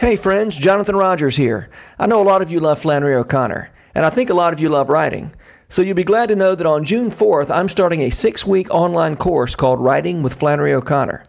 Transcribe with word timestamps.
Hey 0.00 0.16
friends, 0.16 0.56
Jonathan 0.56 0.96
Rogers 0.96 1.36
here. 1.36 1.68
I 1.98 2.06
know 2.06 2.22
a 2.22 2.24
lot 2.24 2.40
of 2.40 2.50
you 2.50 2.58
love 2.58 2.78
Flannery 2.78 3.14
O'Connor, 3.14 3.68
and 3.94 4.06
I 4.06 4.08
think 4.08 4.30
a 4.30 4.34
lot 4.34 4.54
of 4.54 4.58
you 4.58 4.70
love 4.70 4.88
writing. 4.88 5.34
So 5.68 5.82
you'll 5.82 5.94
be 5.94 6.04
glad 6.04 6.30
to 6.30 6.36
know 6.36 6.54
that 6.54 6.66
on 6.66 6.86
June 6.86 7.10
4th, 7.10 7.54
I'm 7.54 7.68
starting 7.68 8.00
a 8.00 8.08
six 8.08 8.46
week 8.46 8.70
online 8.70 9.16
course 9.16 9.54
called 9.54 9.78
Writing 9.78 10.22
with 10.22 10.32
Flannery 10.32 10.72
O'Connor. 10.72 11.22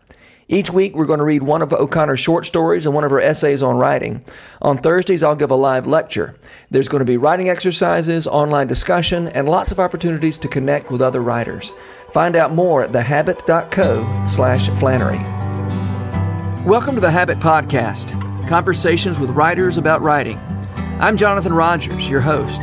Each 0.47 0.71
week, 0.71 0.95
we're 0.95 1.05
going 1.05 1.19
to 1.19 1.25
read 1.25 1.43
one 1.43 1.61
of 1.61 1.73
O'Connor's 1.73 2.21
short 2.21 2.45
stories 2.45 2.85
and 2.85 2.95
one 2.95 3.03
of 3.03 3.11
her 3.11 3.19
essays 3.19 3.61
on 3.61 3.75
writing. 3.75 4.23
On 4.61 4.77
Thursdays, 4.77 5.21
I'll 5.21 5.35
give 5.35 5.51
a 5.51 5.55
live 5.55 5.85
lecture. 5.85 6.37
There's 6.69 6.87
going 6.87 6.99
to 6.99 7.05
be 7.05 7.17
writing 7.17 7.49
exercises, 7.49 8.25
online 8.25 8.67
discussion, 8.67 9.27
and 9.27 9.49
lots 9.49 9.73
of 9.73 9.81
opportunities 9.81 10.37
to 10.37 10.47
connect 10.47 10.89
with 10.89 11.01
other 11.01 11.19
writers. 11.19 11.73
Find 12.13 12.37
out 12.37 12.53
more 12.53 12.83
at 12.83 12.93
thehabit.co 12.93 14.25
slash 14.27 14.69
Flannery. 14.69 15.19
Welcome 16.65 16.95
to 16.95 17.01
the 17.01 17.11
Habit 17.11 17.39
Podcast, 17.39 18.30
conversations 18.51 19.17
with 19.17 19.29
writers 19.29 19.77
about 19.77 20.01
writing. 20.01 20.37
I'm 20.99 21.15
Jonathan 21.15 21.53
Rogers, 21.53 22.09
your 22.09 22.19
host. 22.19 22.61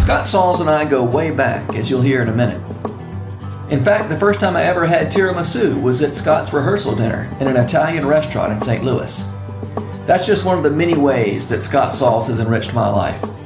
Scott 0.00 0.26
Sauls 0.26 0.60
and 0.60 0.68
I 0.68 0.84
go 0.86 1.04
way 1.04 1.30
back, 1.30 1.76
as 1.76 1.88
you'll 1.88 2.02
hear 2.02 2.20
in 2.20 2.28
a 2.28 2.34
minute. 2.34 2.60
In 3.70 3.84
fact, 3.84 4.08
the 4.08 4.18
first 4.18 4.40
time 4.40 4.56
I 4.56 4.64
ever 4.64 4.86
had 4.86 5.12
tiramisu 5.12 5.80
was 5.80 6.02
at 6.02 6.16
Scott's 6.16 6.52
rehearsal 6.52 6.96
dinner 6.96 7.30
in 7.38 7.46
an 7.46 7.56
Italian 7.56 8.04
restaurant 8.04 8.52
in 8.52 8.60
St. 8.60 8.82
Louis. 8.82 9.22
That's 10.04 10.26
just 10.26 10.44
one 10.44 10.58
of 10.58 10.64
the 10.64 10.70
many 10.70 10.98
ways 10.98 11.48
that 11.48 11.62
Scott 11.62 11.92
Sauls 11.94 12.26
has 12.26 12.40
enriched 12.40 12.74
my 12.74 12.88
life. 12.88 13.37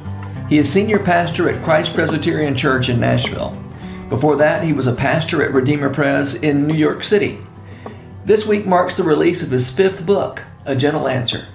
He 0.53 0.59
is 0.59 0.71
senior 0.71 0.99
pastor 0.99 1.49
at 1.49 1.63
Christ 1.63 1.95
Presbyterian 1.95 2.55
Church 2.55 2.87
in 2.87 2.99
Nashville. 2.99 3.59
Before 4.07 4.35
that, 4.35 4.63
he 4.63 4.71
was 4.71 4.85
a 4.85 4.93
pastor 4.93 5.41
at 5.41 5.51
Redeemer 5.51 5.89
Pres 5.89 6.35
in 6.35 6.67
New 6.67 6.75
York 6.75 7.03
City. 7.03 7.39
This 8.23 8.45
week 8.45 8.63
marks 8.63 8.95
the 8.95 9.01
release 9.01 9.41
of 9.41 9.49
his 9.49 9.71
fifth 9.71 10.05
book, 10.05 10.45
A 10.67 10.75
Gentle 10.75 11.07
Answer. 11.07 11.47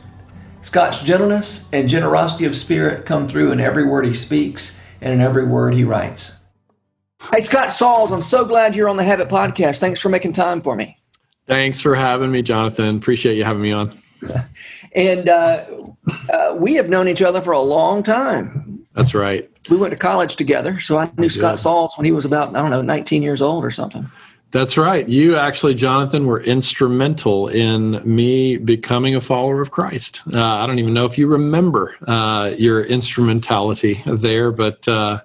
Scott's 0.63 1.01
gentleness 1.01 1.69
and 1.73 1.89
generosity 1.89 2.45
of 2.45 2.57
spirit 2.57 3.07
come 3.07 3.29
through 3.29 3.53
in 3.53 3.61
every 3.61 3.85
word 3.87 4.05
he 4.05 4.15
speaks 4.15 4.77
and 5.01 5.13
in 5.13 5.21
every 5.21 5.45
word 5.45 5.75
he 5.75 5.85
writes. 5.85 6.41
Hey, 7.33 7.41
Scott 7.41 7.71
Sauls, 7.71 8.11
I'm 8.11 8.21
so 8.21 8.45
glad 8.45 8.75
you're 8.75 8.89
on 8.89 8.97
the 8.97 9.05
Habit 9.05 9.29
Podcast. 9.29 9.79
Thanks 9.79 10.01
for 10.01 10.09
making 10.09 10.33
time 10.33 10.61
for 10.61 10.75
me. 10.75 10.99
Thanks 11.47 11.81
for 11.81 11.95
having 11.95 12.33
me, 12.33 12.43
Jonathan. 12.43 12.97
Appreciate 12.97 13.37
you 13.37 13.45
having 13.45 13.63
me 13.63 13.71
on. 13.71 13.97
and 14.93 15.29
uh, 15.29 15.65
uh, 16.33 16.57
we 16.59 16.75
have 16.75 16.89
known 16.89 17.07
each 17.07 17.23
other 17.23 17.41
for 17.41 17.53
a 17.53 17.61
long 17.61 18.03
time. 18.03 18.68
That's 18.99 19.15
right. 19.15 19.49
We 19.71 19.77
went 19.77 19.93
to 19.93 19.97
college 19.97 20.35
together, 20.35 20.81
so 20.81 20.99
I 20.99 21.09
knew 21.17 21.29
Scott 21.29 21.61
Sauls 21.61 21.97
when 21.97 22.05
he 22.05 22.11
was 22.11 22.25
about, 22.25 22.57
I 22.57 22.61
don't 22.61 22.71
know, 22.71 22.83
19 22.83 23.23
years 23.23 23.41
old 23.41 23.65
or 23.65 23.71
something. 23.71 24.11
That's 24.51 24.77
right. 24.77 25.09
You 25.09 25.37
actually, 25.37 25.75
Jonathan, 25.75 26.27
were 26.27 26.43
instrumental 26.43 27.47
in 27.47 28.03
me 28.05 28.57
becoming 28.57 29.15
a 29.15 29.21
follower 29.21 29.61
of 29.61 29.71
Christ. 29.71 30.23
Uh, 30.33 30.43
I 30.43 30.67
don't 30.67 30.81
even 30.81 30.95
know 30.95 31.05
if 31.05 31.17
you 31.17 31.29
remember 31.29 31.97
uh, 32.09 32.55
your 32.59 32.83
instrumentality 32.83 34.03
there, 34.07 34.51
but 34.51 34.89
uh, 34.89 35.21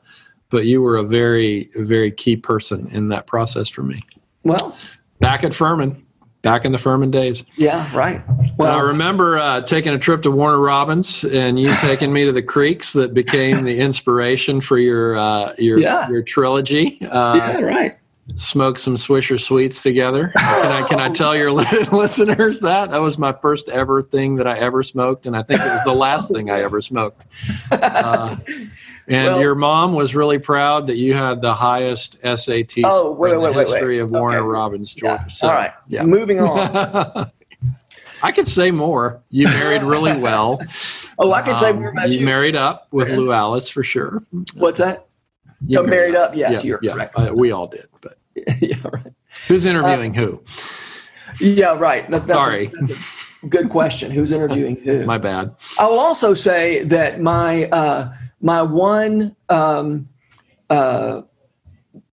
but 0.49 0.65
you 0.65 0.81
were 0.81 0.97
a 0.97 1.03
very 1.03 1.71
very 1.75 2.11
key 2.11 2.35
person 2.35 2.89
in 2.91 3.07
that 3.09 3.25
process 3.25 3.69
for 3.69 3.81
me. 3.81 4.03
Well, 4.43 4.77
back 5.19 5.43
at 5.43 5.53
Furman, 5.53 6.02
back 6.43 6.65
in 6.65 6.71
the 6.71 6.77
Furman 6.77 7.09
days. 7.09 7.43
Yeah, 7.55 7.89
right. 7.97 8.21
Well, 8.57 8.69
and 8.69 8.77
I 8.77 8.81
remember 8.81 9.39
uh, 9.39 9.61
taking 9.61 9.93
a 9.93 9.97
trip 9.97 10.21
to 10.23 10.31
Warner 10.31 10.59
Robins 10.59 11.23
and 11.23 11.57
you 11.57 11.73
taking 11.77 12.13
me 12.13 12.25
to 12.25 12.31
the 12.31 12.43
creeks 12.43 12.93
that 12.93 13.15
became 13.15 13.63
the 13.63 13.79
inspiration 13.79 14.61
for 14.61 14.77
your 14.77 15.17
uh, 15.17 15.55
your 15.57 15.79
yeah. 15.79 16.07
your 16.09 16.21
trilogy. 16.21 16.99
Uh, 17.01 17.35
yeah, 17.35 17.59
right 17.61 17.97
smoke 18.35 18.79
some 18.79 18.95
Swisher 18.95 19.39
Sweets 19.39 19.83
together. 19.83 20.31
Can 20.35 20.71
I 20.71 20.87
can 20.87 20.99
I 20.99 21.09
tell 21.09 21.35
your 21.35 21.51
listeners 21.91 22.61
that 22.61 22.91
that 22.91 23.01
was 23.01 23.17
my 23.17 23.33
first 23.33 23.69
ever 23.69 24.01
thing 24.01 24.35
that 24.35 24.47
I 24.47 24.57
ever 24.59 24.83
smoked, 24.83 25.25
and 25.25 25.35
I 25.35 25.43
think 25.43 25.61
it 25.61 25.65
was 25.65 25.83
the 25.83 25.93
last 25.93 26.31
thing 26.31 26.49
I 26.49 26.61
ever 26.61 26.81
smoked. 26.81 27.25
Uh, 29.09 29.15
and 29.15 29.25
well, 29.25 29.41
your 29.41 29.55
mom 29.55 29.93
was 29.93 30.15
really 30.15 30.39
proud 30.39 30.87
that 30.87 30.95
you 30.95 31.13
had 31.13 31.41
the 31.41 31.53
highest 31.53 32.17
SAT 32.21 32.73
oh, 32.85 33.11
wait, 33.11 33.33
in 33.33 33.41
wait, 33.41 33.51
the 33.51 33.57
wait, 33.57 33.67
history 33.67 33.99
of 33.99 34.11
Warner 34.11 34.37
okay. 34.37 34.47
Robins, 34.47 34.93
Georgia. 34.93 35.23
Yeah. 35.23 35.27
So, 35.27 35.47
All 35.47 35.53
right, 35.53 35.73
yeah. 35.87 36.03
moving 36.03 36.39
on. 36.39 37.29
I 38.23 38.31
could 38.31 38.47
say 38.47 38.71
more. 38.71 39.21
You 39.29 39.47
married 39.47 39.83
really 39.83 40.17
well. 40.17 40.61
oh, 41.19 41.33
I 41.33 41.41
could 41.41 41.55
um, 41.55 41.59
say 41.59 41.73
more 41.73 41.89
about 41.89 42.09
you. 42.09 42.19
You 42.19 42.25
married 42.25 42.55
up 42.55 42.87
with 42.91 43.09
Lou 43.09 43.33
Alice 43.33 43.67
for 43.67 43.83
sure. 43.83 44.23
What's 44.55 44.79
that? 44.79 45.07
You 45.67 45.79
married, 45.79 45.89
married 45.89 46.15
up? 46.15 46.35
Yes, 46.35 46.63
yeah, 46.63 46.67
you're 46.67 46.79
yeah, 46.81 46.93
correct. 46.93 47.15
Uh, 47.17 47.31
we 47.33 47.51
all 47.51 47.67
did, 47.67 47.87
but 47.99 48.17
yeah, 48.61 48.75
right. 48.91 49.13
Who's 49.47 49.65
interviewing 49.65 50.17
uh, 50.17 50.21
who? 50.21 50.43
Yeah, 51.39 51.77
right. 51.77 52.09
That, 52.09 52.27
that's 52.27 52.43
Sorry. 52.43 52.67
A, 52.67 52.69
that's 52.69 52.91
a 52.91 53.47
good 53.47 53.69
question. 53.69 54.11
Who's 54.11 54.31
interviewing 54.31 54.77
who? 54.77 55.05
my 55.05 55.17
bad. 55.17 55.55
I 55.77 55.87
will 55.87 55.99
also 55.99 56.33
say 56.33 56.83
that 56.85 57.19
my 57.19 57.65
uh, 57.65 58.13
my 58.43 58.61
one 58.61 59.35
um, 59.49 60.07
uh, 60.69 61.23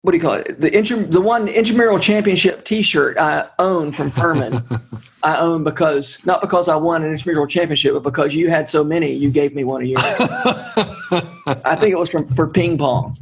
what 0.03 0.13
do 0.13 0.17
you 0.17 0.23
call 0.23 0.35
it? 0.35 0.61
The 0.61 0.75
inter- 0.75 1.03
the 1.03 1.21
one 1.21 1.47
intramural 1.47 1.99
championship 1.99 2.65
T-shirt 2.65 3.19
I 3.19 3.49
own 3.59 3.93
from 3.93 4.11
Furman. 4.11 4.63
I 5.23 5.37
own 5.37 5.63
because 5.65 6.25
not 6.25 6.41
because 6.41 6.71
I 6.71 6.77
won 6.77 7.05
an 7.05 7.11
intramural 7.11 7.47
championship, 7.47 7.93
but 7.93 8.03
because 8.03 8.35
you 8.35 8.49
had 8.49 8.71
so 8.71 8.83
many, 8.83 9.13
you 9.13 9.31
gave 9.31 9.55
me 9.55 9.65
one 9.65 9.83
a 9.83 9.85
year. 9.85 9.99
I 9.99 11.77
think 11.79 11.93
it 11.93 11.99
was 11.99 12.09
from 12.09 12.27
for 12.29 12.49
ping 12.49 12.79
pong. 12.79 13.19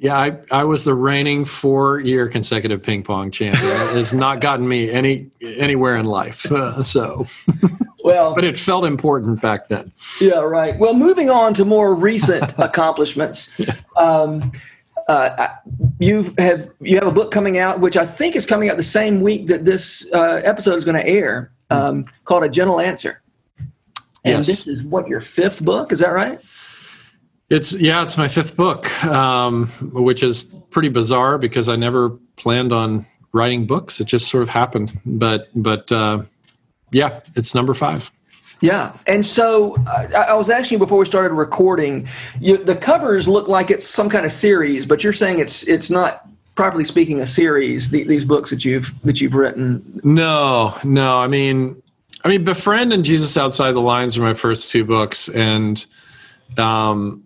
Yeah, 0.00 0.16
I, 0.16 0.38
I 0.52 0.62
was 0.62 0.84
the 0.84 0.94
reigning 0.94 1.44
four 1.44 1.98
year 1.98 2.28
consecutive 2.28 2.82
ping 2.82 3.02
pong 3.02 3.32
champion. 3.32 3.66
It 3.66 3.96
has 3.96 4.12
not 4.12 4.40
gotten 4.40 4.68
me 4.68 4.90
any 4.90 5.28
anywhere 5.42 5.96
in 5.96 6.06
life. 6.06 6.50
Uh, 6.52 6.84
so, 6.84 7.26
well, 8.04 8.32
but 8.32 8.44
it 8.44 8.56
felt 8.56 8.84
important 8.84 9.42
back 9.42 9.66
then. 9.66 9.90
Yeah, 10.20 10.38
right. 10.38 10.78
Well, 10.78 10.94
moving 10.94 11.30
on 11.30 11.52
to 11.54 11.64
more 11.64 11.96
recent 11.96 12.54
accomplishments. 12.58 13.58
Yeah. 13.58 13.74
Um, 13.96 14.52
uh, 15.08 15.48
you 15.98 16.32
have 16.38 16.70
you 16.80 16.96
have 16.96 17.08
a 17.08 17.12
book 17.12 17.32
coming 17.32 17.58
out, 17.58 17.80
which 17.80 17.96
I 17.96 18.06
think 18.06 18.36
is 18.36 18.46
coming 18.46 18.70
out 18.70 18.76
the 18.76 18.84
same 18.84 19.20
week 19.20 19.48
that 19.48 19.64
this 19.64 20.06
uh, 20.12 20.42
episode 20.44 20.76
is 20.76 20.84
going 20.84 20.96
to 20.96 21.08
air, 21.08 21.50
um, 21.70 22.06
called 22.24 22.44
"A 22.44 22.48
Gentle 22.48 22.80
Answer." 22.80 23.20
And 24.24 24.38
yes. 24.38 24.46
this 24.46 24.66
is 24.68 24.82
what 24.82 25.08
your 25.08 25.20
fifth 25.20 25.64
book, 25.64 25.90
is 25.90 25.98
that 26.00 26.10
right? 26.10 26.38
It's 27.50 27.72
yeah, 27.72 28.02
it's 28.02 28.18
my 28.18 28.28
fifth 28.28 28.56
book, 28.56 29.04
um, 29.04 29.68
which 29.92 30.22
is 30.22 30.42
pretty 30.70 30.90
bizarre 30.90 31.38
because 31.38 31.68
I 31.68 31.76
never 31.76 32.10
planned 32.36 32.72
on 32.72 33.06
writing 33.32 33.66
books. 33.66 34.00
It 34.00 34.06
just 34.06 34.28
sort 34.28 34.42
of 34.42 34.50
happened. 34.50 34.98
But 35.06 35.48
but 35.54 35.90
uh, 35.90 36.22
yeah, 36.92 37.20
it's 37.36 37.54
number 37.54 37.74
five. 37.74 38.10
Yeah, 38.60 38.92
and 39.06 39.24
so 39.24 39.76
uh, 39.86 40.24
I 40.28 40.34
was 40.34 40.50
asking 40.50 40.76
you 40.76 40.78
before 40.80 40.98
we 40.98 41.04
started 41.06 41.32
recording. 41.34 42.08
You, 42.40 42.62
the 42.62 42.74
covers 42.74 43.28
look 43.28 43.46
like 43.48 43.70
it's 43.70 43.86
some 43.86 44.10
kind 44.10 44.26
of 44.26 44.32
series, 44.32 44.84
but 44.84 45.04
you're 45.04 45.12
saying 45.12 45.38
it's 45.38 45.66
it's 45.68 45.90
not 45.90 46.28
properly 46.54 46.84
speaking 46.84 47.20
a 47.20 47.26
series. 47.26 47.90
The, 47.90 48.02
these 48.02 48.24
books 48.24 48.50
that 48.50 48.64
you've 48.64 49.00
that 49.02 49.20
you've 49.20 49.34
written. 49.34 49.80
No, 50.02 50.76
no. 50.82 51.18
I 51.18 51.28
mean, 51.28 51.80
I 52.24 52.28
mean, 52.28 52.44
Befriend 52.44 52.92
and 52.92 53.04
Jesus 53.04 53.36
Outside 53.36 53.72
the 53.72 53.80
Lines 53.80 54.18
are 54.18 54.22
my 54.22 54.34
first 54.34 54.72
two 54.72 54.84
books, 54.84 55.28
and 55.28 55.86
um, 56.56 57.22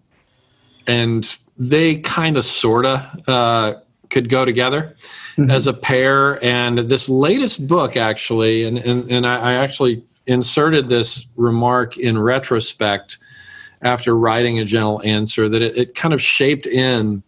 and 0.86 1.36
they 1.58 1.96
kind 1.96 2.36
of 2.36 2.44
sorta 2.44 3.10
uh, 3.28 3.74
could 4.10 4.28
go 4.28 4.44
together 4.44 4.96
mm-hmm. 5.36 5.50
as 5.50 5.66
a 5.66 5.72
pair. 5.72 6.42
And 6.44 6.78
this 6.78 7.08
latest 7.08 7.68
book, 7.68 7.96
actually, 7.96 8.64
and 8.64 8.78
and, 8.78 9.10
and 9.10 9.26
I, 9.26 9.36
I 9.36 9.52
actually 9.54 10.04
inserted 10.26 10.88
this 10.88 11.26
remark 11.36 11.96
in 11.96 12.18
retrospect 12.18 13.18
after 13.82 14.16
writing 14.16 14.60
a 14.60 14.64
gentle 14.64 15.02
answer 15.02 15.48
that 15.48 15.60
it, 15.60 15.76
it 15.76 15.94
kind 15.94 16.14
of 16.14 16.22
shaped 16.22 16.66
in 16.66 17.22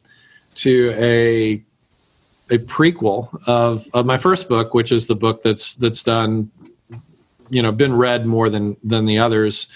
to 0.56 0.92
a 0.94 1.62
a 2.50 2.58
prequel 2.58 3.36
of, 3.46 3.86
of 3.94 4.04
my 4.04 4.18
first 4.18 4.48
book, 4.48 4.74
which 4.74 4.92
is 4.92 5.06
the 5.06 5.14
book 5.14 5.42
that's 5.42 5.74
that's 5.76 6.02
done, 6.02 6.50
you 7.48 7.62
know, 7.62 7.72
been 7.72 7.94
read 7.94 8.26
more 8.26 8.50
than 8.50 8.76
than 8.84 9.06
the 9.06 9.18
others 9.18 9.66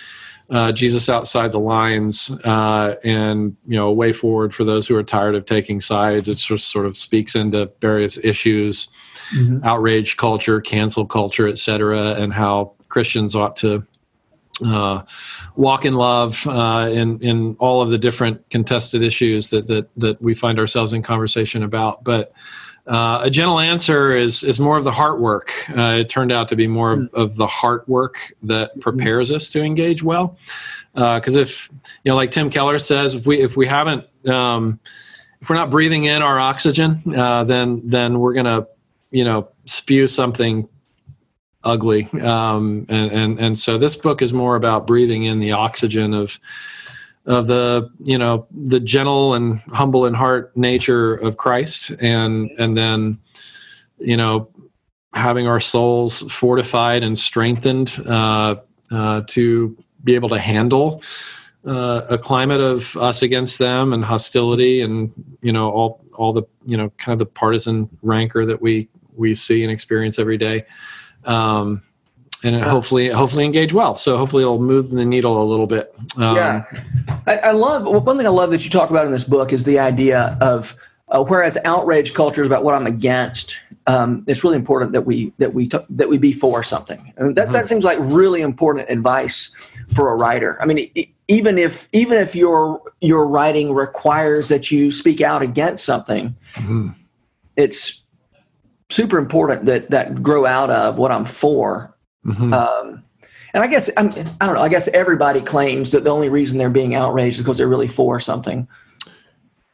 uh, 0.51 0.73
Jesus 0.73 1.09
outside 1.09 1.53
the 1.53 1.61
lines 1.61 2.31
uh, 2.45 2.95
and 3.05 3.57
you 3.67 3.77
know 3.77 3.89
a 3.89 3.93
way 3.93 4.13
forward 4.13 4.55
for 4.55 4.65
those 4.65 4.87
who 4.87 4.97
are 4.97 5.03
tired 5.03 5.35
of 5.35 5.45
taking 5.45 5.81
sides. 5.81 6.29
It 6.29 6.37
just 6.37 6.71
sort 6.71 6.87
of 6.87 6.97
speaks 6.97 7.35
into 7.35 7.71
various 7.81 8.17
issues, 8.25 8.89
mm-hmm. 9.37 9.63
outrage 9.65 10.17
culture, 10.17 10.61
cancel 10.61 11.05
culture, 11.07 11.47
etc., 11.47 12.15
and 12.15 12.33
how 12.33 12.73
Christians 12.89 13.37
ought 13.37 13.57
to 13.57 13.87
uh, 14.65 15.03
walk 15.55 15.85
in 15.85 15.95
love 15.95 16.47
uh, 16.47 16.89
in 16.91 17.21
in 17.21 17.55
all 17.59 17.83
of 17.83 17.91
the 17.91 17.99
different 17.99 18.49
contested 18.49 19.03
issues 19.03 19.51
that 19.51 19.67
that 19.67 19.89
that 19.97 20.21
we 20.23 20.35
find 20.35 20.59
ourselves 20.59 20.93
in 20.93 21.03
conversation 21.03 21.63
about, 21.63 22.05
but. 22.05 22.33
Uh, 22.89 23.21
a 23.23 23.31
gentle 23.31 23.61
answer 23.61 24.13
is 24.13 24.43
is 24.43 24.59
more 24.59 24.79
of 24.79 24.85
the 24.85 24.91
heart 24.91 25.21
work. 25.21 25.53
Uh, 25.77 25.99
it 26.01 26.09
turned 26.09 26.33
out 26.33 26.49
to 26.49 26.57
be 26.57 26.67
more 26.67 26.93
of, 26.93 27.09
of, 27.13 27.37
the 27.37 27.47
heart 27.47 27.87
work 27.87 28.33
that 28.43 28.79
prepares 28.81 29.31
us 29.31 29.51
to 29.51 29.63
engage 29.63 30.03
well. 30.03 30.39
Because 30.95 31.37
uh, 31.37 31.41
if 31.41 31.71
you 32.03 32.11
know, 32.11 32.17
like 32.17 32.31
Tim 32.31 32.49
Keller 32.49 32.79
says, 32.79 33.15
if 33.15 33.27
we 33.27 33.41
if 33.41 33.59
we 33.59 33.67
haven't 33.67 34.07
um, 34.27 34.81
if 35.41 35.51
we're 35.51 35.57
not 35.57 35.71
breathing 35.71 36.05
in 36.05 36.23
our 36.23 36.41
oxygen, 36.41 37.03
uh, 37.15 37.45
then 37.45 37.83
then 37.85 38.21
we're 38.21 38.33
gonna 38.33 38.67
you 39.11 39.25
know 39.25 39.49
spew 39.67 40.07
something 40.07 40.67
ugly. 41.65 42.09
Um, 42.23 42.87
and, 42.89 43.13
and 43.13 43.39
and 43.39 43.59
so 43.59 43.77
this 43.77 43.97
book 43.97 44.23
is 44.23 44.33
more 44.33 44.57
about 44.57 44.87
breathing 44.87 45.25
in 45.25 45.41
the 45.41 45.53
oxygen 45.53 46.15
of 46.15 46.41
of 47.29 47.47
the 47.47 47.89
you 48.05 48.19
know 48.19 48.47
the 48.51 48.81
gentle 48.81 49.35
and 49.35 49.59
humble 49.73 50.07
in 50.07 50.15
heart 50.15 50.57
nature 50.57 51.15
of 51.15 51.37
Christ, 51.37 51.91
and 52.01 52.51
and 52.59 52.77
then 52.77 53.19
you 53.99 54.17
know 54.17 54.49
having 55.13 55.47
our 55.47 55.61
souls 55.61 56.23
fortified 56.33 57.03
and 57.03 57.17
strengthened 57.17 57.99
uh, 58.07 58.57
uh, 58.91 59.23
to 59.27 59.77
be 60.05 60.15
able 60.15 60.29
to 60.31 60.39
handle 60.39 61.03
uh, 61.67 62.03
a 62.09 62.19
climate 62.19 62.61
of 62.61 62.97
us 62.97 63.23
against 63.23 63.59
them 63.59 63.93
and 63.93 64.05
hostility 64.05 64.81
and 64.81 65.13
you 65.43 65.53
know 65.53 65.71
all 65.71 66.05
all 66.17 66.33
the 66.33 66.43
you 66.67 66.77
know 66.77 66.89
kind 66.97 67.13
of 67.13 67.19
the 67.19 67.27
partisan 67.27 67.91
rancor 68.03 68.47
that 68.47 68.63
we 68.63 68.89
we 69.17 69.35
see 69.35 69.63
and 69.63 69.71
experience 69.71 70.19
every 70.19 70.39
day. 70.39 70.65
Um, 71.25 71.83
and 72.45 72.63
hopefully 72.63 73.11
hopefully 73.11 73.45
engage 73.45 73.73
well 73.73 73.97
so 73.97 74.17
hopefully 74.17 74.43
it'll 74.43 74.61
move 74.61 74.91
the 74.91 75.05
needle 75.05 75.43
a 75.43 75.45
little 75.45 75.67
bit 75.67 75.95
um, 76.17 76.37
yeah 76.37 76.65
I, 77.27 77.37
I, 77.39 77.51
love 77.53 77.85
one 77.85 78.17
thing 78.17 78.27
i 78.27 78.31
love 78.31 78.51
that 78.51 78.65
you 78.65 78.71
talk 78.71 78.91
about 78.91 79.07
in 79.07 79.13
this 79.13 79.25
book 79.25 79.53
is 79.53 79.65
the 79.65 79.79
idea 79.79 80.39
of 80.41 80.77
uh, 81.09 81.25
whereas 81.25 81.59
outrage 81.65 82.15
culture 82.15 82.43
is 82.43 82.47
about 82.47 82.65
what 82.65 82.75
i'm 82.75 82.87
against 82.87 83.61
um, 83.89 84.23
it's 84.27 84.45
really 84.45 84.57
important 84.57 84.93
that 84.93 85.07
we 85.07 85.33
that 85.39 85.55
we 85.55 85.67
t- 85.67 85.79
that 85.89 86.11
we 86.11 86.19
be 86.19 86.33
for 86.33 86.63
something. 86.63 87.13
And 87.17 87.35
that 87.37 87.45
mm-hmm. 87.45 87.53
that 87.53 87.67
seems 87.67 87.85
like 87.85 87.99
really 88.01 88.43
important 88.43 88.91
advice 88.91 89.51
for 89.95 90.11
a 90.11 90.17
writer. 90.17 90.59
I 90.61 90.67
mean, 90.67 90.91
it, 90.95 91.09
even 91.27 91.57
if 91.57 91.89
even 91.93 92.19
if 92.19 92.37
your 92.37 92.83
your 93.01 93.27
writing 93.27 93.73
requires 93.73 94.49
that 94.49 94.71
you 94.71 94.93
speak 94.93 95.23
out 95.23 95.41
against 95.41 95.87
something, 95.87 96.37
mm-hmm. 96.53 96.89
it's 97.57 98.03
super 98.91 99.17
important 99.17 99.65
that 99.65 99.91
that 99.91 100.23
grow 100.23 100.45
out 100.45 100.69
of 100.69 100.99
what 100.99 101.11
I'm 101.11 101.25
for. 101.25 101.95
Mm-hmm. 102.25 102.53
Um, 102.53 103.05
and 103.55 103.65
I 103.65 103.67
guess 103.67 103.91
I'm, 103.97 104.09
I 104.41 104.47
don't 104.47 104.55
know. 104.55 104.63
I 104.63 104.69
guess 104.69 104.89
everybody 104.89 105.41
claims 105.41 105.91
that 105.93 106.05
the 106.05 106.11
only 106.11 106.29
reason 106.29 106.59
they're 106.59 106.71
being 106.71 106.95
outraged 106.95 107.39
is 107.39 107.43
because 107.43 107.59
they're 107.59 107.69
really 107.69 107.89
for 107.89 108.21
something. 108.21 108.69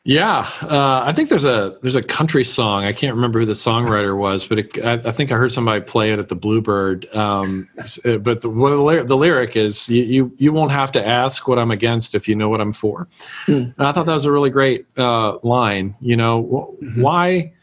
Yeah, 0.06 0.46
uh, 0.60 1.02
I 1.02 1.14
think 1.14 1.30
there's 1.30 1.46
a 1.46 1.78
there's 1.80 1.96
a 1.96 2.02
country 2.02 2.44
song. 2.44 2.84
I 2.84 2.92
can't 2.92 3.14
remember 3.14 3.40
who 3.40 3.46
the 3.46 3.54
songwriter 3.54 4.14
was, 4.14 4.46
but 4.46 4.58
it, 4.58 4.84
I, 4.84 4.92
I, 4.96 5.10
think 5.10 5.32
I 5.32 5.36
heard 5.36 5.50
somebody 5.50 5.80
play 5.80 6.12
it 6.12 6.18
at 6.18 6.28
the 6.28 6.34
Bluebird. 6.34 7.06
Um, 7.14 7.70
uh, 7.78 8.18
but 8.18 8.42
the, 8.42 8.50
the, 8.50 9.04
the 9.06 9.16
lyric 9.16 9.56
is 9.56 9.88
you, 9.88 10.02
you, 10.02 10.32
you 10.36 10.52
won't 10.52 10.72
have 10.72 10.92
to 10.92 11.06
ask 11.06 11.48
what 11.48 11.58
I'm 11.58 11.70
against 11.70 12.14
if 12.14 12.28
you 12.28 12.34
know 12.34 12.50
what 12.50 12.60
I'm 12.60 12.74
for. 12.74 13.08
Mm. 13.46 13.74
And 13.78 13.86
I 13.86 13.92
thought 13.92 14.04
that 14.04 14.12
was 14.12 14.26
a 14.26 14.32
really 14.32 14.50
great 14.50 14.84
uh, 14.98 15.38
line. 15.42 15.96
You 16.02 16.18
know, 16.18 16.76
mm-hmm. 16.82 17.00
why 17.00 17.54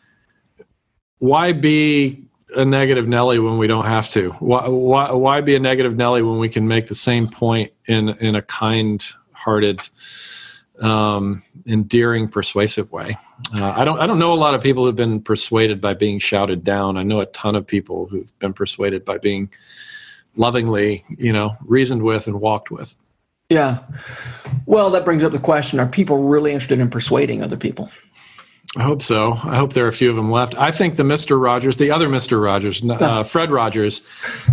why 1.19 1.51
be 1.51 2.25
a 2.56 2.65
negative 2.65 3.07
Nelly 3.07 3.39
when 3.39 3.57
we 3.57 3.68
don't 3.68 3.86
have 3.86 4.09
to? 4.12 4.31
Why, 4.39 4.68
why 4.68 5.12
why 5.12 5.42
be 5.42 5.56
a 5.56 5.59
negative 5.59 5.95
Nelly 5.95 6.21
when 6.21 6.39
we 6.39 6.50
can 6.50 6.68
make 6.68 6.88
the 6.88 6.95
same 6.95 7.27
point 7.27 7.71
in 7.88 8.09
in 8.09 8.36
a 8.36 8.42
kind 8.42 9.03
hearted 9.31 9.81
um, 10.81 11.44
endearing, 11.68 12.27
persuasive 12.27 12.92
way. 12.92 13.18
Uh, 13.56 13.74
I 13.75 13.86
don't. 13.86 14.00
I 14.00 14.07
don't 14.07 14.19
know 14.19 14.33
a 14.33 14.36
lot 14.36 14.53
of 14.53 14.62
people 14.62 14.86
who've 14.86 14.95
been 14.95 15.21
persuaded 15.21 15.81
by 15.81 15.94
being 15.94 16.19
shouted 16.19 16.63
down. 16.63 16.98
I 16.98 17.03
know 17.03 17.19
a 17.19 17.25
ton 17.27 17.56
of 17.56 17.65
people 17.65 18.07
who've 18.07 18.38
been 18.39 18.53
persuaded 18.53 19.06
by 19.06 19.18
being 19.18 19.50
lovingly, 20.36 21.03
you 21.09 21.33
know, 21.33 21.56
reasoned 21.65 22.03
with 22.03 22.27
and 22.27 22.39
walked 22.39 22.71
with. 22.71 22.95
Yeah. 23.50 23.80
Well, 24.65 24.89
that 24.92 25.06
brings 25.06 25.24
up 25.24 25.31
the 25.31 25.39
question: 25.39 25.80
Are 25.80 25.88
people 25.88 26.24
really 26.24 26.51
interested 26.51 26.80
in 26.80 26.89
persuading 26.89 27.44
other 27.44 27.57
people? 27.57 27.89
I 28.78 28.84
hope 28.84 29.02
so. 29.02 29.34
I 29.44 29.58
hope 29.58 29.74
there 29.74 29.84
are 29.84 29.90
a 29.90 29.94
few 29.94 30.10
of 30.10 30.16
them 30.16 30.32
left. 30.32 30.56
I 30.58 30.72
think 30.72 30.96
the 30.96 31.04
Mr. 31.04 31.42
Rogers, 31.42 31.76
the 31.76 31.92
other 31.92 32.08
Mr. 32.08 32.42
Rogers, 32.42 32.82
uh, 32.84 33.22
Fred 33.28 33.52
Rogers, 33.52 34.02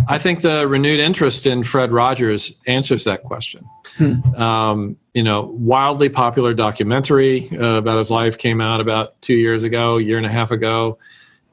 I 0.09 0.17
think 0.17 0.41
the 0.41 0.67
renewed 0.67 0.99
interest 0.99 1.47
in 1.47 1.63
Fred 1.63 1.93
Rogers 1.93 2.59
answers 2.67 3.05
that 3.05 3.23
question. 3.23 3.63
Hmm. 3.95 4.35
Um, 4.35 4.97
you 5.13 5.23
know, 5.23 5.53
wildly 5.57 6.09
popular 6.09 6.53
documentary 6.53 7.49
uh, 7.57 7.77
about 7.77 7.97
his 7.97 8.11
life 8.11 8.37
came 8.37 8.59
out 8.59 8.81
about 8.81 9.21
two 9.21 9.35
years 9.35 9.63
ago, 9.63 9.97
year 9.97 10.17
and 10.17 10.25
a 10.25 10.29
half 10.29 10.51
ago, 10.51 10.97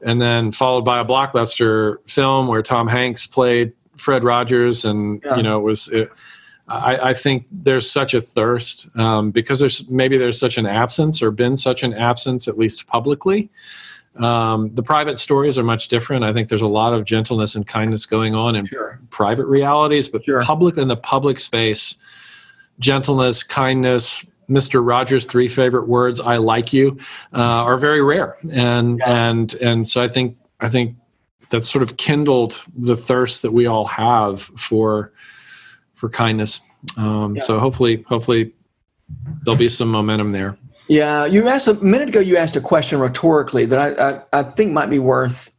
and 0.01 0.21
then 0.21 0.51
followed 0.51 0.83
by 0.83 0.99
a 0.99 1.05
blockbuster 1.05 1.97
film 2.09 2.47
where 2.47 2.61
Tom 2.61 2.89
Hanks 2.89 3.25
played 3.25 3.71
Fred 3.95 4.25
Rogers, 4.25 4.83
and 4.83 5.21
yeah. 5.23 5.37
you 5.37 5.43
know, 5.43 5.57
it 5.57 5.63
was. 5.63 5.87
It, 5.87 6.11
I, 6.67 7.09
I, 7.09 7.13
think 7.13 7.47
there's 7.49 7.89
such 7.89 8.13
a 8.13 8.19
thirst 8.19 8.89
um, 8.97 9.31
because 9.31 9.59
there's 9.59 9.87
maybe 9.89 10.17
there's 10.17 10.39
such 10.39 10.57
an 10.57 10.65
absence 10.65 11.21
or 11.21 11.31
been 11.31 11.55
such 11.55 11.81
an 11.81 11.93
absence 11.93 12.47
at 12.47 12.57
least 12.57 12.87
publicly. 12.87 13.49
Um, 14.17 14.73
the 14.73 14.83
private 14.83 15.17
stories 15.17 15.57
are 15.57 15.63
much 15.63 15.87
different. 15.87 16.23
I 16.23 16.33
think 16.33 16.49
there's 16.49 16.61
a 16.61 16.67
lot 16.67 16.93
of 16.93 17.05
gentleness 17.05 17.55
and 17.55 17.65
kindness 17.65 18.05
going 18.05 18.35
on 18.35 18.55
in 18.55 18.65
sure. 18.65 18.99
private 19.11 19.45
realities, 19.45 20.07
but 20.07 20.23
sure. 20.25 20.43
public 20.43 20.77
in 20.77 20.87
the 20.87 20.97
public 20.97 21.39
space, 21.39 21.95
gentleness, 22.79 23.43
kindness, 23.43 24.25
Mr. 24.49 24.85
Rogers' 24.85 25.25
three 25.25 25.47
favorite 25.47 25.87
words, 25.87 26.19
"I 26.19 26.37
like 26.37 26.73
you," 26.73 26.97
uh, 27.33 27.41
are 27.41 27.77
very 27.77 28.01
rare, 28.01 28.37
and 28.51 28.99
yeah. 28.99 29.27
and 29.27 29.53
and 29.55 29.87
so 29.87 30.01
I 30.01 30.07
think 30.07 30.37
I 30.59 30.69
think 30.69 30.95
that's 31.49 31.69
sort 31.69 31.83
of 31.83 31.97
kindled 31.97 32.61
the 32.75 32.95
thirst 32.95 33.41
that 33.41 33.51
we 33.51 33.67
all 33.67 33.85
have 33.85 34.41
for 34.41 35.11
for 35.97 36.09
kindness. 36.09 36.61
Um, 36.97 37.35
yeah. 37.35 37.41
So 37.41 37.59
hopefully, 37.59 38.05
hopefully, 38.07 38.53
there'll 39.43 39.57
be 39.57 39.67
some 39.67 39.89
momentum 39.89 40.31
there. 40.31 40.57
Yeah, 40.87 41.25
you 41.25 41.47
asked 41.49 41.67
a 41.67 41.73
minute 41.73 42.09
ago. 42.09 42.21
You 42.21 42.37
asked 42.37 42.55
a 42.55 42.61
question 42.61 42.99
rhetorically 42.99 43.65
that 43.65 43.99
I, 43.99 44.09
I, 44.09 44.39
I 44.39 44.43
think 44.43 44.71
might 44.71 44.89
be 44.89 44.99
worth 44.99 45.51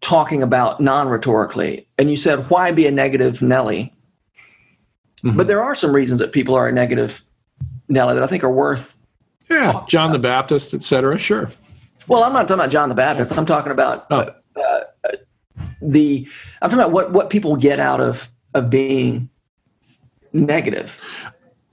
talking 0.00 0.42
about 0.42 0.80
non-rhetorically, 0.80 1.86
and 1.98 2.10
you 2.10 2.16
said, 2.16 2.50
"Why 2.50 2.72
be 2.72 2.86
a 2.86 2.90
negative 2.90 3.42
Nelly?" 3.42 3.94
Mm-hmm. 5.22 5.36
But 5.36 5.46
there 5.46 5.62
are 5.62 5.74
some 5.74 5.94
reasons 5.94 6.18
that 6.20 6.32
people 6.32 6.54
are 6.56 6.66
a 6.66 6.72
negative 6.72 7.22
Nelly 7.88 8.14
that 8.14 8.22
I 8.22 8.26
think 8.26 8.42
are 8.42 8.50
worth. 8.50 8.96
Yeah, 9.48 9.84
John 9.88 10.06
about. 10.06 10.12
the 10.12 10.18
Baptist, 10.18 10.74
etc. 10.74 11.18
Sure. 11.18 11.48
Well, 12.08 12.24
I'm 12.24 12.32
not 12.32 12.48
talking 12.48 12.60
about 12.60 12.70
John 12.70 12.88
the 12.88 12.94
Baptist. 12.96 13.36
I'm 13.36 13.46
talking 13.46 13.70
about 13.70 14.06
oh. 14.10 14.32
uh, 14.56 14.84
uh, 15.04 15.10
the. 15.80 16.26
I'm 16.60 16.70
talking 16.70 16.82
about 16.82 16.92
what 16.92 17.12
what 17.12 17.30
people 17.30 17.54
get 17.54 17.78
out 17.78 18.00
of 18.00 18.28
of 18.54 18.68
being 18.68 19.30
negative. 20.32 20.98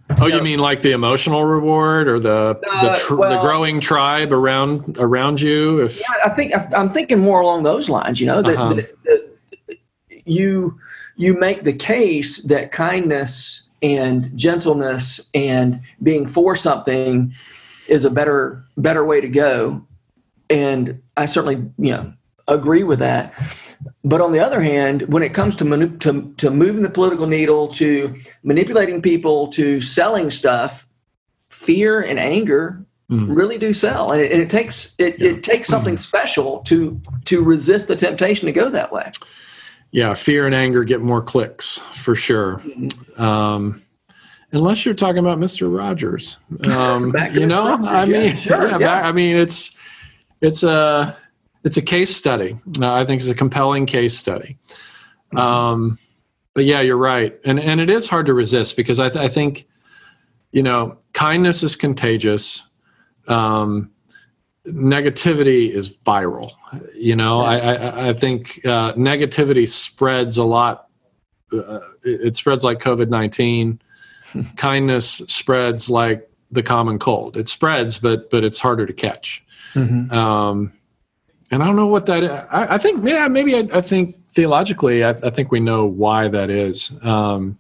Oh, 0.09 0.25
you, 0.25 0.31
know, 0.31 0.38
you 0.38 0.44
mean 0.44 0.59
like 0.59 0.81
the 0.81 0.92
emotional 0.92 1.44
reward 1.44 2.07
or 2.07 2.19
the 2.19 2.59
uh, 2.69 2.81
the, 2.81 2.95
tr- 2.98 3.15
well, 3.15 3.30
the, 3.30 3.39
growing 3.39 3.81
tribe 3.81 4.31
around 4.31 4.98
around 4.98 5.42
you? 5.42 5.81
If 5.81 5.99
yeah, 5.99 6.16
I 6.26 6.30
think 6.30 6.54
I'm 6.76 6.94
thinking 6.94 7.19
more 7.19 7.42
along 7.42 7.64
those 7.64 7.90
lines. 7.90 8.21
You 8.21 8.28
know 8.28 8.42
that, 8.42 8.56
uh-huh. 8.57 8.73
that, 8.76 9.04
that 9.04 9.78
you 10.26 10.80
you 11.18 11.37
make 11.37 11.64
the 11.64 11.73
case 11.73 12.42
that 12.44 12.71
kindness 12.71 13.68
and 13.81 14.35
gentleness 14.37 15.30
and 15.33 15.81
being 16.02 16.26
for 16.26 16.56
something 16.56 17.33
is 17.87 18.06
a 18.06 18.09
better 18.09 18.64
better 18.78 19.06
way 19.06 19.19
to 19.19 19.30
go, 19.30 19.85
and 20.49 21.02
I 21.18 21.26
certainly 21.26 21.69
you 21.78 21.92
know 21.92 22.14
agree 22.47 22.83
with 22.83 22.99
that. 22.99 23.33
But 24.03 24.21
on 24.21 24.31
the 24.31 24.39
other 24.39 24.61
hand, 24.61 25.03
when 25.03 25.23
it 25.23 25.33
comes 25.33 25.55
to, 25.57 25.65
manu- 25.65 25.97
to, 25.97 26.33
to 26.37 26.49
moving 26.49 26.81
the 26.81 26.89
political 26.89 27.27
needle, 27.27 27.67
to 27.69 28.15
manipulating 28.43 29.01
people, 29.01 29.47
to 29.49 29.81
selling 29.81 30.31
stuff, 30.31 30.87
fear 31.49 32.01
and 32.01 32.19
anger 32.19 32.85
mm. 33.09 33.35
really 33.35 33.57
do 33.57 33.73
sell, 33.73 34.11
and 34.11 34.21
it, 34.21 34.31
and 34.31 34.41
it 34.41 34.49
takes 34.49 34.95
it, 34.97 35.19
yeah. 35.19 35.31
it 35.31 35.43
takes 35.43 35.67
something 35.67 35.95
mm. 35.95 35.99
special 35.99 36.59
to 36.59 36.99
to 37.25 37.43
resist 37.43 37.87
the 37.87 37.95
temptation 37.95 38.45
to 38.45 38.51
go 38.51 38.69
that 38.69 38.91
way. 38.91 39.11
Yeah, 39.91 40.13
fear 40.13 40.45
and 40.45 40.53
anger 40.53 40.83
get 40.83 41.01
more 41.01 41.21
clicks 41.21 41.77
for 41.95 42.15
sure. 42.15 42.57
Mm-hmm. 42.57 43.21
Um, 43.21 43.81
unless 44.51 44.85
you're 44.85 44.93
talking 44.93 45.19
about 45.19 45.39
Mister 45.39 45.69
Rogers, 45.69 46.39
um, 46.69 47.15
you 47.33 47.47
know, 47.47 47.77
Rogers, 47.77 47.87
I 47.87 48.05
mean, 48.05 48.25
yeah, 48.25 48.33
sure, 48.35 48.69
yeah, 48.69 48.79
yeah. 48.79 49.07
I 49.07 49.11
mean, 49.11 49.37
it's 49.37 49.75
it's 50.41 50.63
a 50.63 51.15
it's 51.64 51.78
a 51.78 51.81
case 51.81 52.16
study. 52.16 52.57
Uh, 52.80 52.94
I 52.94 53.06
think 53.06 53.21
it's 53.21 53.30
a 53.30 53.35
compelling 53.35 53.85
case 53.85 54.18
study. 54.18 54.57
Um, 55.35 55.99
but 56.54 56.66
yeah, 56.66 56.81
you're 56.81 56.97
right, 56.97 57.37
and 57.45 57.59
and 57.59 57.80
it 57.80 57.90
is 57.90 58.07
hard 58.07 58.26
to 58.28 58.33
resist 58.33 58.76
because 58.76 58.99
I, 58.99 59.09
th- 59.09 59.23
I 59.23 59.28
think, 59.28 59.68
you 60.52 60.64
know, 60.64 60.97
kindness 61.14 61.61
is 61.61 61.76
contagious. 61.76 62.68
Um, 63.28 63.92
negativity 64.66 65.69
is 65.69 65.90
viral. 65.90 66.52
You 66.95 67.16
know, 67.16 67.42
I, 67.42 67.57
I, 67.57 68.09
I 68.09 68.14
think 68.14 68.59
uh, 68.66 68.94
negativity 68.94 69.69
spreads 69.69 70.37
a 70.37 70.44
lot. 70.44 70.87
Uh, 71.54 71.80
it, 72.04 72.35
spreads 72.35 72.64
like 72.64 72.80
COVID 72.80 73.09
nineteen. 73.09 73.80
Kindness 74.56 75.21
spreads 75.28 75.90
like 75.90 76.30
the 76.52 76.64
common 76.64 76.97
cold. 76.99 77.37
It 77.37 77.47
spreads, 77.47 77.97
but 77.97 78.30
but 78.30 78.44
it's 78.44 78.59
harder 78.59 78.85
to 78.85 78.94
catch. 78.94 79.44
Mm-hmm. 79.73 80.11
Um, 80.11 80.73
and 81.51 81.63
I 81.63 81.66
don't 81.66 81.75
know 81.75 81.87
what 81.87 82.06
that. 82.07 82.23
I, 82.51 82.75
I 82.75 82.77
think, 82.77 83.07
yeah, 83.07 83.27
maybe 83.27 83.56
I, 83.56 83.68
I 83.73 83.81
think 83.81 84.16
theologically, 84.30 85.04
I, 85.04 85.11
I, 85.11 85.30
think 85.30 85.51
we 85.51 85.59
know 85.59 85.85
why 85.85 86.27
that 86.27 86.49
is. 86.49 86.92
Um, 87.04 87.57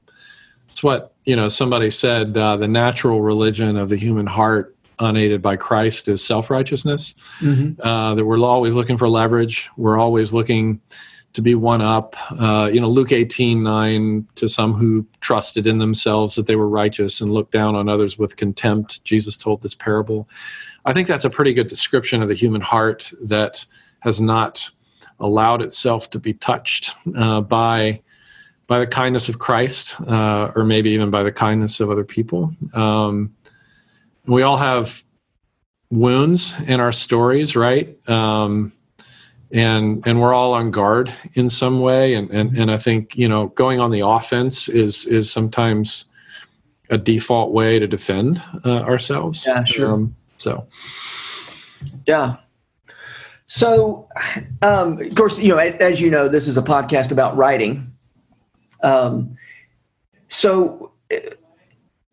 it's 0.77 0.83
what 0.83 1.15
you 1.25 1.35
know 1.35 1.47
somebody 1.47 1.89
said 1.89 2.37
uh, 2.37 2.55
the 2.55 2.67
natural 2.67 3.21
religion 3.21 3.77
of 3.77 3.89
the 3.89 3.97
human 3.97 4.27
heart 4.27 4.75
unaided 4.99 5.41
by 5.41 5.55
christ 5.55 6.07
is 6.07 6.23
self-righteousness 6.23 7.15
mm-hmm. 7.39 7.81
uh, 7.81 8.13
that 8.13 8.23
we're 8.23 8.39
always 8.39 8.75
looking 8.75 8.95
for 8.95 9.09
leverage 9.09 9.69
we're 9.75 9.97
always 9.97 10.33
looking 10.33 10.79
to 11.33 11.41
be 11.41 11.55
one 11.55 11.81
up 11.81 12.15
uh, 12.39 12.69
you 12.71 12.79
know 12.79 12.87
luke 12.89 13.11
18 13.11 13.63
9 13.63 14.27
to 14.35 14.47
some 14.47 14.73
who 14.73 15.03
trusted 15.19 15.65
in 15.65 15.79
themselves 15.79 16.35
that 16.35 16.45
they 16.45 16.55
were 16.55 16.69
righteous 16.69 17.21
and 17.21 17.31
looked 17.31 17.53
down 17.53 17.75
on 17.75 17.89
others 17.89 18.19
with 18.19 18.37
contempt 18.37 19.03
jesus 19.03 19.35
told 19.35 19.63
this 19.63 19.73
parable 19.73 20.29
i 20.87 20.93
think 20.93 21.07
that's 21.07 21.25
a 21.25 21.29
pretty 21.29 21.53
good 21.53 21.67
description 21.67 22.23
of 22.23 22.27
the 22.27 22.33
human 22.33 22.61
heart 22.61 23.11
that 23.21 23.63
has 23.99 24.19
not 24.19 24.69
allowed 25.19 25.61
itself 25.61 26.09
to 26.11 26.19
be 26.19 26.33
touched 26.33 26.91
uh, 27.15 27.41
by 27.41 28.01
by 28.67 28.79
the 28.79 28.87
kindness 28.87 29.29
of 29.29 29.39
Christ, 29.39 29.99
uh, 30.01 30.51
or 30.53 30.65
maybe 30.65 30.89
even 30.91 31.09
by 31.09 31.23
the 31.23 31.31
kindness 31.31 31.79
of 31.79 31.89
other 31.89 32.03
people. 32.03 32.53
Um, 32.73 33.33
we 34.25 34.41
all 34.41 34.57
have 34.57 35.05
wounds 35.89 36.59
in 36.67 36.81
our 36.81 36.91
stories, 36.91 37.55
right? 37.55 37.97
Um, 38.09 38.73
and 39.53 40.05
and 40.05 40.19
we're 40.19 40.33
all 40.33 40.53
on 40.53 40.71
guard 40.71 41.13
in 41.35 41.47
some 41.47 41.79
way. 41.79 42.13
And, 42.13 42.29
and 42.31 42.57
and 42.57 42.69
I 42.69 42.77
think 42.77 43.15
you 43.15 43.29
know 43.29 43.47
going 43.47 43.79
on 43.79 43.91
the 43.91 44.05
offense 44.05 44.67
is 44.67 45.05
is 45.05 45.31
sometimes 45.31 46.05
a 46.89 46.97
default 46.97 47.53
way 47.53 47.79
to 47.79 47.87
defend 47.87 48.41
uh, 48.65 48.79
ourselves. 48.79 49.45
Yeah, 49.45 49.63
sure. 49.63 49.93
Um, 49.93 50.15
so, 50.37 50.67
yeah. 52.05 52.37
So, 53.45 54.07
um, 54.61 55.01
of 55.01 55.15
course, 55.15 55.39
you 55.39 55.49
know, 55.49 55.57
as 55.57 56.01
you 56.01 56.09
know, 56.09 56.27
this 56.27 56.47
is 56.47 56.57
a 56.57 56.61
podcast 56.61 57.11
about 57.11 57.35
writing. 57.37 57.85
Um, 58.83 59.37
so 60.27 60.91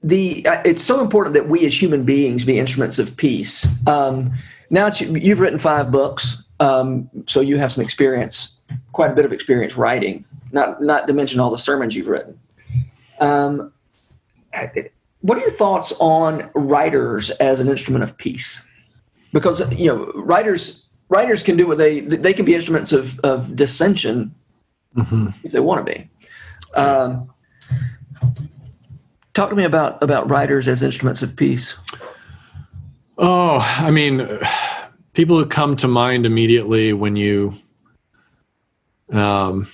the 0.03 0.47
uh, 0.47 0.63
it's 0.65 0.83
so 0.83 1.01
important 1.01 1.35
that 1.35 1.49
we 1.49 1.67
as 1.67 1.81
human 1.81 2.05
beings 2.05 2.45
be 2.45 2.59
instruments 2.59 2.99
of 2.99 3.17
peace. 3.17 3.67
Um, 3.89 4.33
now 4.71 4.91
you've 4.99 5.41
written 5.41 5.59
five 5.59 5.91
books, 5.91 6.43
um, 6.61 7.11
so 7.27 7.41
you 7.41 7.59
have 7.59 7.73
some 7.73 7.83
experience, 7.83 8.59
quite 8.93 9.11
a 9.11 9.15
bit 9.15 9.25
of 9.25 9.33
experience 9.33 9.77
writing. 9.77 10.25
Not 10.53 10.81
not 10.81 11.07
to 11.09 11.13
mention 11.13 11.41
all 11.41 11.51
the 11.51 11.59
sermons 11.59 11.97
you've 11.97 12.07
written. 12.07 12.39
Um, 13.19 13.73
what 15.25 15.39
are 15.39 15.41
your 15.41 15.51
thoughts 15.51 15.91
on 16.01 16.51
writers 16.55 17.31
as 17.31 17.59
an 17.59 17.67
instrument 17.69 18.05
of 18.05 18.15
peace? 18.19 18.63
Because 19.33 19.73
you 19.73 19.87
know 19.87 20.13
writers 20.15 20.91
writers 21.09 21.43
can 21.43 21.57
do 21.57 21.67
what 21.67 21.79
they 21.79 22.01
they 22.01 22.35
can 22.35 22.45
be 22.45 22.55
instruments 22.55 22.93
of 22.93 23.19
of 23.21 23.57
dissension 23.57 24.35
mm-hmm. 24.95 25.29
if 25.43 25.53
they 25.53 25.61
want 25.61 25.87
to 25.87 25.93
be. 25.95 26.11
Um, 26.75 27.33
talk 29.33 29.49
to 29.49 29.57
me 29.57 29.65
about 29.65 30.03
about 30.03 30.29
writers 30.29 30.69
as 30.69 30.83
instruments 30.83 31.23
of 31.23 31.35
peace. 31.37 31.79
Oh, 33.17 33.61
I 33.79 33.91
mean, 33.91 34.29
people 35.15 35.39
who 35.39 35.47
come 35.47 35.75
to 35.77 35.89
mind 35.89 36.27
immediately 36.27 36.93
when 36.93 37.17
you 37.17 37.55
um, 39.11 39.69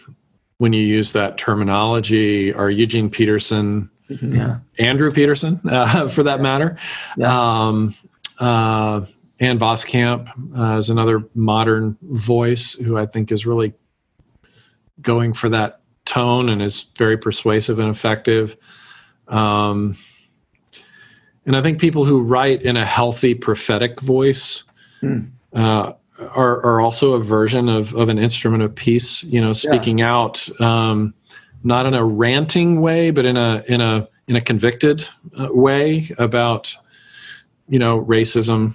when 0.58 0.72
you 0.72 0.82
use 0.82 1.12
that 1.14 1.38
terminology 1.38 2.54
are 2.54 2.70
Eugene 2.70 3.10
Peterson. 3.10 3.90
Yeah. 4.22 4.58
Andrew 4.78 5.10
Peterson, 5.10 5.60
uh, 5.70 6.08
for 6.08 6.22
that 6.22 6.40
matter. 6.40 6.78
Yeah. 7.16 7.66
Um, 7.66 7.94
uh, 8.38 9.06
Ann 9.40 9.58
Voskamp 9.58 10.30
uh, 10.56 10.76
is 10.76 10.90
another 10.90 11.24
modern 11.34 11.96
voice 12.02 12.74
who 12.74 12.98
I 12.98 13.06
think 13.06 13.32
is 13.32 13.46
really 13.46 13.72
going 15.00 15.32
for 15.32 15.48
that 15.48 15.80
tone 16.04 16.48
and 16.48 16.60
is 16.60 16.86
very 16.98 17.16
persuasive 17.16 17.78
and 17.78 17.88
effective. 17.88 18.56
Um, 19.28 19.96
and 21.46 21.56
I 21.56 21.62
think 21.62 21.80
people 21.80 22.04
who 22.04 22.22
write 22.22 22.62
in 22.62 22.76
a 22.76 22.84
healthy 22.84 23.34
prophetic 23.34 24.00
voice 24.00 24.64
mm. 25.02 25.30
uh, 25.54 25.92
are, 26.18 26.64
are, 26.64 26.80
also 26.80 27.14
a 27.14 27.20
version 27.20 27.68
of, 27.68 27.94
of 27.94 28.08
an 28.08 28.18
instrument 28.18 28.62
of 28.62 28.74
peace. 28.74 29.24
You 29.24 29.40
know, 29.40 29.52
speaking 29.52 29.98
yeah. 29.98 30.14
out, 30.14 30.60
um, 30.60 31.14
not 31.62 31.86
in 31.86 31.94
a 31.94 32.04
ranting 32.04 32.80
way, 32.80 33.10
but 33.10 33.24
in 33.24 33.36
a 33.36 33.62
in 33.68 33.80
a 33.80 34.08
in 34.28 34.36
a 34.36 34.40
convicted 34.40 35.06
uh, 35.38 35.48
way 35.50 36.10
about 36.18 36.76
you 37.68 37.78
know 37.78 38.02
racism, 38.04 38.74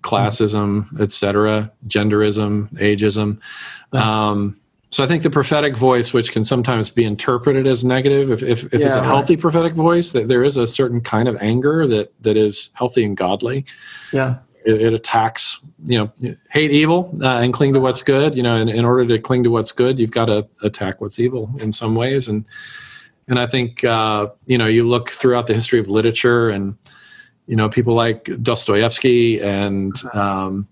classism, 0.00 1.00
etc., 1.00 1.72
genderism, 1.86 2.68
ageism. 2.74 3.40
Um, 3.92 4.60
so 4.94 5.02
I 5.02 5.08
think 5.08 5.24
the 5.24 5.30
prophetic 5.30 5.76
voice, 5.76 6.12
which 6.12 6.30
can 6.30 6.44
sometimes 6.44 6.88
be 6.88 7.04
interpreted 7.04 7.66
as 7.66 7.84
negative, 7.84 8.30
if, 8.30 8.44
if, 8.44 8.72
if 8.72 8.80
yeah, 8.80 8.86
it's 8.86 8.94
a 8.94 9.02
healthy 9.02 9.36
prophetic 9.36 9.72
voice, 9.72 10.12
that 10.12 10.28
there 10.28 10.44
is 10.44 10.56
a 10.56 10.68
certain 10.68 11.00
kind 11.00 11.26
of 11.26 11.36
anger 11.40 11.84
that, 11.88 12.12
that 12.22 12.36
is 12.36 12.70
healthy 12.74 13.04
and 13.04 13.16
godly. 13.16 13.64
Yeah. 14.12 14.38
It, 14.64 14.80
it 14.80 14.94
attacks, 14.94 15.66
you 15.84 15.98
know, 15.98 16.34
hate 16.50 16.70
evil 16.70 17.14
uh, 17.22 17.36
and 17.36 17.52
cling 17.52 17.74
to 17.74 17.80
what's 17.80 18.02
good. 18.02 18.34
You 18.36 18.42
know, 18.42 18.56
in, 18.56 18.68
in 18.68 18.84
order 18.84 19.06
to 19.06 19.18
cling 19.20 19.44
to 19.44 19.50
what's 19.50 19.72
good, 19.72 19.98
you've 19.98 20.10
got 20.10 20.26
to 20.26 20.46
attack 20.62 21.00
what's 21.00 21.18
evil 21.18 21.50
in 21.60 21.70
some 21.72 21.94
ways. 21.94 22.28
And, 22.28 22.44
and 23.28 23.38
I 23.38 23.46
think, 23.46 23.84
uh, 23.84 24.28
you 24.46 24.58
know, 24.58 24.66
you 24.66 24.86
look 24.86 25.10
throughout 25.10 25.46
the 25.46 25.54
history 25.54 25.80
of 25.80 25.88
literature 25.88 26.50
and, 26.50 26.76
you 27.46 27.56
know, 27.56 27.68
people 27.68 27.94
like 27.94 28.30
Dostoevsky 28.42 29.40
and, 29.40 29.94
um, 30.14 30.66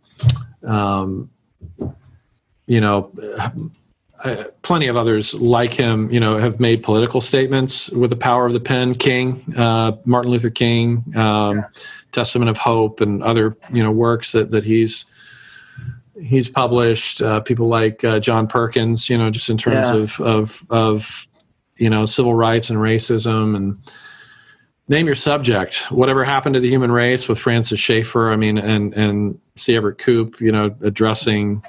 um, 0.67 1.31
you 2.67 2.81
know, 2.81 3.11
uh, 4.25 4.45
plenty 4.63 4.87
of 4.87 4.97
others 4.97 5.35
like 5.35 5.75
him, 5.75 6.11
you 6.11 6.21
know, 6.21 6.39
have 6.39 6.61
made 6.61 6.83
political 6.83 7.21
statements 7.21 7.91
with 7.91 8.09
the 8.09 8.17
power 8.17 8.47
of 8.47 8.53
the 8.53 8.61
pen. 8.61 8.95
King, 8.95 9.43
uh, 9.57 9.93
Martin 10.05 10.31
Luther 10.31 10.49
King, 10.49 11.03
um, 11.17 11.57
yeah. 11.57 11.65
Testament 12.13 12.51
of 12.51 12.59
Hope, 12.59 13.01
and 13.01 13.23
other 13.23 13.57
you 13.73 13.83
know 13.83 13.91
works 13.91 14.33
that 14.33 14.51
that 14.51 14.65
he's 14.65 15.07
he's 16.21 16.49
published. 16.49 17.23
Uh, 17.23 17.41
people 17.41 17.69
like 17.69 18.05
uh, 18.05 18.21
John 18.21 18.47
Perkins, 18.47 19.11
you 19.11 19.19
know, 19.19 19.31
just 19.31 19.51
in 19.51 19.59
terms 19.59 19.87
yeah. 19.87 19.97
of 19.97 20.21
of 20.21 20.65
of 20.71 21.29
you 21.77 21.91
know 21.91 22.05
civil 22.05 22.35
rights 22.35 22.71
and 22.71 22.79
racism 22.79 23.57
and 23.57 23.79
name 24.89 25.07
your 25.07 25.15
subject. 25.15 25.91
Whatever 25.91 26.25
happened 26.25 26.55
to 26.55 26.61
the 26.61 26.69
human 26.69 26.93
race 26.93 27.29
with 27.29 27.39
Francis 27.39 27.81
Schaeffer, 27.81 28.31
I 28.31 28.37
mean, 28.37 28.59
and 28.59 28.95
and 28.95 29.39
C. 29.57 29.77
Everett 29.77 29.99
Koop, 29.99 30.41
you 30.41 30.53
know, 30.53 30.75
addressing 30.83 31.63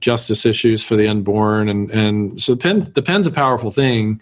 justice 0.00 0.44
issues 0.44 0.82
for 0.82 0.96
the 0.96 1.08
unborn, 1.08 1.68
and 1.68 1.90
and 1.90 2.40
so 2.40 2.54
the 2.54 2.60
pen 2.60 2.80
the 2.94 3.02
pen's 3.02 3.26
a 3.26 3.30
powerful 3.30 3.70
thing 3.70 4.20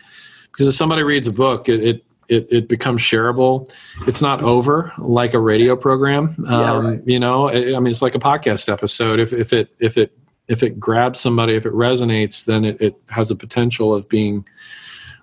because 0.52 0.66
if 0.66 0.74
somebody 0.74 1.02
reads 1.02 1.28
a 1.28 1.32
book, 1.32 1.68
it, 1.68 1.82
it 1.82 2.04
it, 2.30 2.46
it, 2.50 2.68
becomes 2.68 3.00
shareable. 3.02 3.70
It's 4.06 4.22
not 4.22 4.42
over 4.42 4.92
like 4.98 5.34
a 5.34 5.40
radio 5.40 5.76
program. 5.76 6.36
Um, 6.46 6.60
yeah, 6.60 6.78
right. 6.78 7.00
You 7.04 7.18
know, 7.18 7.48
I, 7.48 7.76
I 7.76 7.80
mean, 7.80 7.88
it's 7.88 8.02
like 8.02 8.14
a 8.14 8.20
podcast 8.20 8.72
episode. 8.72 9.18
If, 9.18 9.32
if 9.32 9.52
it 9.52 9.74
if 9.80 9.98
it 9.98 10.16
if 10.48 10.62
it 10.62 10.80
grabs 10.80 11.20
somebody, 11.20 11.54
if 11.54 11.66
it 11.66 11.72
resonates, 11.72 12.46
then 12.46 12.64
it, 12.64 12.80
it 12.80 12.96
has 13.08 13.30
a 13.30 13.36
potential 13.36 13.94
of 13.94 14.08
being 14.08 14.44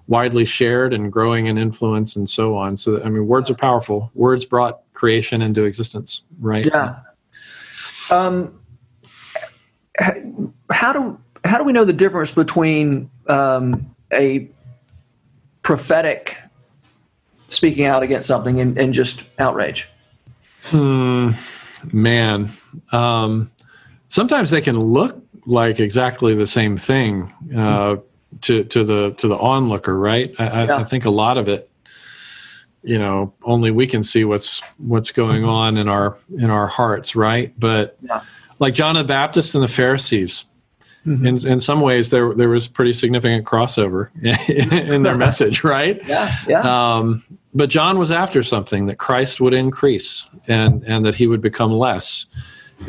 widely 0.08 0.46
shared 0.46 0.94
and 0.94 1.12
growing 1.12 1.48
in 1.48 1.58
influence 1.58 2.16
and 2.16 2.30
so 2.30 2.56
on. 2.56 2.78
So, 2.78 3.02
I 3.04 3.10
mean, 3.10 3.28
words 3.28 3.50
are 3.52 3.56
powerful. 3.56 4.10
Words 4.16 4.46
brought 4.46 4.82
creation 4.94 5.42
into 5.42 5.66
existence, 5.66 6.24
right? 6.40 6.66
Yeah. 6.66 6.96
Um, 8.10 8.60
how 10.70 10.94
do 10.94 11.20
how 11.44 11.58
do 11.58 11.64
we 11.64 11.74
know 11.74 11.86
the 11.86 11.94
difference 11.94 12.32
between 12.32 13.10
um, 13.28 13.96
a 14.14 14.50
prophetic 15.62 16.38
speaking 17.48 17.86
out 17.86 18.04
against 18.04 18.28
something 18.28 18.60
and, 18.60 18.78
and 18.78 18.94
just 18.94 19.28
outrage? 19.40 19.90
Hmm, 20.64 21.32
man, 21.92 22.52
um, 22.92 23.52
sometimes 24.10 24.52
they 24.52 24.62
can 24.62 24.80
look 24.80 25.22
like 25.46 25.80
exactly 25.80 26.34
the 26.36 26.48
same 26.48 26.76
thing 26.76 27.34
uh, 27.56 27.98
to 28.42 28.64
to 28.66 28.84
the 28.84 29.14
to 29.14 29.28
the 29.28 29.38
onlooker, 29.38 29.98
right? 29.98 30.34
I, 30.40 30.66
yeah. 30.66 30.78
I, 30.78 30.84
think 30.84 31.06
a 31.06 31.10
lot 31.10 31.38
of 31.38 31.48
it, 31.48 31.70
you 32.84 33.00
know, 33.00 33.34
only 33.44 33.72
we 33.72 33.88
can 33.88 34.04
see 34.04 34.26
what's 34.26 34.60
what's 34.78 35.12
going 35.12 35.46
on 35.46 35.78
in 35.78 35.88
our 35.88 36.18
in 36.38 36.50
our 36.50 36.68
hearts, 36.68 37.16
right? 37.16 37.54
But 37.58 37.98
yeah 38.02 38.22
like 38.60 38.74
John 38.74 38.96
the 38.96 39.04
Baptist 39.04 39.56
and 39.56 39.64
the 39.64 39.68
Pharisees. 39.68 40.46
Mm-hmm. 41.08 41.26
In, 41.26 41.48
in 41.48 41.60
some 41.60 41.82
ways, 41.82 42.12
there 42.12 42.34
there 42.34 42.50
was 42.50 42.68
pretty 42.68 42.94
significant 42.94 43.46
crossover 43.46 44.10
in 44.92 45.04
their 45.04 45.18
message, 45.18 45.64
right? 45.64 46.06
Yeah, 46.06 46.36
yeah. 46.48 46.62
Um, 46.62 47.24
but 47.54 47.70
John 47.70 47.98
was 47.98 48.12
after 48.12 48.44
something 48.44 48.88
that 48.88 48.98
Christ 48.98 49.40
would 49.40 49.54
increase 49.54 50.30
and 50.48 50.84
and 50.84 51.06
that 51.06 51.16
he 51.16 51.28
would 51.28 51.42
become 51.42 51.72
less, 51.72 52.26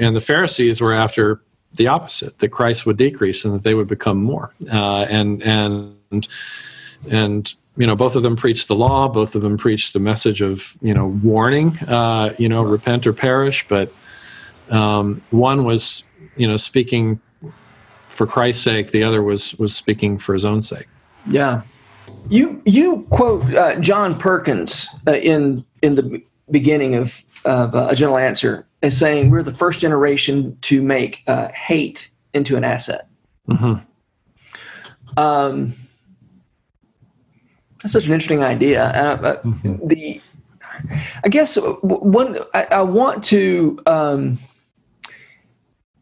and 0.00 0.16
the 0.16 0.20
Pharisees 0.20 0.80
were 0.80 0.92
after 0.92 1.40
the 1.74 1.86
opposite 1.86 2.38
that 2.38 2.48
Christ 2.48 2.86
would 2.86 2.96
decrease 2.96 3.44
and 3.44 3.54
that 3.54 3.62
they 3.62 3.74
would 3.74 3.88
become 3.88 4.20
more. 4.22 4.52
Uh, 4.70 5.06
and 5.08 5.42
and 5.42 6.28
and 7.10 7.54
you 7.76 7.86
know 7.86 7.94
both 7.94 8.16
of 8.16 8.24
them 8.24 8.34
preached 8.34 8.66
the 8.66 8.74
law, 8.74 9.06
both 9.06 9.36
of 9.36 9.42
them 9.42 9.56
preached 9.56 9.92
the 9.92 10.00
message 10.00 10.42
of 10.42 10.72
you 10.82 10.92
know 10.92 11.06
warning, 11.22 11.78
uh, 11.86 12.34
you 12.36 12.48
know 12.48 12.62
repent 12.62 13.06
or 13.06 13.12
perish, 13.12 13.64
but 13.68 13.92
um, 14.70 15.22
one 15.30 15.64
was, 15.64 16.04
you 16.36 16.46
know, 16.46 16.56
speaking 16.56 17.20
for 18.18 18.26
Christ's 18.26 18.64
sake. 18.64 18.90
The 18.90 19.04
other 19.04 19.22
was 19.22 19.54
was 19.54 19.74
speaking 19.74 20.18
for 20.18 20.32
his 20.32 20.44
own 20.44 20.60
sake. 20.60 20.88
Yeah. 21.30 21.62
You 22.28 22.60
you 22.66 23.06
quote 23.10 23.54
uh, 23.54 23.78
John 23.78 24.18
Perkins 24.18 24.88
uh, 25.06 25.12
in 25.12 25.64
in 25.82 25.94
the 25.94 26.20
beginning 26.50 26.96
of, 26.96 27.24
of 27.44 27.74
uh, 27.74 27.86
a 27.90 27.94
gentle 27.94 28.18
answer 28.18 28.66
as 28.82 28.98
saying 28.98 29.30
we're 29.30 29.44
the 29.44 29.54
first 29.54 29.80
generation 29.80 30.58
to 30.62 30.82
make 30.82 31.22
uh, 31.28 31.48
hate 31.48 32.10
into 32.34 32.56
an 32.56 32.64
asset. 32.64 33.06
Mm-hmm. 33.48 33.74
Um, 35.16 35.74
that's 37.80 37.92
such 37.92 38.06
an 38.06 38.12
interesting 38.12 38.42
idea. 38.42 38.84
Uh, 38.84 39.42
mm-hmm. 39.42 39.86
The 39.86 40.20
I 41.22 41.28
guess 41.28 41.56
one 41.82 42.38
I, 42.52 42.66
I 42.72 42.82
want 42.82 43.22
to. 43.24 43.78
Um, 43.86 44.38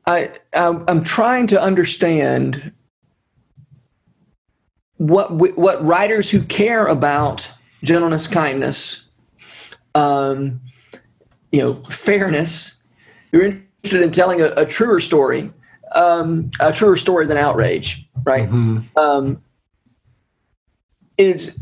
I, 0.06 0.30
I 0.54 0.80
I'm 0.88 1.02
trying 1.02 1.46
to 1.48 1.60
understand 1.60 2.72
what 4.98 5.32
what 5.32 5.84
writers 5.84 6.30
who 6.30 6.42
care 6.42 6.86
about 6.86 7.50
gentleness, 7.82 8.26
kindness, 8.26 9.06
um, 9.94 10.60
you 11.52 11.60
know, 11.60 11.74
fairness, 11.84 12.82
who 13.32 13.40
are 13.40 13.44
interested 13.44 14.02
in 14.02 14.12
telling 14.12 14.40
a, 14.40 14.52
a 14.56 14.64
truer 14.64 15.00
story, 15.00 15.52
um, 15.94 16.50
a 16.60 16.72
truer 16.72 16.96
story 16.96 17.26
than 17.26 17.36
outrage, 17.36 18.08
right? 18.24 18.48
Mm-hmm. 18.48 18.98
Um, 18.98 19.42
is 21.18 21.58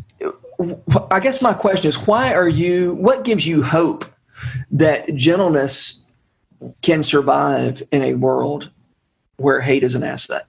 I 1.10 1.20
guess 1.20 1.42
my 1.42 1.52
question 1.52 1.88
is 1.88 1.96
why 2.06 2.34
are 2.34 2.48
you? 2.48 2.94
What 2.94 3.24
gives 3.24 3.46
you 3.46 3.62
hope 3.62 4.04
that 4.70 5.14
gentleness 5.14 6.03
can 6.82 7.02
survive 7.02 7.82
in 7.92 8.02
a 8.02 8.14
world 8.14 8.70
where 9.36 9.60
hate 9.60 9.82
is 9.82 9.94
an 9.94 10.02
asset? 10.02 10.46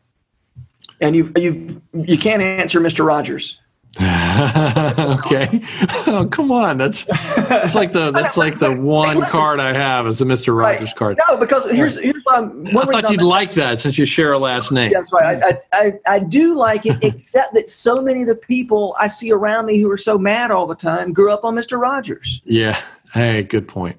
and 1.01 1.15
you 1.15 1.31
you 1.37 1.81
you 1.93 2.17
can't 2.17 2.41
answer 2.41 2.79
Mr. 2.79 3.05
Rogers. 3.05 3.59
okay. 4.01 5.61
Oh, 6.05 6.27
come 6.29 6.51
on. 6.51 6.77
That's 6.77 7.05
that's 7.47 7.75
like 7.75 7.93
the 7.93 8.11
that's 8.11 8.35
like 8.35 8.59
the 8.59 8.77
one 8.77 9.21
hey, 9.21 9.29
card 9.29 9.61
I 9.61 9.71
have 9.71 10.05
is 10.05 10.19
the 10.19 10.25
Mr. 10.25 10.57
Rogers 10.57 10.89
right. 10.89 10.95
card. 10.97 11.19
No, 11.29 11.37
because 11.37 11.63
here's 11.71 11.97
here's 11.97 12.21
why 12.25 12.41
one 12.41 12.77
I 12.77 13.01
thought 13.01 13.09
you'd 13.09 13.21
like 13.21 13.53
that 13.53 13.79
since 13.79 13.97
you 13.97 14.05
share 14.05 14.33
a 14.33 14.37
last 14.37 14.73
name. 14.73 14.91
That's 14.91 15.13
right. 15.13 15.41
I, 15.41 15.61
I, 15.71 15.93
I 16.07 16.19
do 16.19 16.57
like 16.57 16.85
it, 16.85 16.97
except 17.03 17.53
that 17.53 17.69
so 17.69 18.01
many 18.01 18.23
of 18.23 18.27
the 18.27 18.35
people 18.35 18.97
I 18.99 19.07
see 19.07 19.31
around 19.31 19.65
me 19.65 19.79
who 19.79 19.89
are 19.89 19.97
so 19.97 20.17
mad 20.17 20.51
all 20.51 20.67
the 20.67 20.75
time 20.75 21.13
grew 21.13 21.31
up 21.31 21.45
on 21.45 21.55
Mr. 21.55 21.79
Rogers. 21.79 22.41
Yeah. 22.43 22.77
Hey, 23.13 23.43
good 23.43 23.65
point. 23.65 23.97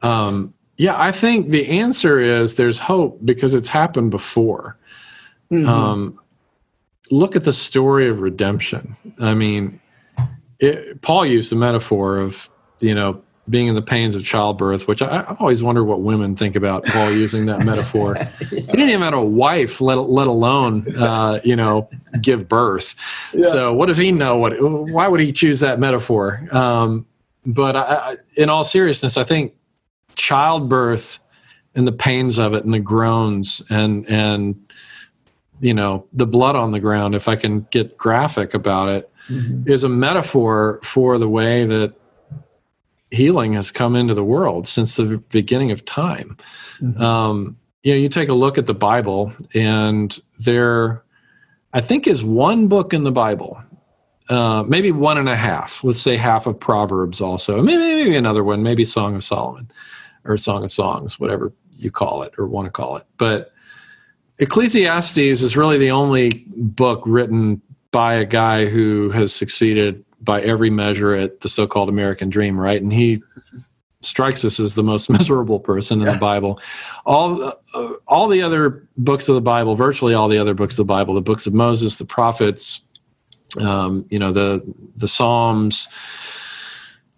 Um, 0.00 0.54
yeah, 0.80 0.94
I 0.98 1.12
think 1.12 1.50
the 1.50 1.68
answer 1.68 2.18
is 2.18 2.56
there's 2.56 2.78
hope 2.78 3.18
because 3.22 3.54
it's 3.54 3.68
happened 3.68 4.10
before. 4.10 4.78
Mm-hmm. 5.52 5.68
Um, 5.68 6.18
look 7.10 7.36
at 7.36 7.44
the 7.44 7.52
story 7.52 8.08
of 8.08 8.22
redemption. 8.22 8.96
I 9.20 9.34
mean, 9.34 9.78
it, 10.58 11.02
Paul 11.02 11.26
used 11.26 11.52
the 11.52 11.56
metaphor 11.56 12.16
of 12.16 12.48
you 12.78 12.94
know 12.94 13.22
being 13.50 13.66
in 13.66 13.74
the 13.74 13.82
pains 13.82 14.16
of 14.16 14.24
childbirth, 14.24 14.88
which 14.88 15.02
I, 15.02 15.20
I 15.20 15.36
always 15.38 15.62
wonder 15.62 15.84
what 15.84 16.00
women 16.00 16.34
think 16.34 16.56
about 16.56 16.86
Paul 16.86 17.10
using 17.10 17.44
that 17.44 17.62
metaphor. 17.66 18.16
yeah. 18.18 18.30
He 18.48 18.62
didn't 18.62 18.88
even 18.88 19.02
have 19.02 19.12
a 19.12 19.22
wife, 19.22 19.82
let 19.82 19.96
let 19.96 20.28
alone 20.28 20.96
uh, 20.96 21.40
you 21.44 21.56
know 21.56 21.90
give 22.22 22.48
birth. 22.48 22.94
Yeah. 23.34 23.42
So 23.42 23.74
what 23.74 23.84
does 23.84 23.98
he 23.98 24.12
know? 24.12 24.38
What 24.38 24.54
why 24.58 25.08
would 25.08 25.20
he 25.20 25.30
choose 25.30 25.60
that 25.60 25.78
metaphor? 25.78 26.48
Um, 26.52 27.04
but 27.44 27.76
I, 27.76 28.16
in 28.36 28.48
all 28.48 28.64
seriousness, 28.64 29.18
I 29.18 29.24
think 29.24 29.52
childbirth 30.16 31.18
and 31.74 31.86
the 31.86 31.92
pains 31.92 32.38
of 32.38 32.52
it 32.52 32.64
and 32.64 32.74
the 32.74 32.80
groans 32.80 33.62
and 33.70 34.08
and 34.08 34.60
you 35.60 35.74
know 35.74 36.06
the 36.12 36.26
blood 36.26 36.56
on 36.56 36.70
the 36.70 36.80
ground 36.80 37.14
if 37.14 37.28
i 37.28 37.36
can 37.36 37.66
get 37.70 37.96
graphic 37.96 38.54
about 38.54 38.88
it, 38.88 39.10
mm-hmm. 39.28 39.70
is 39.70 39.84
a 39.84 39.88
metaphor 39.88 40.80
for 40.82 41.18
the 41.18 41.28
way 41.28 41.64
that 41.64 41.92
healing 43.10 43.52
has 43.54 43.70
come 43.70 43.96
into 43.96 44.14
the 44.14 44.24
world 44.24 44.66
since 44.66 44.96
the 44.96 45.18
beginning 45.30 45.70
of 45.70 45.84
time 45.84 46.36
mm-hmm. 46.80 47.02
um, 47.02 47.56
you 47.82 47.92
know 47.92 47.98
you 47.98 48.08
take 48.08 48.28
a 48.28 48.34
look 48.34 48.58
at 48.58 48.66
the 48.66 48.74
bible 48.74 49.32
and 49.54 50.20
there 50.38 51.02
i 51.72 51.80
think 51.80 52.06
is 52.06 52.24
one 52.24 52.68
book 52.68 52.92
in 52.92 53.04
the 53.04 53.12
bible 53.12 53.62
uh, 54.28 54.62
maybe 54.68 54.92
one 54.92 55.18
and 55.18 55.28
a 55.28 55.36
half 55.36 55.82
let's 55.82 56.00
say 56.00 56.16
half 56.16 56.46
of 56.46 56.58
proverbs 56.58 57.20
also 57.20 57.62
maybe, 57.62 57.78
maybe 57.78 58.16
another 58.16 58.44
one 58.44 58.62
maybe 58.62 58.84
song 58.84 59.14
of 59.14 59.24
solomon 59.24 59.68
or 60.24 60.36
song 60.36 60.64
of 60.64 60.72
songs 60.72 61.18
whatever 61.18 61.52
you 61.76 61.90
call 61.90 62.22
it 62.22 62.32
or 62.38 62.46
want 62.46 62.66
to 62.66 62.70
call 62.70 62.96
it 62.96 63.06
but 63.16 63.52
Ecclesiastes 64.40 65.18
is 65.18 65.56
really 65.56 65.76
the 65.76 65.90
only 65.90 66.46
book 66.56 67.02
written 67.06 67.60
by 67.92 68.14
a 68.14 68.24
guy 68.24 68.66
who 68.66 69.10
has 69.10 69.34
succeeded 69.34 70.02
by 70.22 70.40
every 70.42 70.70
measure 70.70 71.14
at 71.14 71.40
the 71.40 71.48
so-called 71.48 71.88
American 71.88 72.30
dream, 72.30 72.58
right? 72.58 72.80
And 72.80 72.92
he 72.92 73.22
strikes 74.00 74.44
us 74.44 74.58
as 74.58 74.74
the 74.74 74.82
most 74.82 75.10
miserable 75.10 75.60
person 75.60 76.00
in 76.00 76.06
yeah. 76.06 76.14
the 76.14 76.18
Bible. 76.18 76.58
All 77.04 77.42
uh, 77.42 77.92
all 78.06 78.28
the 78.28 78.42
other 78.42 78.86
books 78.96 79.28
of 79.28 79.34
the 79.34 79.40
Bible, 79.42 79.76
virtually 79.76 80.14
all 80.14 80.28
the 80.28 80.38
other 80.38 80.54
books 80.54 80.74
of 80.78 80.86
the 80.86 80.92
Bible, 80.92 81.14
the 81.14 81.20
books 81.20 81.46
of 81.46 81.52
Moses, 81.52 81.96
the 81.96 82.04
prophets, 82.06 82.80
um, 83.60 84.06
you 84.10 84.18
know, 84.18 84.32
the 84.32 84.62
the 84.96 85.08
Psalms, 85.08 85.88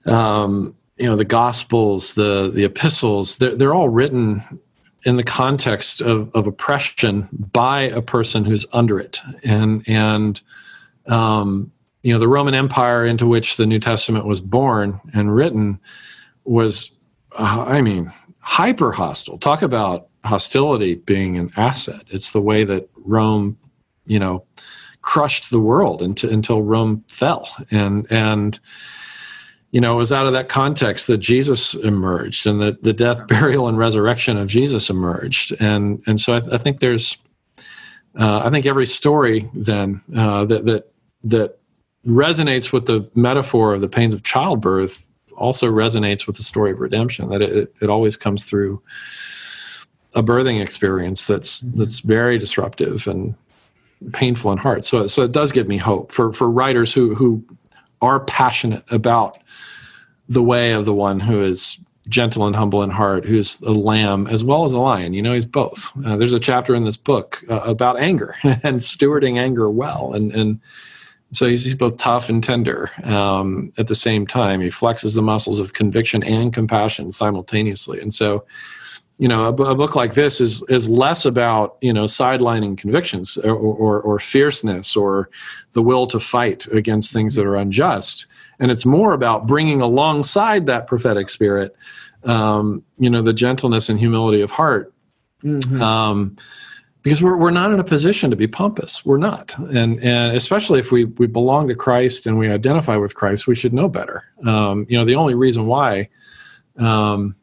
um, 0.06 0.74
you 1.02 1.08
know, 1.08 1.16
the 1.16 1.24
Gospels, 1.24 2.14
the 2.14 2.50
the 2.54 2.64
epistles, 2.64 3.38
they're, 3.38 3.56
they're 3.56 3.74
all 3.74 3.88
written 3.88 4.42
in 5.04 5.16
the 5.16 5.24
context 5.24 6.00
of, 6.00 6.30
of 6.34 6.46
oppression 6.46 7.28
by 7.52 7.82
a 7.82 8.00
person 8.00 8.44
who's 8.44 8.64
under 8.72 8.98
it. 8.98 9.20
And 9.44 9.86
and 9.88 10.40
um, 11.06 11.72
you 12.02 12.12
know 12.12 12.18
the 12.18 12.28
roman 12.28 12.54
empire 12.54 13.04
into 13.04 13.26
which 13.26 13.56
the 13.56 13.66
new 13.66 13.78
testament 13.78 14.26
was 14.26 14.40
born 14.40 15.00
and 15.14 15.34
written 15.34 15.78
was 16.44 16.92
uh, 17.38 17.64
i 17.68 17.80
mean 17.80 18.12
hyper 18.42 18.92
hostile. 18.92 19.38
Talk 19.38 19.62
about 19.62 20.08
hostility 20.24 20.96
being 20.96 21.38
an 21.38 21.50
asset. 21.56 22.02
It's 22.08 22.32
the 22.32 22.40
way 22.40 22.64
that 22.64 22.88
rome 23.04 23.56
you 24.06 24.18
know 24.18 24.44
crushed 25.00 25.50
the 25.50 25.60
world 25.60 26.02
until, 26.02 26.30
until 26.30 26.62
rome 26.62 27.04
fell. 27.08 27.48
And 27.70 28.06
and 28.10 28.58
you 29.72 29.80
know, 29.80 29.94
it 29.94 29.96
was 29.96 30.12
out 30.12 30.26
of 30.26 30.34
that 30.34 30.50
context 30.50 31.06
that 31.06 31.18
Jesus 31.18 31.74
emerged 31.74 32.46
and 32.46 32.60
that 32.60 32.82
the 32.82 32.92
death, 32.92 33.26
burial, 33.26 33.68
and 33.68 33.78
resurrection 33.78 34.36
of 34.36 34.46
Jesus 34.46 34.90
emerged. 34.90 35.52
And 35.60 36.02
and 36.06 36.20
so 36.20 36.34
I, 36.34 36.54
I 36.54 36.58
think 36.58 36.80
there's, 36.80 37.16
uh, 38.18 38.42
I 38.44 38.50
think 38.50 38.66
every 38.66 38.86
story 38.86 39.48
then 39.54 40.02
uh, 40.14 40.44
that 40.44 40.66
that 40.66 40.92
that 41.24 41.58
resonates 42.06 42.72
with 42.72 42.86
the 42.86 43.08
metaphor 43.14 43.72
of 43.72 43.80
the 43.80 43.88
pains 43.88 44.12
of 44.12 44.22
childbirth 44.22 45.10
also 45.38 45.72
resonates 45.72 46.26
with 46.26 46.36
the 46.36 46.42
story 46.42 46.72
of 46.72 46.78
redemption. 46.78 47.30
That 47.30 47.40
it 47.40 47.74
it 47.80 47.88
always 47.88 48.16
comes 48.18 48.44
through 48.44 48.82
a 50.14 50.22
birthing 50.22 50.60
experience 50.60 51.24
that's 51.24 51.62
mm-hmm. 51.62 51.78
that's 51.78 52.00
very 52.00 52.36
disruptive 52.36 53.06
and 53.06 53.34
painful 54.12 54.52
in 54.52 54.58
heart. 54.58 54.84
So 54.84 55.06
so 55.06 55.22
it 55.22 55.32
does 55.32 55.50
give 55.50 55.66
me 55.66 55.78
hope 55.78 56.12
for 56.12 56.30
for 56.34 56.50
writers 56.50 56.92
who 56.92 57.14
who 57.14 57.42
are 58.02 58.20
passionate 58.20 58.84
about 58.90 59.38
the 60.28 60.42
way 60.42 60.72
of 60.72 60.84
the 60.84 60.94
one 60.94 61.20
who 61.20 61.40
is 61.40 61.78
gentle 62.08 62.46
and 62.46 62.56
humble 62.56 62.82
in 62.82 62.90
heart, 62.90 63.24
who's 63.24 63.60
a 63.62 63.72
lamb 63.72 64.26
as 64.26 64.44
well 64.44 64.64
as 64.64 64.72
a 64.72 64.78
lion. 64.78 65.14
You 65.14 65.22
know, 65.22 65.32
he's 65.32 65.46
both. 65.46 65.92
Uh, 66.04 66.16
there's 66.16 66.32
a 66.32 66.40
chapter 66.40 66.74
in 66.74 66.84
this 66.84 66.96
book 66.96 67.42
uh, 67.48 67.60
about 67.60 67.98
anger 68.00 68.34
and 68.42 68.80
stewarding 68.80 69.38
anger 69.38 69.70
well, 69.70 70.12
and 70.12 70.32
and 70.32 70.60
so 71.30 71.48
he's, 71.48 71.64
he's 71.64 71.74
both 71.74 71.96
tough 71.96 72.28
and 72.28 72.44
tender 72.44 72.90
um, 73.04 73.72
at 73.78 73.86
the 73.86 73.94
same 73.94 74.26
time. 74.26 74.60
He 74.60 74.68
flexes 74.68 75.14
the 75.14 75.22
muscles 75.22 75.60
of 75.60 75.72
conviction 75.72 76.22
and 76.24 76.52
compassion 76.52 77.12
simultaneously, 77.12 78.00
and 78.00 78.12
so. 78.12 78.44
You 79.22 79.28
know, 79.28 79.44
a, 79.44 79.52
a 79.52 79.74
book 79.76 79.94
like 79.94 80.14
this 80.14 80.40
is 80.40 80.64
is 80.68 80.88
less 80.88 81.24
about 81.24 81.76
you 81.80 81.92
know 81.92 82.06
sidelining 82.06 82.76
convictions 82.76 83.38
or, 83.38 83.54
or, 83.54 84.00
or 84.00 84.18
fierceness 84.18 84.96
or 84.96 85.30
the 85.74 85.82
will 85.82 86.08
to 86.08 86.18
fight 86.18 86.66
against 86.72 87.12
things 87.12 87.36
that 87.36 87.46
are 87.46 87.54
unjust, 87.54 88.26
and 88.58 88.72
it's 88.72 88.84
more 88.84 89.12
about 89.12 89.46
bringing 89.46 89.80
alongside 89.80 90.66
that 90.66 90.88
prophetic 90.88 91.28
spirit 91.28 91.76
um, 92.24 92.82
you 92.98 93.08
know 93.08 93.22
the 93.22 93.32
gentleness 93.32 93.88
and 93.88 94.00
humility 94.00 94.40
of 94.40 94.50
heart. 94.50 94.92
Mm-hmm. 95.44 95.80
um, 95.80 96.36
because 97.02 97.22
we're, 97.22 97.36
we're 97.36 97.50
not 97.50 97.72
in 97.72 97.80
a 97.80 97.84
position 97.84 98.30
to 98.30 98.36
be 98.36 98.46
pompous. 98.46 99.04
We're 99.04 99.18
not. 99.18 99.56
And 99.58 100.00
and 100.02 100.34
especially 100.36 100.80
if 100.80 100.90
we 100.90 101.04
we 101.04 101.28
belong 101.28 101.68
to 101.68 101.76
christ 101.76 102.26
and 102.26 102.38
we 102.38 102.50
identify 102.50 102.96
with 102.96 103.14
christ 103.14 103.46
we 103.46 103.54
should 103.54 103.72
know 103.72 103.88
better. 103.88 104.24
Um, 104.44 104.84
you 104.88 104.98
know 104.98 105.04
the 105.04 105.14
only 105.14 105.36
reason 105.36 105.66
why 105.66 106.08
um, 106.76 107.36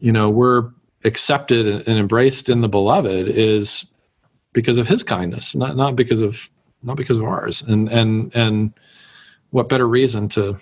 you 0.00 0.10
know 0.10 0.28
we're 0.28 0.70
accepted 1.04 1.66
and 1.66 1.98
embraced 1.98 2.48
in 2.48 2.60
the 2.60 2.68
beloved 2.68 3.28
is 3.28 3.92
because 4.52 4.78
of 4.78 4.88
his 4.88 5.02
kindness 5.02 5.54
not 5.54 5.76
not 5.76 5.96
because 5.96 6.20
of 6.20 6.48
not 6.82 6.96
because 6.96 7.16
of 7.16 7.24
ours. 7.24 7.62
And 7.62 7.88
and 7.88 8.34
and 8.34 8.72
what 9.50 9.68
better 9.68 9.88
reason 9.88 10.28
to 10.30 10.58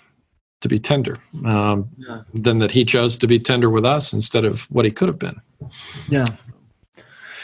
to 0.60 0.68
be 0.68 0.78
tender 0.78 1.16
um, 1.44 1.88
yeah. 1.98 2.22
than 2.32 2.58
that 2.58 2.70
he 2.70 2.84
chose 2.84 3.18
to 3.18 3.26
be 3.26 3.38
tender 3.38 3.68
with 3.68 3.84
us 3.84 4.12
instead 4.12 4.44
of 4.44 4.62
what 4.70 4.84
he 4.84 4.92
could 4.92 5.08
have 5.08 5.18
been. 5.18 5.40
Yeah. 6.08 6.24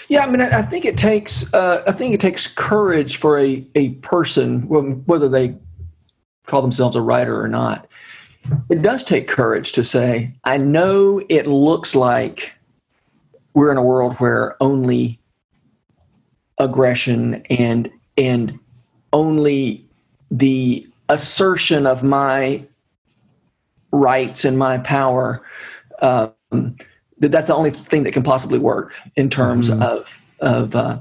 Yeah 0.09 0.25
i 0.25 0.31
mean 0.31 0.41
i, 0.41 0.63
think 0.63 0.87
it 0.87 0.97
takes 0.97 1.53
uh, 1.53 1.83
i 1.87 1.93
think 1.93 2.15
it 2.15 2.21
takes 2.21 2.47
courage 2.47 3.19
for 3.19 3.39
a, 3.39 3.63
a 3.75 3.91
person 3.97 4.67
whether 4.67 5.29
they 5.29 5.55
call 6.49 6.63
themselves 6.63 6.97
a 6.97 7.03
writer 7.03 7.41
or 7.41 7.47
not, 7.47 7.87
it 8.71 8.83
does 8.83 9.05
take 9.05 9.29
courage 9.29 9.73
to 9.73 9.85
say, 9.85 10.35
I 10.45 10.57
know 10.57 11.23
it 11.29 11.47
looks 11.47 11.95
like 11.95 12.58
we're 13.55 13.71
in 13.71 13.77
a 13.77 13.83
world 13.83 14.15
where 14.17 14.57
only 14.63 15.19
aggression 16.59 17.43
and 17.51 17.91
and 18.17 18.59
only 19.13 19.85
the 20.31 20.87
assertion 21.09 21.87
of 21.87 22.03
my 22.03 22.65
rights 23.91 24.45
and 24.45 24.59
my 24.59 24.79
power 24.79 25.43
um, 26.03 26.35
that 27.21 27.33
that's 27.33 27.49
the 27.49 27.55
only 27.55 27.71
thing 27.71 28.05
that 28.05 28.13
can 28.13 28.23
possibly 28.23 28.59
work 28.59 28.95
in 29.17 29.31
terms 29.31 29.71
mm-hmm. 29.71 29.83
of 29.83 30.23
of 30.41 30.75
uh, 30.77 31.01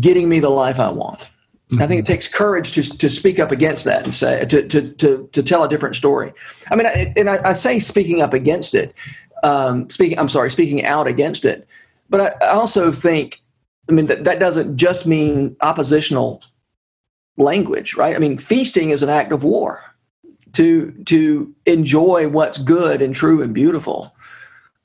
getting 0.00 0.28
me 0.28 0.40
the 0.40 0.50
life 0.50 0.78
I 0.78 0.90
want. 0.90 1.20
Mm-hmm. 1.20 1.82
I 1.82 1.86
think 1.86 2.00
it 2.00 2.02
mm-hmm. 2.02 2.12
takes 2.12 2.28
courage 2.28 2.72
to 2.72 2.82
to 2.82 3.08
speak 3.08 3.38
up 3.38 3.50
against 3.50 3.84
that 3.84 4.04
and 4.04 4.14
say 4.14 4.44
to 4.44 4.66
to 4.68 4.90
to, 4.94 5.28
to 5.32 5.42
tell 5.42 5.64
a 5.64 5.68
different 5.68 5.96
story. 5.96 6.32
I 6.70 6.76
mean, 6.76 6.86
I, 6.86 7.12
and 7.16 7.30
I, 7.30 7.50
I, 7.50 7.52
say 7.54 7.78
speaking 7.78 8.20
up 8.20 8.34
against 8.34 8.74
it. 8.74 8.94
Um, 9.42 9.88
speaking, 9.90 10.18
I'm 10.18 10.28
sorry, 10.28 10.50
speaking 10.50 10.84
out 10.84 11.06
against 11.06 11.44
it. 11.44 11.66
But 12.14 12.40
I, 12.44 12.50
also 12.50 12.92
think, 12.92 13.42
I 13.90 13.92
mean, 13.92 14.06
that 14.06 14.22
that 14.22 14.38
doesn't 14.38 14.76
just 14.76 15.04
mean 15.04 15.56
oppositional 15.60 16.44
language, 17.36 17.96
right? 17.96 18.14
I 18.14 18.20
mean, 18.20 18.38
feasting 18.38 18.90
is 18.90 19.02
an 19.02 19.08
act 19.08 19.32
of 19.32 19.42
war. 19.42 19.82
To 20.52 20.92
to 21.06 21.52
enjoy 21.66 22.28
what's 22.28 22.58
good 22.58 23.02
and 23.02 23.16
true 23.16 23.42
and 23.42 23.52
beautiful. 23.52 24.14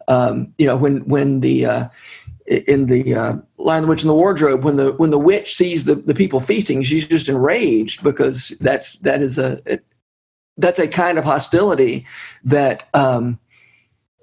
Um, 0.08 0.56
you 0.58 0.66
know, 0.66 0.76
when 0.76 1.08
when 1.08 1.42
the 1.42 1.66
uh, 1.68 1.90
in 2.48 2.88
the 2.88 3.14
uh, 3.14 3.36
Lion, 3.60 3.84
the 3.84 3.88
Witch, 3.88 4.02
and 4.02 4.10
the 4.10 4.16
Wardrobe, 4.16 4.64
when 4.64 4.78
the 4.78 4.94
when 4.94 5.12
the 5.12 5.20
witch 5.20 5.54
sees 5.54 5.86
the, 5.86 5.94
the 5.94 6.16
people 6.16 6.40
feasting, 6.40 6.82
she's 6.82 7.08
just 7.08 7.30
enraged 7.30 8.04
because 8.04 8.58
that's 8.60 8.98
that 9.02 9.22
is 9.22 9.38
a 9.38 9.62
it, 9.72 9.86
that's 10.58 10.80
a 10.80 10.88
kind 10.88 11.20
of 11.20 11.26
hostility 11.26 12.08
that 12.44 12.90
um, 12.96 13.38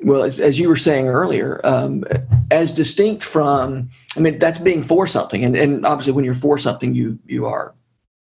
well, 0.02 0.22
as, 0.22 0.40
as 0.40 0.58
you 0.58 0.68
were 0.68 0.76
saying 0.76 1.08
earlier, 1.08 1.60
um, 1.64 2.04
as 2.50 2.72
distinct 2.72 3.24
from, 3.24 3.88
I 4.16 4.20
mean, 4.20 4.38
that's 4.38 4.58
being 4.58 4.82
for 4.82 5.06
something, 5.06 5.44
and, 5.44 5.56
and 5.56 5.86
obviously, 5.86 6.12
when 6.12 6.24
you're 6.24 6.34
for 6.34 6.58
something, 6.58 6.94
you 6.94 7.18
you 7.26 7.46
are 7.46 7.74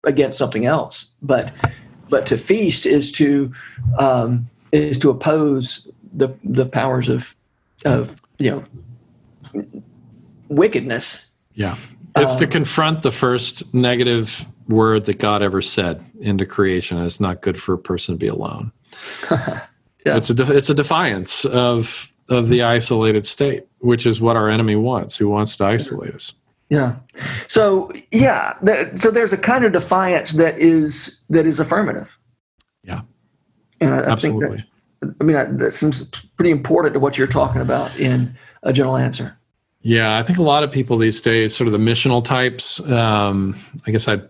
against 0.05 0.39
something 0.39 0.67
else. 0.67 1.09
But 1.23 1.53
but 2.09 2.27
to 2.27 2.39
feast 2.39 2.87
is 2.87 3.11
to 3.13 3.53
um, 3.99 4.49
is 4.73 4.99
to 4.99 5.11
oppose 5.11 5.89
the 6.13 6.29
the 6.45 6.67
powers 6.67 7.09
of 7.09 7.35
of 7.85 8.21
you 8.39 8.51
know 8.51 8.65
wickedness. 10.49 11.31
Yeah, 11.55 11.77
it's 12.17 12.35
um, 12.35 12.39
to 12.39 12.47
confront 12.47 13.03
the 13.03 13.13
first 13.13 13.75
negative 13.75 14.47
word 14.69 15.05
that 15.07 15.19
God 15.19 15.43
ever 15.43 15.61
said 15.61 16.05
into 16.21 16.47
creation. 16.47 16.99
It's 16.99 17.21
not 17.21 17.43
good 17.43 17.61
for 17.61 17.75
a 17.75 17.79
person 17.79 18.15
to 18.15 18.19
be 18.19 18.29
alone. 18.29 18.73
yeah. 20.05 20.17
It's 20.17 20.31
a 20.31 20.35
de- 20.35 20.57
it's 20.57 20.71
a 20.71 20.75
defiance 20.75 21.45
of 21.47 22.13
of 22.31 22.49
the 22.49 22.63
isolated 22.63 23.27
state, 23.27 23.67
which 23.79 24.07
is 24.07 24.21
what 24.21 24.37
our 24.37 24.49
enemy 24.49 24.77
wants. 24.77 25.17
Who 25.17 25.29
wants 25.29 25.57
to 25.59 25.65
isolate 25.65 26.15
us? 26.15 26.35
Yeah. 26.71 26.97
So 27.49 27.91
yeah, 28.11 28.55
so 28.99 29.11
there's 29.11 29.33
a 29.33 29.39
kind 29.39 29.65
of 29.65 29.73
defiance 29.73 30.33
that 30.33 30.59
is 30.59 31.23
that 31.31 31.47
is 31.47 31.61
affirmative. 31.61 32.19
Yeah. 32.83 33.03
And 33.81 33.95
I, 33.95 33.99
I 33.99 34.11
Absolutely. 34.11 34.59
think 34.59 34.69
that, 35.01 35.15
I 35.21 35.25
mean 35.25 35.57
that 35.59 35.75
seems 35.75 36.03
pretty 36.37 36.51
important 36.51 36.95
to 36.95 37.01
what 37.01 37.19
you're 37.19 37.27
talking 37.27 37.61
about 37.61 37.99
in 37.99 38.37
a 38.63 38.73
gentle 38.73 38.97
answer. 38.97 39.39
Yeah, 39.83 40.17
I 40.17 40.23
think 40.23 40.39
a 40.39 40.43
lot 40.43 40.63
of 40.65 40.73
people 40.73 40.97
these 40.97 41.21
days, 41.21 41.55
sort 41.55 41.67
of 41.67 41.73
the 41.73 41.79
missional 41.79 42.25
types. 42.25 42.81
Um, 42.89 43.55
I 43.87 43.91
guess 43.91 44.09
I'd 44.09 44.27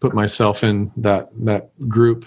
put 0.00 0.14
myself 0.14 0.64
in 0.64 0.90
that 0.96 1.28
that 1.44 1.70
group. 1.88 2.24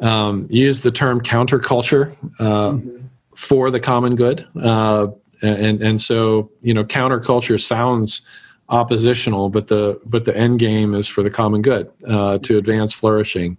Um, 0.00 0.46
use 0.50 0.82
the 0.82 0.90
term 0.90 1.22
counterculture 1.22 2.14
uh, 2.38 2.72
mm-hmm. 2.72 3.06
for 3.34 3.70
the 3.70 3.80
common 3.80 4.14
good. 4.14 4.46
Uh, 4.62 5.08
and 5.42 5.82
and 5.82 6.00
so 6.00 6.50
you 6.62 6.74
know 6.74 6.84
counterculture 6.84 7.60
sounds 7.60 8.22
oppositional, 8.68 9.48
but 9.48 9.68
the 9.68 10.00
but 10.04 10.24
the 10.24 10.36
end 10.36 10.58
game 10.58 10.94
is 10.94 11.08
for 11.08 11.22
the 11.22 11.30
common 11.30 11.62
good 11.62 11.90
uh, 12.08 12.38
to 12.38 12.58
advance 12.58 12.92
flourishing. 12.92 13.58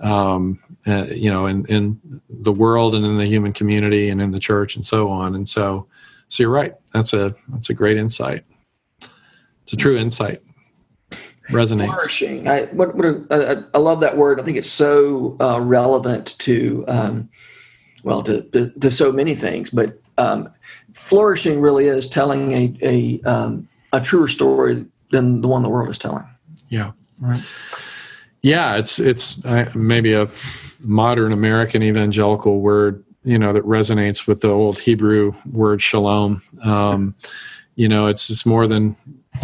Um, 0.00 0.60
uh, 0.86 1.06
you 1.06 1.30
know, 1.30 1.46
in 1.46 1.66
in 1.66 2.00
the 2.28 2.52
world 2.52 2.94
and 2.94 3.04
in 3.04 3.18
the 3.18 3.26
human 3.26 3.52
community 3.52 4.10
and 4.10 4.22
in 4.22 4.30
the 4.30 4.40
church 4.40 4.76
and 4.76 4.86
so 4.86 5.10
on. 5.10 5.34
And 5.34 5.46
so, 5.46 5.86
so 6.28 6.42
you're 6.42 6.50
right. 6.50 6.74
That's 6.94 7.12
a 7.12 7.34
that's 7.48 7.68
a 7.70 7.74
great 7.74 7.96
insight. 7.96 8.44
It's 9.64 9.72
a 9.72 9.76
true 9.76 9.98
insight. 9.98 10.40
Resonates. 11.48 11.86
Flourishing. 11.86 12.48
I, 12.48 12.64
what, 12.66 12.94
what 12.94 13.06
a, 13.06 13.68
I 13.74 13.78
love 13.78 14.00
that 14.00 14.16
word. 14.16 14.40
I 14.40 14.44
think 14.44 14.56
it's 14.56 14.70
so 14.70 15.36
uh, 15.40 15.60
relevant 15.60 16.38
to, 16.40 16.84
um, 16.88 17.28
well, 18.04 18.22
to, 18.22 18.42
to, 18.42 18.70
to 18.70 18.90
so 18.90 19.12
many 19.12 19.34
things. 19.34 19.70
But 19.70 20.00
um, 20.18 20.48
flourishing 20.94 21.60
really 21.60 21.86
is 21.86 22.08
telling 22.08 22.52
a 22.52 22.74
a, 22.82 23.20
um, 23.22 23.68
a 23.92 24.00
truer 24.00 24.28
story 24.28 24.84
than 25.10 25.40
the 25.40 25.48
one 25.48 25.62
the 25.62 25.68
world 25.68 25.88
is 25.88 25.98
telling. 25.98 26.24
Yeah. 26.68 26.92
Right. 27.20 27.42
Yeah, 28.42 28.76
it's 28.76 28.98
it's 28.98 29.44
uh, 29.44 29.70
maybe 29.74 30.12
a 30.12 30.28
modern 30.80 31.32
American 31.32 31.82
evangelical 31.82 32.60
word, 32.60 33.04
you 33.24 33.38
know, 33.38 33.52
that 33.52 33.64
resonates 33.64 34.26
with 34.26 34.42
the 34.42 34.48
old 34.48 34.78
Hebrew 34.78 35.32
word 35.50 35.82
shalom. 35.82 36.42
Um, 36.62 37.14
you 37.74 37.88
know, 37.88 38.06
it's 38.06 38.30
it's 38.30 38.46
more 38.46 38.68
than 38.68 38.96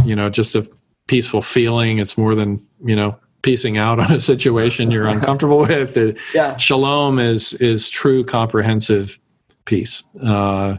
you 0.05 0.15
know 0.15 0.31
just 0.31 0.55
a 0.55 0.69
peaceful 1.07 1.43
feeling. 1.43 1.99
It's 1.99 2.17
more 2.17 2.35
than 2.35 2.65
you 2.85 2.97
know 2.97 3.17
piecing 3.43 3.79
out 3.79 4.01
on 4.01 4.13
a 4.13 4.21
situation 4.21 4.91
you're 4.91 5.07
uncomfortable 5.07 5.59
with. 5.59 5.95
The, 5.95 6.19
yeah. 6.35 6.57
Shalom 6.57 7.19
is 7.19 7.55
is 7.55 7.89
true 7.89 8.25
comprehensive 8.25 9.19
peace. 9.65 10.03
Uh, 10.23 10.77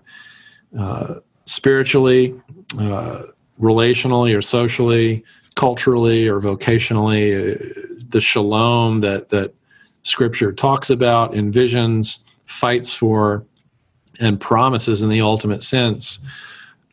uh, 0.78 1.16
spiritually, 1.46 2.34
uh, 2.80 3.24
relationally, 3.62 4.36
or 4.38 4.42
socially, 4.42 5.24
culturally, 5.56 6.28
or 6.28 6.40
vocationally. 6.40 7.56
Uh, 7.56 7.82
the 8.10 8.22
shalom 8.22 9.00
that 9.00 9.30
that 9.30 9.54
Scripture 10.04 10.54
talks 10.54 10.92
about, 10.92 11.34
envisions, 11.34 12.20
fights 12.46 12.94
for, 12.94 13.44
and 14.20 14.40
promises 14.40 15.02
in 15.02 15.10
the 15.10 15.22
ultimate 15.22 15.64
sense. 15.64 16.20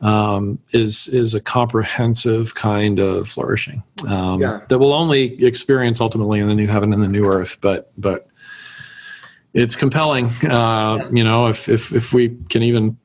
Um, 0.03 0.59
is 0.73 1.07
is 1.07 1.33
a 1.33 1.39
comprehensive 1.39 2.55
kind 2.55 2.99
of 2.99 3.29
flourishing 3.29 3.81
um, 4.05 4.41
yeah. 4.41 4.59
that 4.67 4.77
we'll 4.77 4.91
only 4.91 5.41
experience 5.41 6.01
ultimately 6.01 6.41
in 6.41 6.49
the 6.49 6.53
new 6.53 6.67
heaven 6.67 6.91
and 6.91 7.01
the 7.01 7.07
new 7.07 7.25
earth. 7.25 7.57
But 7.61 7.91
but 7.97 8.27
it's 9.53 9.75
compelling. 9.75 10.25
Uh, 10.43 10.97
yeah. 10.97 11.09
You 11.09 11.23
know, 11.23 11.47
if 11.47 11.69
if 11.69 11.93
if 11.93 12.11
we 12.11 12.37
can 12.49 12.63
even 12.63 12.97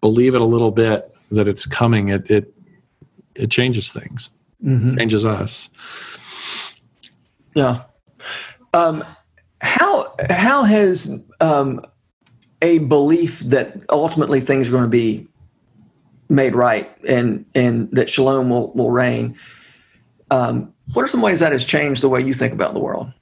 believe 0.00 0.34
it 0.34 0.40
a 0.40 0.44
little 0.44 0.70
bit 0.70 1.12
that 1.32 1.48
it's 1.48 1.66
coming, 1.66 2.08
it 2.10 2.30
it 2.30 2.54
it 3.34 3.50
changes 3.50 3.92
things, 3.92 4.30
mm-hmm. 4.62 4.96
changes 4.96 5.26
us. 5.26 5.70
Yeah. 7.54 7.82
Um, 8.72 9.04
how 9.60 10.14
how 10.30 10.64
has 10.64 11.10
um, 11.40 11.80
a 12.62 12.78
belief 12.78 13.40
that 13.40 13.82
ultimately 13.90 14.40
things 14.40 14.68
are 14.68 14.72
going 14.72 14.84
to 14.84 14.88
be 14.88 15.26
made 16.28 16.54
right 16.54 16.90
and 17.06 17.44
and 17.54 17.90
that 17.92 18.08
shalom 18.08 18.50
will 18.50 18.72
will 18.72 18.90
reign? 18.90 19.38
Um, 20.30 20.72
what 20.92 21.02
are 21.02 21.08
some 21.08 21.22
ways 21.22 21.40
that 21.40 21.52
has 21.52 21.64
changed 21.64 22.02
the 22.02 22.08
way 22.08 22.20
you 22.20 22.34
think 22.34 22.52
about 22.52 22.74
the 22.74 22.80
world? 22.80 23.12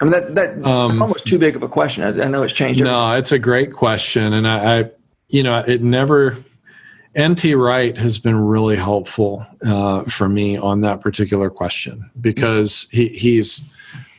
I 0.00 0.04
mean, 0.04 0.12
that, 0.12 0.34
that 0.34 0.64
um, 0.64 0.90
that's 0.90 1.00
almost 1.00 1.26
too 1.26 1.38
big 1.38 1.56
of 1.56 1.62
a 1.62 1.68
question. 1.68 2.04
I, 2.04 2.26
I 2.26 2.28
know 2.28 2.42
it's 2.42 2.54
changed. 2.54 2.80
Everything. 2.80 2.92
No, 2.92 3.12
it's 3.12 3.32
a 3.32 3.38
great 3.38 3.72
question. 3.72 4.32
And 4.32 4.46
I, 4.46 4.80
I, 4.80 4.90
you 5.28 5.42
know, 5.42 5.58
it 5.66 5.82
never, 5.82 6.42
N.T. 7.14 7.54
Wright 7.54 7.96
has 7.96 8.18
been 8.18 8.38
really 8.38 8.76
helpful 8.76 9.44
uh, 9.64 10.04
for 10.04 10.28
me 10.28 10.56
on 10.56 10.80
that 10.82 11.00
particular 11.00 11.50
question 11.50 12.10
because 12.20 12.88
he, 12.90 13.08
he's, 13.08 13.72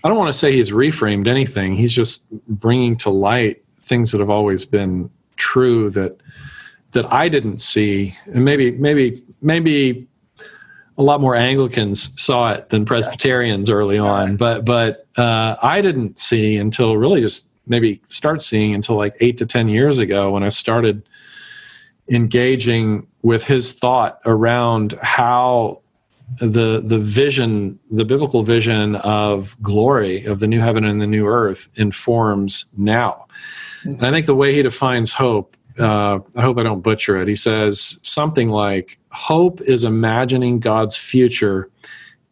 I 0.03 0.09
don't 0.09 0.17
want 0.17 0.31
to 0.31 0.37
say 0.37 0.51
he's 0.51 0.71
reframed 0.71 1.27
anything. 1.27 1.75
He's 1.75 1.93
just 1.93 2.29
bringing 2.47 2.95
to 2.97 3.09
light 3.09 3.63
things 3.81 4.11
that 4.11 4.19
have 4.19 4.29
always 4.29 4.65
been 4.65 5.09
true 5.37 5.89
that, 5.91 6.17
that 6.91 7.11
I 7.11 7.29
didn't 7.29 7.59
see. 7.59 8.15
And 8.25 8.43
maybe, 8.43 8.71
maybe, 8.71 9.21
maybe 9.41 10.07
a 10.97 11.03
lot 11.03 11.21
more 11.21 11.35
Anglicans 11.35 12.19
saw 12.21 12.51
it 12.51 12.69
than 12.69 12.85
Presbyterians 12.85 13.69
early 13.69 13.97
on, 13.97 14.35
but 14.35 14.65
but 14.65 15.05
uh, 15.17 15.55
I 15.61 15.81
didn't 15.81 16.17
see 16.19 16.57
until 16.57 16.97
really 16.97 17.21
just 17.21 17.49
maybe 17.67 18.01
start 18.07 18.41
seeing 18.41 18.73
until 18.73 18.95
like 18.95 19.13
eight 19.19 19.37
to 19.37 19.45
ten 19.45 19.67
years 19.67 19.99
ago 19.99 20.31
when 20.31 20.43
I 20.43 20.49
started 20.49 21.07
engaging 22.09 23.05
with 23.21 23.43
his 23.43 23.73
thought 23.73 24.19
around 24.25 24.97
how 25.01 25.81
the 26.39 26.81
the 26.83 26.99
vision, 26.99 27.77
the 27.91 28.05
biblical 28.05 28.41
vision 28.41 28.95
of 28.97 29.55
glory 29.61 30.25
of 30.25 30.39
the 30.39 30.47
new 30.47 30.59
heaven 30.59 30.83
and 30.83 31.01
the 31.01 31.07
new 31.07 31.27
earth 31.27 31.69
informs 31.75 32.65
now. 32.75 33.27
And 33.87 34.05
I 34.05 34.11
think 34.11 34.25
the 34.25 34.35
way 34.35 34.53
he 34.53 34.61
defines 34.61 35.13
hope 35.13 35.57
uh, 35.79 36.19
I 36.35 36.41
hope 36.41 36.57
I 36.57 36.63
don't 36.63 36.81
butcher 36.81 37.21
it. 37.21 37.27
He 37.27 37.35
says 37.35 37.99
something 38.01 38.49
like, 38.49 38.97
Hope 39.11 39.61
is 39.61 39.83
imagining 39.83 40.59
God's 40.59 40.97
future 40.97 41.69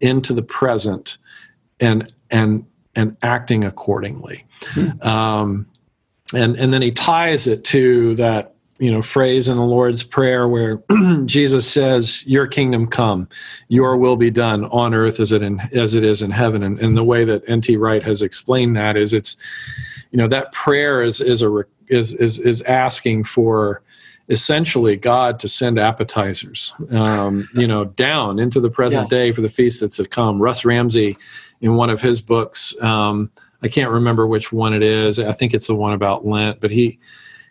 into 0.02 0.34
the 0.34 0.42
present 0.42 1.18
and 1.80 2.12
and 2.32 2.66
and 2.96 3.18
acting 3.24 3.64
accordingly. 3.64 4.46
Um, 5.02 5.68
and 6.34 6.56
and 6.56 6.72
then 6.74 6.82
he 6.82 6.92
ties 6.92 7.48
it 7.48 7.64
to 7.66 8.16
that 8.16 8.56
you 8.78 8.92
know 8.92 9.02
phrase 9.02 9.48
in 9.48 9.58
the 9.58 9.64
Lord's 9.64 10.04
prayer 10.04 10.48
where 10.48 10.84
Jesus 11.26 11.70
says, 11.70 12.26
"Your 12.28 12.46
kingdom 12.48 12.88
come, 12.88 13.28
your 13.68 13.98
will 13.98 14.18
be 14.18 14.32
done 14.32 14.66
on 14.66 14.94
earth 14.94 15.20
as 15.20 15.32
it 15.32 15.42
in 15.42 15.60
as 15.74 15.96
it 15.96 16.04
is 16.04 16.22
in 16.22 16.32
heaven." 16.32 16.62
And, 16.62 16.80
and 16.80 16.96
the 16.96 17.04
way 17.04 17.26
that 17.26 17.48
N.T. 17.48 17.78
Wright 17.78 18.04
has 18.04 18.22
explained 18.22 18.76
that 18.76 18.98
is 18.98 19.14
it's 19.14 19.38
you 20.16 20.22
know 20.22 20.30
that 20.30 20.54
prayer 20.54 21.02
is 21.02 21.20
is 21.20 21.42
a 21.42 21.66
is 21.90 22.14
is 22.14 22.40
is 22.40 22.62
asking 22.62 23.26
for 23.26 23.82
essentially 24.30 24.96
God 24.96 25.40
to 25.40 25.50
send 25.50 25.78
appetizers, 25.78 26.74
um, 26.92 27.50
you 27.54 27.68
know, 27.68 27.84
down 27.84 28.40
into 28.40 28.62
the 28.62 28.70
present 28.70 29.12
yeah. 29.12 29.18
day 29.18 29.32
for 29.34 29.42
the 29.42 29.50
feast 29.50 29.82
that's 29.82 29.98
to 29.98 30.08
come. 30.08 30.42
Russ 30.42 30.64
Ramsey, 30.64 31.18
in 31.60 31.76
one 31.76 31.90
of 31.90 32.00
his 32.00 32.22
books, 32.22 32.82
um, 32.82 33.30
I 33.62 33.68
can't 33.68 33.92
remember 33.92 34.26
which 34.26 34.54
one 34.54 34.74
it 34.74 34.82
is. 34.82 35.20
I 35.20 35.34
think 35.34 35.54
it's 35.54 35.68
the 35.68 35.76
one 35.76 35.92
about 35.92 36.26
Lent, 36.26 36.62
but 36.62 36.72
he 36.72 36.98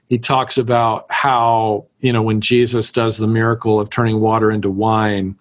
he 0.06 0.18
talks 0.18 0.56
about 0.56 1.04
how 1.10 1.84
you 2.00 2.14
know 2.14 2.22
when 2.22 2.40
Jesus 2.40 2.90
does 2.90 3.18
the 3.18 3.26
miracle 3.26 3.78
of 3.78 3.90
turning 3.90 4.20
water 4.20 4.50
into 4.50 4.70
wine, 4.70 5.36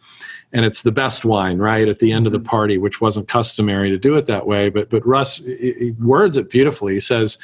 and 0.54 0.66
it's 0.66 0.84
the 0.84 0.92
best 0.92 1.26
wine, 1.26 1.58
right, 1.58 1.88
at 1.88 2.00
the 2.00 2.12
end 2.12 2.28
of 2.28 2.32
the 2.32 2.38
mm-hmm. 2.38 2.48
party, 2.48 2.78
which 2.78 3.02
wasn't 3.02 3.28
customary 3.28 3.90
to 3.90 3.98
do 3.98 4.16
it 4.16 4.28
that 4.28 4.46
way. 4.46 4.70
But 4.70 4.90
but 4.90 5.06
Russ 5.06 5.38
he 5.38 5.94
words 6.00 6.38
it 6.38 6.50
beautifully. 6.50 6.94
He 6.94 7.00
says 7.00 7.38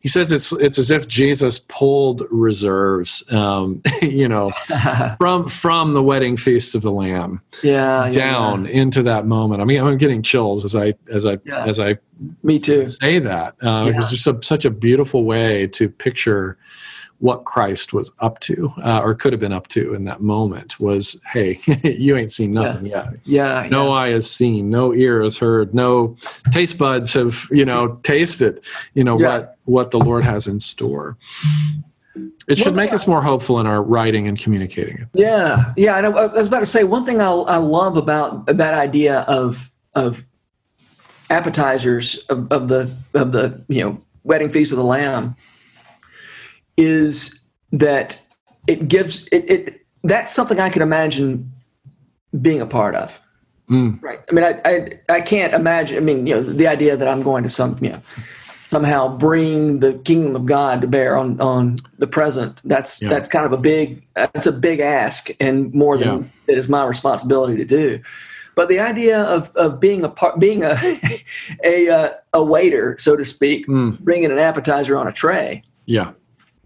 he 0.00 0.08
says 0.08 0.32
it's 0.32 0.52
it's 0.52 0.78
as 0.78 0.90
if 0.90 1.08
Jesus 1.08 1.58
pulled 1.58 2.22
reserves, 2.30 3.22
um, 3.32 3.82
you 4.02 4.28
know, 4.28 4.50
from 5.18 5.48
from 5.48 5.94
the 5.94 6.02
wedding 6.02 6.36
feast 6.36 6.74
of 6.74 6.82
the 6.82 6.92
Lamb, 6.92 7.40
yeah, 7.62 8.10
down 8.12 8.64
yeah. 8.64 8.70
into 8.72 9.02
that 9.02 9.26
moment. 9.26 9.60
I 9.60 9.64
mean, 9.64 9.80
I'm 9.80 9.98
getting 9.98 10.22
chills 10.22 10.64
as 10.64 10.76
I 10.76 10.94
as 11.10 11.26
I 11.26 11.38
yeah. 11.44 11.64
as 11.64 11.80
I 11.80 11.98
me 12.42 12.58
too 12.58 12.84
say 12.84 13.18
that. 13.18 13.56
Uh, 13.62 13.90
It's 13.94 14.10
just 14.10 14.26
a, 14.26 14.38
such 14.42 14.64
a 14.64 14.70
beautiful 14.70 15.24
way 15.24 15.66
to 15.68 15.88
picture 15.88 16.58
what 17.20 17.44
Christ 17.44 17.92
was 17.92 18.10
up 18.20 18.40
to, 18.40 18.72
uh, 18.82 19.00
or 19.02 19.14
could 19.14 19.32
have 19.32 19.40
been 19.40 19.52
up 19.52 19.68
to 19.68 19.94
in 19.94 20.04
that 20.04 20.20
moment, 20.20 20.80
was, 20.80 21.20
"Hey, 21.30 21.58
you 21.84 22.16
ain't 22.16 22.32
seen 22.32 22.50
nothing 22.50 22.86
yeah. 22.86 23.10
yet. 23.10 23.20
Yeah, 23.24 23.68
no 23.70 23.88
yeah. 23.88 23.92
eye 23.92 24.08
has 24.10 24.30
seen, 24.30 24.70
no 24.70 24.92
ear 24.94 25.22
has 25.22 25.38
heard, 25.38 25.74
no 25.74 26.16
taste 26.50 26.78
buds 26.78 27.12
have, 27.12 27.46
you 27.50 27.64
know, 27.64 27.98
tasted, 28.02 28.60
you 28.94 29.04
know, 29.04 29.18
yeah. 29.18 29.28
what 29.28 29.56
what 29.64 29.90
the 29.90 29.98
Lord 29.98 30.24
has 30.24 30.46
in 30.46 30.60
store." 30.60 31.16
It 32.48 32.58
should 32.58 32.74
make 32.74 32.92
us 32.92 33.06
more 33.06 33.22
hopeful 33.22 33.60
in 33.60 33.66
our 33.66 33.80
writing 33.80 34.26
and 34.26 34.36
communicating. 34.36 34.98
It. 34.98 35.08
Yeah, 35.14 35.72
yeah. 35.76 35.94
I, 35.94 36.00
I 36.00 36.26
was 36.26 36.48
about 36.48 36.60
to 36.60 36.66
say 36.66 36.82
one 36.82 37.04
thing 37.04 37.20
I, 37.20 37.30
I 37.30 37.56
love 37.56 37.96
about 37.96 38.46
that 38.46 38.74
idea 38.74 39.20
of 39.20 39.70
of 39.94 40.24
appetizers 41.28 42.18
of, 42.28 42.50
of 42.50 42.68
the 42.68 42.94
of 43.14 43.32
the 43.32 43.62
you 43.68 43.82
know 43.82 44.02
wedding 44.24 44.50
feast 44.50 44.72
of 44.72 44.78
the 44.78 44.84
Lamb 44.84 45.36
is 46.80 47.44
that 47.72 48.20
it 48.66 48.88
gives 48.88 49.26
it, 49.28 49.50
it 49.50 49.86
that's 50.02 50.32
something 50.32 50.58
I 50.58 50.70
can 50.70 50.82
imagine 50.82 51.52
being 52.40 52.60
a 52.60 52.66
part 52.66 52.94
of. 52.94 53.20
Mm. 53.70 54.02
Right. 54.02 54.18
I 54.28 54.32
mean, 54.32 54.44
I, 54.44 54.60
I, 54.64 55.16
I 55.16 55.20
can't 55.20 55.54
imagine. 55.54 55.96
I 55.96 56.00
mean, 56.00 56.26
you 56.26 56.34
know, 56.34 56.42
the 56.42 56.66
idea 56.66 56.96
that 56.96 57.06
I'm 57.06 57.22
going 57.22 57.44
to 57.44 57.50
some, 57.50 57.78
you 57.80 57.90
know, 57.90 58.02
somehow 58.66 59.16
bring 59.16 59.78
the 59.78 59.94
kingdom 59.94 60.34
of 60.34 60.46
God 60.46 60.80
to 60.80 60.88
bear 60.88 61.16
on 61.16 61.40
on 61.40 61.76
the 61.98 62.06
present. 62.06 62.60
That's 62.64 63.00
yeah. 63.00 63.10
that's 63.10 63.28
kind 63.28 63.46
of 63.46 63.52
a 63.52 63.58
big 63.58 64.02
that's 64.14 64.46
a 64.46 64.52
big 64.52 64.80
ask, 64.80 65.30
and 65.38 65.72
more 65.72 65.98
than 65.98 66.08
yeah. 66.08 66.54
it 66.54 66.58
is 66.58 66.68
my 66.68 66.84
responsibility 66.84 67.56
to 67.56 67.64
do. 67.64 68.00
But 68.56 68.68
the 68.68 68.80
idea 68.80 69.22
of, 69.22 69.54
of 69.54 69.80
being 69.80 70.04
a 70.04 70.08
part, 70.08 70.40
being 70.40 70.64
a 70.64 70.76
a 71.64 71.88
uh, 71.88 72.10
a 72.32 72.42
waiter, 72.42 72.96
so 72.98 73.16
to 73.16 73.24
speak, 73.24 73.66
mm. 73.68 73.98
bringing 74.00 74.30
an 74.30 74.38
appetizer 74.38 74.96
on 74.96 75.06
a 75.06 75.12
tray. 75.12 75.62
Yeah. 75.86 76.12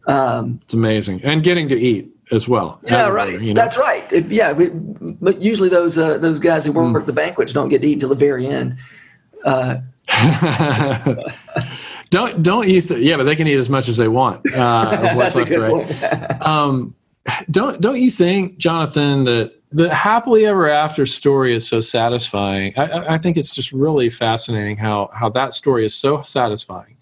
Um, 0.06 0.60
it's 0.62 0.74
amazing, 0.74 1.22
and 1.24 1.42
getting 1.42 1.68
to 1.70 1.78
eat 1.78 2.14
as 2.30 2.48
well. 2.48 2.80
Yeah, 2.84 3.08
right. 3.08 3.40
you 3.40 3.54
know? 3.54 3.60
That's 3.60 3.76
right. 3.76 4.10
If, 4.12 4.30
yeah, 4.30 4.52
we, 4.52 4.70
but 4.70 5.40
usually 5.40 5.68
those 5.68 5.98
uh, 5.98 6.18
those 6.18 6.40
guys 6.40 6.64
who 6.64 6.72
work 6.72 7.02
mm. 7.02 7.06
the 7.06 7.12
banquets 7.12 7.52
don't 7.52 7.68
get 7.68 7.82
to 7.82 7.88
eat 7.88 7.94
until 7.94 8.10
the 8.10 8.14
very 8.14 8.46
end. 8.46 8.78
Uh, 9.44 9.78
don't 12.10 12.42
don't 12.42 12.68
you? 12.68 12.80
Th- 12.80 13.00
yeah, 13.00 13.16
but 13.16 13.24
they 13.24 13.36
can 13.36 13.46
eat 13.46 13.56
as 13.56 13.70
much 13.70 13.88
as 13.88 13.96
they 13.96 14.08
want. 14.08 14.40
Uh, 14.54 15.12
what's 15.14 15.34
left, 15.36 15.50
right? 15.50 16.42
um, 16.46 16.94
don't 17.50 17.80
don't 17.80 18.00
you 18.00 18.10
think, 18.10 18.58
Jonathan, 18.58 19.24
that 19.24 19.52
the 19.72 19.92
happily 19.94 20.46
ever 20.46 20.68
after 20.68 21.06
story 21.06 21.54
is 21.54 21.66
so 21.66 21.80
satisfying? 21.80 22.72
I, 22.76 23.14
I 23.14 23.18
think 23.18 23.36
it's 23.36 23.54
just 23.54 23.72
really 23.72 24.10
fascinating 24.10 24.76
how 24.76 25.08
how 25.12 25.28
that 25.30 25.54
story 25.54 25.84
is 25.84 25.94
so 25.94 26.22
satisfying 26.22 26.96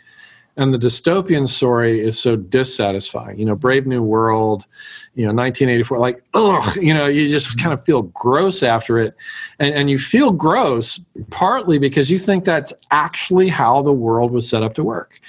and 0.57 0.73
the 0.75 0.79
dystopian 0.79 1.49
story 1.49 2.01
is 2.01 2.19
so 2.19 2.37
dissatisfying. 2.37 3.39
You 3.39 3.45
know 3.45 3.55
brave 3.55 3.87
new 3.87 4.03
world 4.03 4.67
you 5.15 5.25
know 5.25 5.33
1984 5.33 5.99
like 5.99 6.25
ugh 6.35 6.77
you 6.77 6.95
know 6.95 7.07
you 7.07 7.29
just 7.29 7.59
kind 7.59 7.73
of 7.73 7.85
feel 7.85 8.03
gross 8.03 8.63
after 8.63 8.99
it. 8.99 9.15
And, 9.59 9.75
and 9.75 9.91
you 9.91 9.99
feel 9.99 10.33
gross 10.33 10.99
partly 11.31 11.79
because 11.79 12.11
you 12.11 12.19
think 12.19 12.45
that's 12.45 12.73
actually 12.91 13.49
how 13.49 13.83
the 13.83 13.93
world 13.93 14.31
was 14.31 14.49
set 14.49 14.63
up 14.63 14.75
to 14.75 14.85
work. 14.85 15.21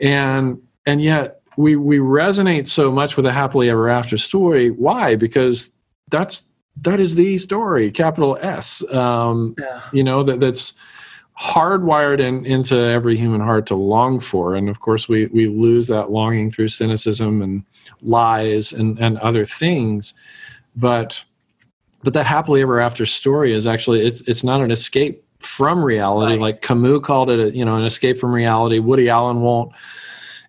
And 0.00 0.60
and 0.86 1.02
yet 1.02 1.40
we 1.56 1.76
we 1.76 1.98
resonate 1.98 2.68
so 2.68 2.90
much 2.90 3.16
with 3.16 3.26
a 3.26 3.32
happily 3.32 3.68
ever 3.68 3.88
after 3.88 4.16
story. 4.16 4.70
Why? 4.70 5.16
Because 5.16 5.72
that's 6.10 6.44
that 6.82 7.00
is 7.00 7.16
the 7.16 7.38
story 7.38 7.90
capital 7.90 8.38
s 8.40 8.82
um, 8.92 9.54
yeah. 9.58 9.80
you 9.92 10.04
know 10.04 10.22
that 10.22 10.40
that's 10.40 10.74
hardwired 11.40 12.20
in, 12.20 12.44
into 12.44 12.76
every 12.76 13.16
human 13.16 13.40
heart 13.40 13.66
to 13.66 13.76
long 13.76 14.18
for. 14.18 14.54
And 14.54 14.68
of 14.68 14.80
course, 14.80 15.08
we, 15.08 15.26
we 15.26 15.46
lose 15.46 15.86
that 15.86 16.10
longing 16.10 16.50
through 16.50 16.68
cynicism 16.68 17.42
and 17.42 17.62
lies 18.02 18.72
and, 18.72 18.98
and 18.98 19.18
other 19.18 19.44
things. 19.44 20.14
But 20.74 21.24
but 22.04 22.14
that 22.14 22.26
happily 22.26 22.62
ever 22.62 22.78
after 22.78 23.04
story 23.04 23.52
is 23.52 23.66
actually 23.66 24.06
it's 24.06 24.20
it's 24.22 24.44
not 24.44 24.60
an 24.60 24.70
escape 24.70 25.24
from 25.40 25.84
reality. 25.84 26.32
Right. 26.32 26.40
Like 26.40 26.62
Camus 26.62 27.00
called 27.02 27.30
it, 27.30 27.40
a, 27.40 27.56
you 27.56 27.64
know, 27.64 27.76
an 27.76 27.84
escape 27.84 28.18
from 28.18 28.32
reality. 28.32 28.78
Woody 28.78 29.08
Allen 29.08 29.40
won't 29.40 29.72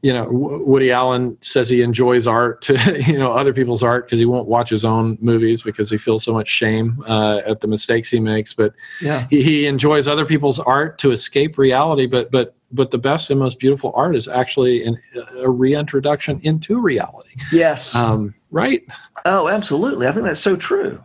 you 0.01 0.13
know 0.13 0.27
woody 0.31 0.91
allen 0.91 1.37
says 1.41 1.67
he 1.67 1.81
enjoys 1.81 2.25
art 2.25 2.61
to 2.61 3.01
you 3.05 3.17
know 3.17 3.31
other 3.31 3.53
people's 3.53 3.83
art 3.83 4.05
because 4.05 4.19
he 4.19 4.25
won't 4.25 4.47
watch 4.47 4.69
his 4.69 4.85
own 4.85 5.17
movies 5.19 5.61
because 5.61 5.89
he 5.89 5.97
feels 5.97 6.23
so 6.23 6.33
much 6.33 6.47
shame 6.47 7.03
uh, 7.07 7.41
at 7.45 7.61
the 7.61 7.67
mistakes 7.67 8.09
he 8.09 8.19
makes 8.19 8.53
but 8.53 8.73
yeah. 9.01 9.27
he, 9.29 9.41
he 9.41 9.65
enjoys 9.65 10.07
other 10.07 10.25
people's 10.25 10.59
art 10.59 10.97
to 10.97 11.11
escape 11.11 11.57
reality 11.57 12.05
but 12.05 12.31
but 12.31 12.55
but 12.71 12.91
the 12.91 12.97
best 12.97 13.29
and 13.29 13.39
most 13.39 13.59
beautiful 13.59 13.91
art 13.95 14.15
is 14.15 14.27
actually 14.27 14.83
an, 14.83 15.01
a 15.37 15.49
reintroduction 15.49 16.39
into 16.43 16.79
reality. 16.79 17.35
Yes. 17.51 17.95
Um, 17.95 18.35
right? 18.51 18.83
Oh 19.25 19.47
absolutely. 19.47 20.07
I 20.07 20.11
think 20.11 20.25
that's 20.25 20.39
so 20.39 20.55
true. 20.55 21.03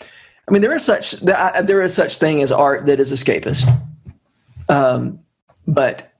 I 0.00 0.50
mean 0.50 0.62
there 0.62 0.74
is 0.74 0.84
such 0.84 1.12
there 1.12 1.82
is 1.82 1.94
such 1.94 2.18
thing 2.18 2.42
as 2.42 2.52
art 2.52 2.86
that 2.86 3.00
is 3.00 3.12
escapist. 3.12 3.68
Um, 4.68 5.20
but 5.66 6.12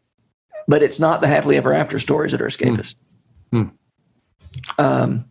but 0.68 0.82
it's 0.82 1.00
not 1.00 1.22
the 1.22 1.26
happily 1.26 1.56
ever 1.56 1.72
after 1.72 1.98
stories 1.98 2.32
that 2.32 2.42
are 2.42 2.46
escapist. 2.46 2.94
Mm. 3.52 3.72
Um, 4.78 5.24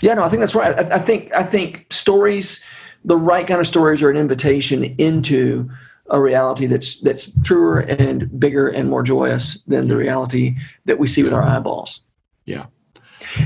yeah, 0.00 0.14
no, 0.14 0.22
I 0.22 0.28
think 0.28 0.40
that's 0.40 0.54
right. 0.54 0.78
I, 0.78 0.96
I, 0.96 0.98
think 0.98 1.34
I 1.34 1.42
think 1.42 1.86
stories, 1.92 2.64
the 3.04 3.16
right 3.16 3.46
kind 3.46 3.60
of 3.60 3.66
stories, 3.66 4.02
are 4.02 4.10
an 4.10 4.16
invitation 4.16 4.84
into 4.98 5.68
a 6.10 6.20
reality 6.20 6.66
that's 6.66 7.00
that's 7.00 7.30
truer 7.42 7.80
and 7.80 8.38
bigger 8.38 8.68
and 8.68 8.88
more 8.88 9.02
joyous 9.02 9.62
than 9.66 9.88
the 9.88 9.96
reality 9.96 10.56
that 10.84 10.98
we 10.98 11.08
see 11.08 11.22
with 11.22 11.32
our 11.32 11.42
eyeballs. 11.42 12.00
Yeah, 12.44 12.66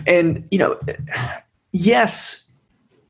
and 0.06 0.46
you 0.50 0.58
know, 0.58 0.78
yes, 1.72 2.50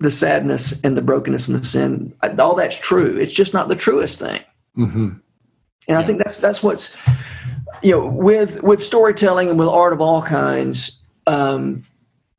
the 0.00 0.10
sadness 0.10 0.78
and 0.82 0.96
the 0.96 1.02
brokenness 1.02 1.48
and 1.48 1.58
the 1.58 1.64
sin, 1.64 2.14
all 2.38 2.54
that's 2.54 2.78
true. 2.78 3.16
It's 3.16 3.32
just 3.32 3.54
not 3.54 3.68
the 3.68 3.76
truest 3.76 4.18
thing. 4.18 4.40
Mm-hmm. 4.76 5.08
And 5.08 5.20
yeah. 5.88 5.98
I 5.98 6.02
think 6.02 6.18
that's 6.18 6.36
that's 6.36 6.62
what's 6.62 6.96
you 7.82 7.92
know, 7.92 8.06
with 8.06 8.62
with 8.62 8.82
storytelling 8.82 9.50
and 9.50 9.58
with 9.58 9.68
art 9.68 9.92
of 9.92 10.00
all 10.00 10.22
kinds, 10.22 11.00
um, 11.26 11.84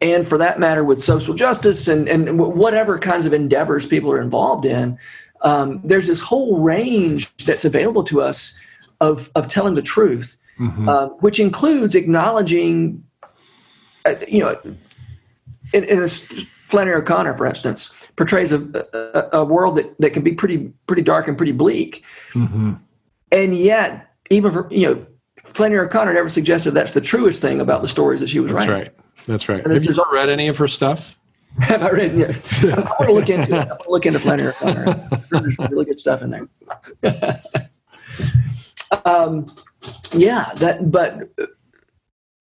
and 0.01 0.27
for 0.27 0.37
that 0.37 0.59
matter, 0.59 0.83
with 0.83 1.03
social 1.03 1.33
justice 1.33 1.87
and 1.87 2.07
and 2.07 2.39
whatever 2.39 2.97
kinds 2.97 3.25
of 3.25 3.33
endeavors 3.33 3.85
people 3.85 4.11
are 4.11 4.21
involved 4.21 4.65
in, 4.65 4.97
um, 5.41 5.81
there's 5.83 6.07
this 6.07 6.21
whole 6.21 6.59
range 6.59 7.35
that's 7.37 7.65
available 7.65 8.03
to 8.03 8.21
us 8.21 8.59
of 9.01 9.29
of 9.35 9.47
telling 9.47 9.75
the 9.75 9.81
truth, 9.81 10.37
mm-hmm. 10.59 10.87
uh, 10.89 11.07
which 11.19 11.39
includes 11.39 11.95
acknowledging, 11.95 13.03
uh, 14.05 14.15
you 14.27 14.39
know, 14.39 14.59
in, 15.73 15.83
in 15.83 16.03
a, 16.03 16.07
Flannery 16.69 16.95
O'Connor, 16.95 17.35
for 17.35 17.47
instance, 17.47 18.07
portrays 18.15 18.51
a, 18.51 18.59
a, 19.33 19.39
a, 19.39 19.43
world 19.43 19.75
that, 19.77 19.95
that 19.99 20.11
can 20.11 20.23
be 20.23 20.33
pretty 20.33 20.71
pretty 20.85 21.01
dark 21.01 21.27
and 21.27 21.35
pretty 21.35 21.51
bleak, 21.51 22.03
mm-hmm. 22.33 22.73
and 23.31 23.57
yet 23.57 24.13
even 24.29 24.51
for 24.51 24.67
you 24.71 24.87
know 24.87 25.05
Flannery 25.45 25.79
O'Connor 25.79 26.13
never 26.13 26.29
suggested 26.29 26.71
that's 26.71 26.93
the 26.93 27.01
truest 27.01 27.41
thing 27.41 27.61
about 27.61 27.81
the 27.81 27.87
stories 27.87 28.19
that 28.19 28.29
she 28.29 28.39
was 28.39 28.51
that's 28.51 28.67
writing. 28.67 28.85
That's 28.85 28.89
right. 28.89 29.25
That's 29.25 29.49
right. 29.49 29.73
Have 29.73 29.83
you 29.83 29.91
ever 29.91 30.11
read 30.13 30.29
any 30.29 30.47
of 30.47 30.57
her 30.57 30.67
stuff? 30.67 31.17
Have 31.59 31.83
I 31.83 31.89
read? 31.89 32.17
Yeah. 32.17 32.27
I 32.63 32.81
want 32.81 33.05
to 33.05 33.11
look 33.11 33.29
into 33.29 33.53
it. 33.53 33.53
I 33.53 33.65
want 33.65 33.81
to 33.81 33.91
look 33.91 34.05
into 34.05 34.19
Flannery 34.19 34.49
O'Connor. 34.49 35.09
There's 35.31 35.55
some 35.55 35.67
really 35.67 35.85
good 35.85 35.99
stuff 35.99 36.21
in 36.21 36.29
there. 36.29 37.41
Um, 39.05 39.51
yeah, 40.13 40.51
that 40.55 40.91
but 40.91 41.29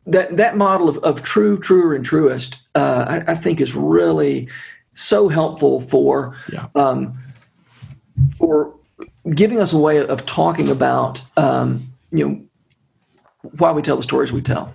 that 0.07 0.37
that 0.37 0.57
model 0.57 0.89
of, 0.89 0.99
of 0.99 1.23
true, 1.23 1.59
truer, 1.59 1.95
and 1.95 2.05
truest, 2.05 2.59
uh, 2.75 3.05
I, 3.07 3.33
I, 3.33 3.35
think 3.35 3.61
is 3.61 3.75
really 3.75 4.49
so 4.95 5.29
helpful 5.29 5.83
for 5.83 6.35
yeah. 6.51 6.67
um, 6.75 7.19
for 8.37 8.75
giving 9.35 9.61
us 9.61 9.73
a 9.73 9.79
way 9.79 10.05
of 10.05 10.25
talking 10.25 10.71
about 10.71 11.23
um, 11.37 11.93
you 12.11 12.29
know 12.29 12.48
why 13.57 13.73
we 13.73 13.83
tell 13.83 13.97
the 13.97 14.03
stories 14.03 14.33
we 14.33 14.43
tell. 14.43 14.75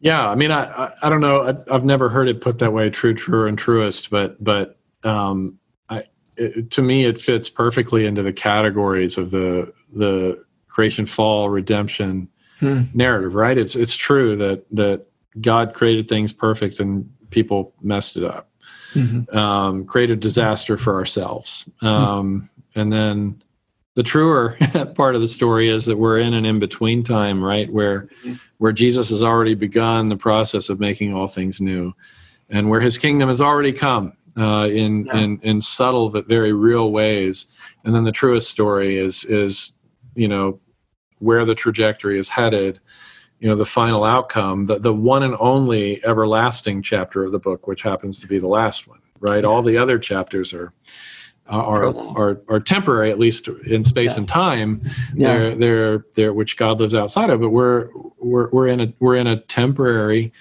Yeah, 0.00 0.28
I 0.28 0.34
mean, 0.34 0.50
I 0.50 0.64
I, 0.64 0.92
I 1.02 1.08
don't 1.08 1.20
know. 1.20 1.42
I, 1.42 1.72
have 1.72 1.84
never 1.84 2.08
heard 2.08 2.28
it 2.28 2.40
put 2.40 2.58
that 2.58 2.72
way, 2.72 2.90
true, 2.90 3.14
truer, 3.14 3.46
and 3.46 3.58
truest. 3.58 4.10
But 4.10 4.42
but 4.42 4.78
um, 5.02 5.58
I, 5.88 6.04
it, 6.36 6.70
to 6.72 6.82
me, 6.82 7.04
it 7.04 7.20
fits 7.20 7.48
perfectly 7.48 8.06
into 8.06 8.22
the 8.22 8.32
categories 8.32 9.16
of 9.16 9.30
the 9.30 9.72
the 9.94 10.44
creation, 10.68 11.06
fall, 11.06 11.48
redemption 11.48 12.28
hmm. 12.60 12.82
narrative. 12.92 13.34
Right? 13.34 13.56
It's 13.56 13.76
it's 13.76 13.96
true 13.96 14.36
that 14.36 14.64
that 14.72 15.06
God 15.40 15.74
created 15.74 16.08
things 16.08 16.32
perfect 16.32 16.80
and 16.80 17.10
people 17.30 17.74
messed 17.80 18.16
it 18.16 18.24
up. 18.24 18.50
Mm-hmm. 18.92 19.36
Um, 19.36 19.84
created 19.86 20.20
disaster 20.20 20.76
for 20.76 20.94
ourselves. 20.94 21.68
Hmm. 21.80 21.86
Um, 21.86 22.50
and 22.74 22.92
then 22.92 23.42
the 23.94 24.02
truer 24.02 24.56
part 24.94 25.14
of 25.14 25.20
the 25.20 25.28
story 25.28 25.68
is 25.68 25.86
that 25.86 25.96
we're 25.96 26.18
in 26.18 26.34
an 26.34 26.44
in 26.44 26.58
between 26.58 27.02
time, 27.02 27.42
right? 27.42 27.72
Where 27.72 28.02
mm-hmm. 28.24 28.34
where 28.58 28.72
Jesus 28.72 29.10
has 29.10 29.22
already 29.22 29.54
begun 29.54 30.08
the 30.08 30.16
process 30.16 30.68
of 30.68 30.80
making 30.80 31.14
all 31.14 31.26
things 31.26 31.60
new, 31.60 31.92
and 32.50 32.68
where 32.68 32.80
His 32.80 32.98
kingdom 32.98 33.28
has 33.28 33.40
already 33.40 33.72
come 33.72 34.12
uh, 34.36 34.68
in 34.70 35.06
yeah. 35.06 35.16
in 35.18 35.40
in 35.42 35.60
subtle 35.60 36.10
but 36.10 36.28
very 36.28 36.52
real 36.52 36.90
ways. 36.90 37.56
And 37.84 37.94
then 37.94 38.04
the 38.04 38.12
truest 38.12 38.50
story 38.50 38.96
is 38.96 39.24
is 39.24 39.72
you 40.14 40.28
know 40.28 40.60
where 41.18 41.44
the 41.44 41.54
trajectory 41.54 42.18
is 42.18 42.28
headed. 42.28 42.80
You 43.38 43.48
know 43.48 43.56
the 43.56 43.66
final 43.66 44.04
outcome, 44.04 44.66
the 44.66 44.78
the 44.78 44.94
one 44.94 45.22
and 45.22 45.36
only 45.38 46.04
everlasting 46.04 46.82
chapter 46.82 47.24
of 47.24 47.32
the 47.32 47.38
book, 47.38 47.66
which 47.66 47.82
happens 47.82 48.20
to 48.20 48.26
be 48.26 48.38
the 48.38 48.48
last 48.48 48.88
one. 48.88 49.00
Right, 49.20 49.42
yeah. 49.42 49.48
all 49.48 49.62
the 49.62 49.78
other 49.78 49.98
chapters 49.98 50.52
are 50.52 50.72
are, 51.46 51.94
are 52.16 52.40
are 52.48 52.60
temporary 52.60 53.10
at 53.10 53.18
least 53.18 53.48
in 53.66 53.84
space 53.84 54.12
yes. 54.12 54.18
and 54.18 54.28
time 54.28 54.80
yeah. 55.14 55.38
they're 55.38 55.54
they're 55.56 56.06
they're 56.14 56.32
which 56.32 56.56
god 56.56 56.80
lives 56.80 56.94
outside 56.94 57.30
of 57.30 57.40
but 57.40 57.50
we're 57.50 57.88
we're 58.18 58.48
we're 58.50 58.66
in 58.66 58.80
a 58.80 58.92
we're 59.00 59.16
in 59.16 59.26
a 59.26 59.40
temporary 59.40 60.32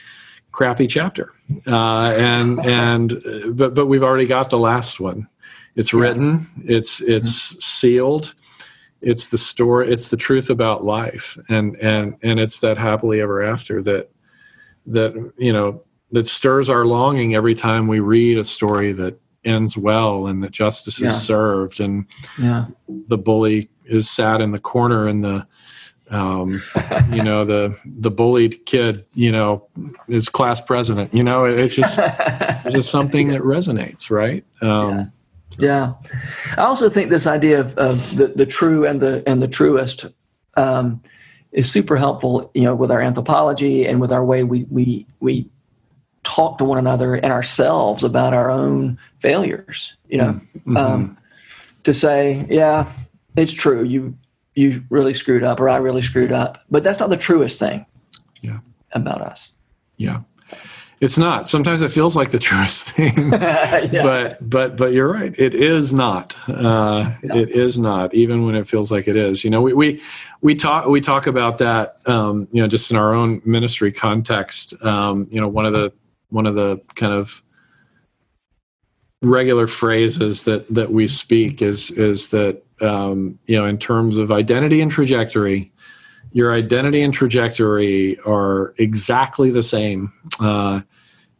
crappy 0.51 0.87
chapter 0.87 1.33
uh, 1.67 2.13
and 2.17 2.59
and 2.65 3.21
but 3.49 3.73
but 3.73 3.87
we've 3.87 4.03
already 4.03 4.25
got 4.25 4.49
the 4.49 4.57
last 4.57 4.99
one 4.99 5.27
it's 5.75 5.91
yeah. 5.91 5.99
written 5.99 6.47
it's 6.63 7.01
it's 7.01 7.51
mm-hmm. 7.51 7.59
sealed 7.59 8.33
it's 9.01 9.29
the 9.29 9.37
story 9.37 9.91
it's 9.91 10.07
the 10.07 10.17
truth 10.17 10.49
about 10.49 10.85
life 10.85 11.37
and 11.49 11.75
and 11.77 12.15
and 12.23 12.39
it's 12.39 12.61
that 12.61 12.77
happily 12.77 13.19
ever 13.19 13.43
after 13.43 13.81
that 13.81 14.09
that 14.85 15.33
you 15.37 15.51
know 15.51 15.81
that 16.13 16.27
stirs 16.27 16.69
our 16.69 16.85
longing 16.85 17.35
every 17.35 17.55
time 17.55 17.87
we 17.87 17.99
read 17.99 18.37
a 18.37 18.43
story 18.43 18.93
that 18.93 19.19
ends 19.45 19.77
well 19.77 20.27
and 20.27 20.43
that 20.43 20.51
justice 20.51 20.99
yeah. 20.99 21.07
is 21.07 21.21
served 21.21 21.79
and 21.79 22.05
yeah. 22.39 22.65
the 23.07 23.17
bully 23.17 23.69
is 23.85 24.09
sat 24.09 24.41
in 24.41 24.51
the 24.51 24.59
corner 24.59 25.07
and 25.07 25.23
the 25.23 25.45
um, 26.09 26.61
you 27.11 27.23
know 27.23 27.43
the 27.43 27.75
the 27.85 28.11
bullied 28.11 28.65
kid 28.65 29.05
you 29.13 29.31
know 29.31 29.67
is 30.07 30.29
class 30.29 30.61
president 30.61 31.13
you 31.13 31.23
know 31.23 31.45
it's 31.45 31.75
just 31.75 31.99
it's 32.01 32.75
just 32.75 32.91
something 32.91 33.29
that 33.29 33.41
resonates 33.41 34.11
right 34.11 34.43
um, 34.61 35.11
yeah. 35.57 35.93
yeah. 36.05 36.53
i 36.57 36.61
also 36.61 36.89
think 36.89 37.09
this 37.09 37.25
idea 37.25 37.59
of, 37.59 37.77
of 37.77 38.15
the, 38.15 38.27
the 38.27 38.45
true 38.45 38.85
and 38.85 39.01
the 39.01 39.23
and 39.27 39.41
the 39.41 39.47
truest 39.47 40.05
um, 40.55 41.01
is 41.51 41.71
super 41.71 41.95
helpful 41.95 42.51
you 42.53 42.63
know 42.63 42.75
with 42.75 42.91
our 42.91 43.01
anthropology 43.01 43.85
and 43.85 43.99
with 43.99 44.11
our 44.11 44.23
way 44.23 44.43
we 44.43 44.65
we 44.69 45.05
we 45.19 45.49
talk 46.23 46.57
to 46.57 46.63
one 46.63 46.77
another 46.77 47.15
and 47.15 47.31
ourselves 47.31 48.03
about 48.03 48.33
our 48.33 48.49
own 48.49 48.97
failures 49.19 49.95
you 50.07 50.17
know? 50.17 50.33
Mm-hmm. 50.57 50.77
um, 50.77 51.17
to 51.83 51.93
say 51.93 52.45
yeah 52.49 52.91
it's 53.35 53.53
true 53.53 53.83
you 53.83 54.15
you 54.55 54.83
really 54.89 55.13
screwed 55.13 55.43
up 55.43 55.59
or 55.59 55.69
i 55.69 55.77
really 55.77 56.01
screwed 56.01 56.31
up. 56.31 56.59
But 56.69 56.83
that's 56.83 56.99
not 56.99 57.09
the 57.09 57.17
truest 57.17 57.59
thing 57.59 57.85
yeah. 58.41 58.59
about 58.91 59.21
us. 59.21 59.53
Yeah. 59.97 60.21
It's 61.01 61.17
not. 61.17 61.49
Sometimes 61.49 61.81
it 61.81 61.91
feels 61.91 62.15
like 62.15 62.31
the 62.31 62.39
truest 62.49 62.91
thing. 62.91 63.13
Yeah. 63.91 64.03
but 64.03 64.49
but 64.49 64.77
but 64.77 64.93
you're 64.93 65.11
right. 65.11 65.33
It 65.37 65.53
is 65.53 65.93
not. 65.93 66.35
Uh, 66.47 67.11
no. 67.23 67.35
it 67.35 67.49
is 67.49 67.77
not 67.77 68.13
even 68.13 68.45
when 68.45 68.55
it 68.55 68.67
feels 68.67 68.91
like 68.91 69.07
it 69.07 69.17
is. 69.17 69.43
You 69.43 69.49
know 69.49 69.61
we 69.61 69.73
we, 69.73 70.01
we 70.41 70.55
talk 70.55 70.85
we 70.85 71.01
talk 71.01 71.27
about 71.27 71.57
that 71.57 71.97
um, 72.07 72.47
you 72.51 72.61
know 72.61 72.67
just 72.67 72.89
in 72.91 72.95
our 72.97 73.13
own 73.13 73.41
ministry 73.43 73.91
context. 73.91 74.73
Um, 74.83 75.27
you 75.29 75.41
know 75.41 75.47
one 75.47 75.65
of 75.65 75.73
the 75.73 75.91
one 76.33 76.47
of 76.47 76.55
the 76.55 76.81
kind 76.95 77.13
of 77.13 77.43
regular 79.21 79.67
phrases 79.67 80.43
that 80.43 80.67
that 80.73 80.91
we 80.91 81.07
speak 81.07 81.61
is 81.61 81.91
is 81.91 82.29
that 82.29 82.61
um, 82.81 83.39
you 83.45 83.57
know 83.57 83.65
in 83.65 83.77
terms 83.77 84.17
of 84.17 84.31
identity 84.31 84.81
and 84.81 84.91
trajectory 84.91 85.71
your 86.31 86.51
identity 86.51 87.03
and 87.03 87.13
trajectory 87.13 88.19
are 88.21 88.73
exactly 88.79 89.49
the 89.51 89.63
same 89.63 90.11
uh, 90.41 90.81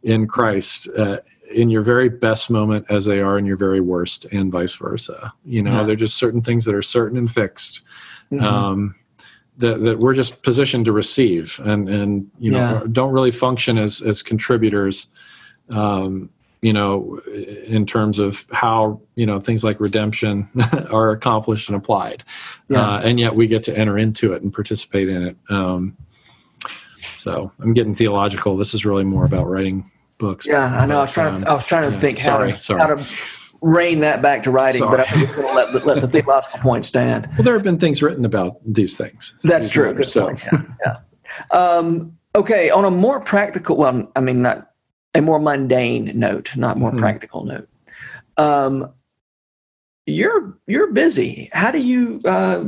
in 0.02 0.26
christ 0.26 0.88
uh, 0.96 1.18
in 1.54 1.68
your 1.68 1.82
very 1.82 2.08
best 2.08 2.48
moment 2.48 2.86
as 2.88 3.04
they 3.04 3.20
are 3.20 3.36
in 3.36 3.44
your 3.44 3.56
very 3.56 3.80
worst 3.80 4.24
and 4.26 4.50
vice 4.50 4.74
versa 4.76 5.32
you 5.44 5.62
know 5.62 5.72
yeah. 5.72 5.82
they're 5.82 5.96
just 5.96 6.16
certain 6.16 6.40
things 6.40 6.64
that 6.64 6.74
are 6.74 6.82
certain 6.82 7.18
and 7.18 7.30
fixed 7.30 7.82
mm-hmm. 8.32 8.42
um, 8.44 8.94
that, 9.58 9.82
that 9.82 9.98
we're 9.98 10.14
just 10.14 10.42
positioned 10.42 10.84
to 10.84 10.92
receive 10.92 11.60
and 11.64 11.88
and 11.88 12.30
you 12.38 12.50
know 12.50 12.58
yeah. 12.58 12.82
don't 12.90 13.12
really 13.12 13.30
function 13.30 13.78
as 13.78 14.00
as 14.02 14.22
contributors 14.22 15.06
um, 15.70 16.28
you 16.60 16.72
know 16.72 17.20
in 17.66 17.86
terms 17.86 18.18
of 18.18 18.46
how 18.50 19.00
you 19.14 19.26
know 19.26 19.38
things 19.38 19.62
like 19.62 19.78
redemption 19.80 20.48
are 20.90 21.10
accomplished 21.10 21.68
and 21.68 21.76
applied 21.76 22.24
yeah. 22.68 22.80
uh, 22.80 23.00
and 23.02 23.20
yet 23.20 23.34
we 23.34 23.46
get 23.46 23.62
to 23.62 23.76
enter 23.76 23.98
into 23.98 24.32
it 24.32 24.42
and 24.42 24.52
participate 24.52 25.08
in 25.08 25.22
it 25.22 25.36
um, 25.50 25.96
so 27.16 27.52
i'm 27.60 27.74
getting 27.74 27.94
theological 27.94 28.56
this 28.56 28.74
is 28.74 28.84
really 28.84 29.04
more 29.04 29.24
about 29.24 29.46
writing 29.48 29.90
books 30.18 30.46
yeah 30.46 30.80
i 30.80 30.86
know 30.86 30.98
i 30.98 31.02
was 31.02 31.12
trying 31.12 31.40
to 31.40 31.48
i 31.48 31.54
was 31.54 31.66
trying 31.66 31.88
to 31.88 31.94
yeah, 31.94 32.00
think 32.00 32.18
sorry, 32.18 32.50
how, 32.50 32.56
to, 32.56 32.62
sorry. 32.62 32.80
how 32.80 32.86
to 32.94 33.43
rein 33.64 34.00
that 34.00 34.20
back 34.20 34.42
to 34.42 34.50
writing, 34.50 34.80
Sorry. 34.80 34.98
but 34.98 35.10
I'm 35.10 35.20
just 35.20 35.34
going 35.34 35.48
to 35.48 35.54
let, 35.54 35.86
let 35.86 36.00
the 36.02 36.08
theological 36.08 36.60
point 36.60 36.84
stand. 36.84 37.28
Well, 37.34 37.42
there 37.42 37.54
have 37.54 37.62
been 37.62 37.78
things 37.78 38.02
written 38.02 38.24
about 38.24 38.60
these 38.64 38.96
things. 38.96 39.34
That's 39.42 39.64
these 39.64 39.72
true. 39.72 39.86
Matters, 39.86 40.12
so. 40.12 40.30
yeah. 40.30 40.62
yeah. 40.84 40.96
Um, 41.50 42.16
okay, 42.34 42.70
on 42.70 42.84
a 42.84 42.90
more 42.90 43.20
practical, 43.20 43.76
well, 43.76 44.10
I 44.14 44.20
mean, 44.20 44.42
not 44.42 44.70
a 45.14 45.20
more 45.20 45.38
mundane 45.38 46.12
note, 46.18 46.54
not 46.56 46.76
more 46.76 46.90
mm-hmm. 46.90 47.00
practical 47.00 47.44
note. 47.44 47.68
Um, 48.36 48.92
you're 50.06 50.58
you're 50.66 50.92
busy. 50.92 51.48
How 51.52 51.70
do 51.70 51.80
you 51.80 52.20
uh, 52.24 52.64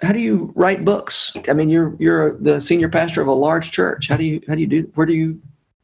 how 0.00 0.12
do 0.12 0.20
you 0.20 0.52
write 0.56 0.84
books? 0.84 1.32
I 1.48 1.52
mean, 1.52 1.68
you're 1.68 1.94
you're 1.98 2.38
the 2.38 2.60
senior 2.60 2.88
pastor 2.88 3.20
of 3.20 3.28
a 3.28 3.32
large 3.32 3.70
church. 3.70 4.08
How 4.08 4.16
do 4.16 4.24
you 4.24 4.40
how 4.48 4.54
do 4.54 4.60
you 4.60 4.66
do? 4.66 4.90
Where 4.94 5.06
do 5.06 5.12
you 5.12 5.40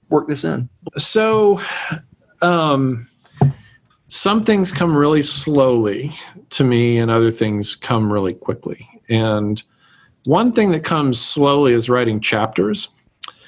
work 0.09 0.29
this 0.29 0.45
in? 0.45 0.69
So, 0.97 1.61
um, 2.41 3.07
some 4.09 4.45
things 4.45 4.71
come 4.73 4.97
really 4.97 5.23
slowly 5.23 6.11
to 6.51 6.65
me 6.65 6.99
and 6.99 7.11
other 7.11 7.31
things 7.31 7.75
come 7.75 8.13
really 8.13 8.35
quickly. 8.35 8.87
And 9.09 9.63
one 10.25 10.53
thing 10.53 10.71
that 10.73 10.85
comes 10.85 11.21
slowly 11.21 11.73
is 11.73 11.89
writing 11.89 12.21
chapters. 12.21 12.89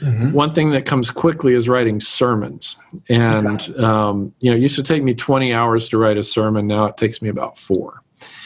Mm-hmm. 0.01 0.33
one 0.33 0.53
thing 0.53 0.73
that 0.73 0.85
comes 0.85 1.11
quickly 1.11 1.55
is 1.55 1.71
writing 1.71 2.01
sermons. 2.01 2.77
And 3.09 3.63
okay. 3.63 3.83
um, 3.83 4.35
you 4.41 4.51
know 4.51 4.57
it 4.57 4.61
used 4.61 4.77
to 4.77 4.83
take 4.83 5.03
me 5.03 5.15
20 5.15 5.55
hours 5.55 5.89
to 5.89 5.97
write 5.97 6.19
a 6.19 6.23
sermon. 6.23 6.67
Now 6.67 6.85
it 6.85 6.99
takes 6.99 7.23
me 7.23 7.31
about 7.31 7.57
four. 7.57 8.03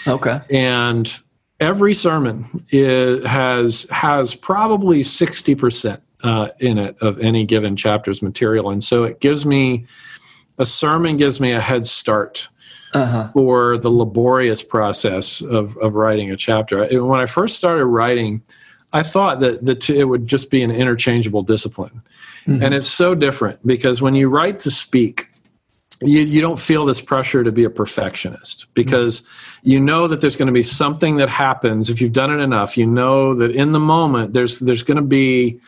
Okay. 0.06 0.40
And 0.50 1.12
every 1.58 1.94
sermon 1.94 2.46
is, 2.70 3.26
has 3.26 3.88
has 3.90 4.34
probably 4.34 5.00
60% 5.00 6.00
uh, 6.22 6.48
in 6.60 6.78
it 6.78 6.96
of 7.00 7.18
any 7.18 7.44
given 7.44 7.76
chapter's 7.76 8.22
material. 8.22 8.70
And 8.70 8.82
so 8.82 9.04
it 9.04 9.20
gives 9.20 9.44
me 9.44 9.86
a 10.60 10.66
sermon 10.66 11.16
gives 11.16 11.40
me 11.40 11.52
a 11.52 11.60
head 11.60 11.86
start 11.86 12.48
uh-huh. 12.92 13.30
for 13.32 13.78
the 13.78 13.88
laborious 13.88 14.62
process 14.62 15.40
of, 15.40 15.76
of 15.78 15.94
writing 15.94 16.30
a 16.30 16.36
chapter. 16.36 16.86
When 17.02 17.18
I 17.18 17.26
first 17.26 17.56
started 17.56 17.86
writing, 17.86 18.42
I 18.92 19.02
thought 19.02 19.40
that, 19.40 19.64
that 19.64 19.88
it 19.88 20.04
would 20.04 20.26
just 20.26 20.50
be 20.50 20.62
an 20.62 20.70
interchangeable 20.70 21.42
discipline. 21.42 22.02
Mm-hmm. 22.46 22.62
And 22.62 22.74
it's 22.74 22.88
so 22.88 23.14
different 23.14 23.66
because 23.66 24.02
when 24.02 24.14
you 24.14 24.28
write 24.28 24.58
to 24.60 24.70
speak, 24.70 25.28
you, 26.02 26.20
you 26.20 26.40
don't 26.40 26.58
feel 26.58 26.84
this 26.84 27.00
pressure 27.00 27.42
to 27.42 27.52
be 27.52 27.64
a 27.64 27.70
perfectionist 27.70 28.66
because 28.74 29.20
mm-hmm. 29.20 29.70
you 29.70 29.80
know 29.80 30.08
that 30.08 30.20
there's 30.20 30.36
going 30.36 30.46
to 30.46 30.52
be 30.52 30.62
something 30.62 31.16
that 31.16 31.28
happens 31.28 31.88
if 31.90 32.00
you've 32.00 32.12
done 32.12 32.32
it 32.32 32.42
enough 32.42 32.78
you 32.78 32.86
know 32.86 33.34
that 33.34 33.50
in 33.50 33.72
the 33.72 33.78
moment 33.78 34.32
there's 34.32 34.60
there's 34.60 34.82
going 34.82 34.96
to 34.96 35.02
be 35.02 35.60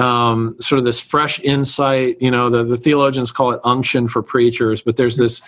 um, 0.00 0.56
sort 0.60 0.78
of 0.78 0.84
this 0.84 1.00
fresh 1.00 1.38
insight. 1.40 2.20
You 2.20 2.30
know, 2.30 2.50
the, 2.50 2.64
the 2.64 2.76
theologians 2.76 3.30
call 3.30 3.52
it 3.52 3.60
unction 3.64 4.08
for 4.08 4.22
preachers, 4.22 4.80
but 4.80 4.96
there's 4.96 5.16
this 5.16 5.42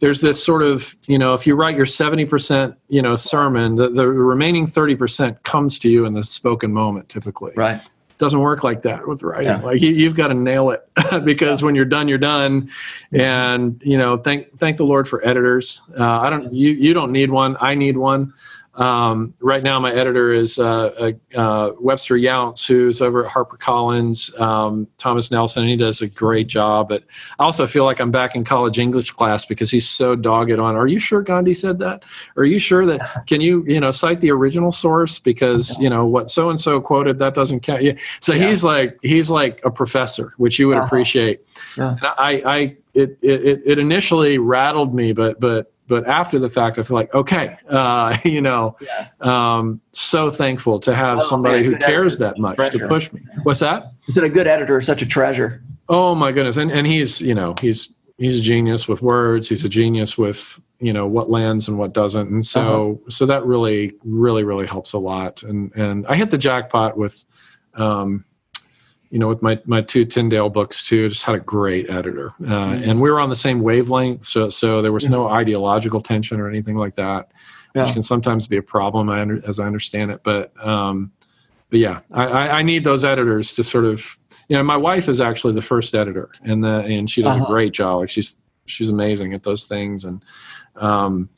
there's 0.00 0.20
this 0.20 0.42
sort 0.42 0.62
of 0.62 0.94
you 1.08 1.18
know 1.18 1.34
if 1.34 1.46
you 1.46 1.54
write 1.56 1.76
your 1.76 1.86
70% 1.86 2.76
you 2.88 3.02
know 3.02 3.16
sermon 3.16 3.74
the, 3.76 3.88
the 3.88 4.06
remaining 4.06 4.64
30% 4.64 5.42
comes 5.42 5.78
to 5.80 5.90
you 5.90 6.04
in 6.04 6.14
the 6.14 6.22
spoken 6.22 6.72
moment 6.72 7.08
typically 7.08 7.52
Right. 7.56 7.80
doesn't 8.18 8.38
work 8.38 8.62
like 8.62 8.82
that 8.82 9.08
with 9.08 9.24
writing. 9.24 9.46
Yeah. 9.46 9.60
Like 9.60 9.80
you, 9.82 9.90
you've 9.90 10.14
got 10.14 10.28
to 10.28 10.34
nail 10.34 10.70
it 10.70 10.88
because 11.24 11.62
when 11.64 11.74
you're 11.74 11.84
done, 11.84 12.06
you're 12.08 12.18
done. 12.18 12.70
And 13.12 13.80
you 13.84 13.98
know, 13.98 14.16
thank 14.16 14.56
thank 14.58 14.76
the 14.76 14.84
Lord 14.84 15.08
for 15.08 15.26
editors. 15.26 15.82
Uh, 15.98 16.20
I 16.20 16.30
don't 16.30 16.52
you 16.52 16.70
you 16.70 16.94
don't 16.94 17.12
need 17.12 17.30
one. 17.30 17.56
I 17.60 17.74
need 17.74 17.96
one. 17.96 18.32
Um, 18.78 19.34
right 19.40 19.62
now, 19.62 19.80
my 19.80 19.92
editor 19.92 20.32
is 20.32 20.58
uh, 20.58 21.12
uh, 21.36 21.38
uh, 21.38 21.72
Webster 21.80 22.16
Younce, 22.16 22.64
who's 22.64 23.02
over 23.02 23.24
at 23.26 23.30
HarperCollins. 23.30 24.38
Um, 24.40 24.86
Thomas 24.98 25.30
Nelson, 25.32 25.62
and 25.64 25.70
he 25.70 25.76
does 25.76 26.00
a 26.00 26.08
great 26.08 26.46
job. 26.46 26.88
But 26.88 27.02
I 27.40 27.44
also 27.44 27.66
feel 27.66 27.84
like 27.84 28.00
I'm 28.00 28.12
back 28.12 28.36
in 28.36 28.44
college 28.44 28.78
English 28.78 29.10
class 29.10 29.44
because 29.44 29.70
he's 29.70 29.88
so 29.88 30.14
dogged 30.14 30.52
on. 30.58 30.76
Are 30.76 30.86
you 30.86 31.00
sure 31.00 31.22
Gandhi 31.22 31.54
said 31.54 31.78
that? 31.80 32.04
Are 32.36 32.44
you 32.44 32.58
sure 32.60 32.86
that? 32.86 33.00
Can 33.26 33.40
you 33.40 33.64
you 33.66 33.80
know 33.80 33.90
cite 33.90 34.20
the 34.20 34.30
original 34.30 34.70
source 34.70 35.18
because 35.18 35.76
you 35.78 35.90
know 35.90 36.06
what 36.06 36.30
so 36.30 36.48
and 36.48 36.60
so 36.60 36.80
quoted 36.80 37.18
that 37.18 37.34
doesn't 37.34 37.60
count. 37.60 37.82
Yeah. 37.82 37.94
So 38.20 38.32
Yeah. 38.32 38.48
he's 38.48 38.62
like 38.62 38.98
he's 39.02 39.28
like 39.28 39.60
a 39.64 39.70
professor, 39.70 40.32
which 40.36 40.58
you 40.58 40.68
would 40.68 40.76
Uh-huh. 40.78 40.86
appreciate. 40.86 41.40
Yeah. 41.76 41.90
And 41.90 42.06
I, 42.16 42.42
I 42.46 42.76
it, 42.94 43.18
it 43.22 43.62
it 43.66 43.78
initially 43.78 44.38
rattled 44.38 44.94
me, 44.94 45.12
but 45.12 45.40
but 45.40 45.72
but 45.88 46.06
after 46.06 46.38
the 46.38 46.48
fact, 46.48 46.78
I 46.78 46.82
feel 46.82 46.94
like 46.94 47.12
okay, 47.14 47.56
uh, 47.68 48.16
you 48.24 48.40
know, 48.40 48.76
Yeah. 48.80 49.08
um, 49.20 49.80
so 49.92 50.30
thankful 50.30 50.78
to 50.80 50.94
have 50.94 51.22
somebody 51.22 51.64
who 51.64 51.76
cares 51.76 52.18
that 52.18 52.38
much 52.38 52.56
to 52.72 52.86
push 52.88 53.12
me. 53.12 53.20
What's 53.42 53.60
that? 53.60 53.92
Is 54.06 54.16
it 54.16 54.24
a 54.24 54.28
good 54.28 54.46
editor? 54.46 54.80
Such 54.80 55.02
a 55.02 55.06
treasure. 55.06 55.62
Oh 55.88 56.14
my 56.14 56.30
goodness! 56.32 56.56
And 56.58 56.70
and 56.70 56.86
he's 56.86 57.20
you 57.20 57.34
know 57.34 57.54
he's 57.60 57.96
he's 58.18 58.38
a 58.38 58.42
genius 58.42 58.86
with 58.86 59.00
words. 59.02 59.48
He's 59.48 59.64
a 59.64 59.68
genius 59.68 60.16
with 60.18 60.60
you 60.80 60.92
know 60.92 61.06
what 61.06 61.30
lands 61.30 61.66
and 61.68 61.78
what 61.78 61.92
doesn't. 61.92 62.28
And 62.28 62.44
so 62.44 62.60
Uh-huh. 63.00 63.10
so 63.10 63.26
that 63.26 63.44
really 63.46 63.94
really 64.04 64.44
really 64.44 64.66
helps 64.66 64.92
a 64.92 64.98
lot. 64.98 65.42
And 65.42 65.72
and 65.74 66.06
I 66.06 66.14
hit 66.16 66.30
the 66.30 66.38
jackpot 66.38 66.96
with. 66.96 67.24
Um, 67.74 68.24
you 69.10 69.18
know, 69.18 69.28
with 69.28 69.40
my 69.42 69.58
my 69.64 69.80
two 69.82 70.04
Tyndale 70.04 70.50
books 70.50 70.82
too, 70.82 71.08
just 71.08 71.24
had 71.24 71.34
a 71.34 71.40
great 71.40 71.88
editor, 71.90 72.28
uh, 72.42 72.44
Mm-hmm. 72.44 72.90
and 72.90 73.00
we 73.00 73.10
were 73.10 73.20
on 73.20 73.28
the 73.30 73.36
same 73.36 73.60
wavelength, 73.60 74.24
so 74.24 74.48
so 74.48 74.82
there 74.82 74.92
was 74.92 75.08
no 75.08 75.28
ideological 75.28 76.00
tension 76.00 76.38
or 76.40 76.48
anything 76.48 76.76
like 76.76 76.94
that, 76.96 77.30
Yeah. 77.74 77.84
which 77.84 77.92
can 77.94 78.02
sometimes 78.02 78.46
be 78.46 78.58
a 78.58 78.62
problem, 78.62 79.08
I 79.08 79.20
under, 79.20 79.40
as 79.48 79.58
I 79.58 79.64
understand 79.64 80.10
it. 80.10 80.20
But 80.24 80.52
um, 80.64 81.10
but 81.70 81.78
yeah, 81.80 82.00
I, 82.12 82.24
I, 82.26 82.58
I 82.58 82.62
need 82.62 82.84
those 82.84 83.04
editors 83.04 83.52
to 83.56 83.64
sort 83.64 83.84
of, 83.84 84.18
you 84.48 84.56
know, 84.56 84.62
my 84.62 84.76
wife 84.76 85.08
is 85.08 85.20
actually 85.20 85.54
the 85.54 85.62
first 85.62 85.94
editor, 85.94 86.30
and 86.44 86.62
the 86.62 86.80
and 86.84 87.08
she 87.10 87.22
does 87.22 87.34
Uh-huh. 87.36 87.44
a 87.44 87.48
great 87.48 87.72
job. 87.72 88.00
Like 88.00 88.10
she's 88.10 88.36
she's 88.66 88.90
amazing 88.90 89.32
at 89.32 89.42
those 89.42 89.64
things, 89.66 90.04
and 90.04 90.22
um, 90.76 91.28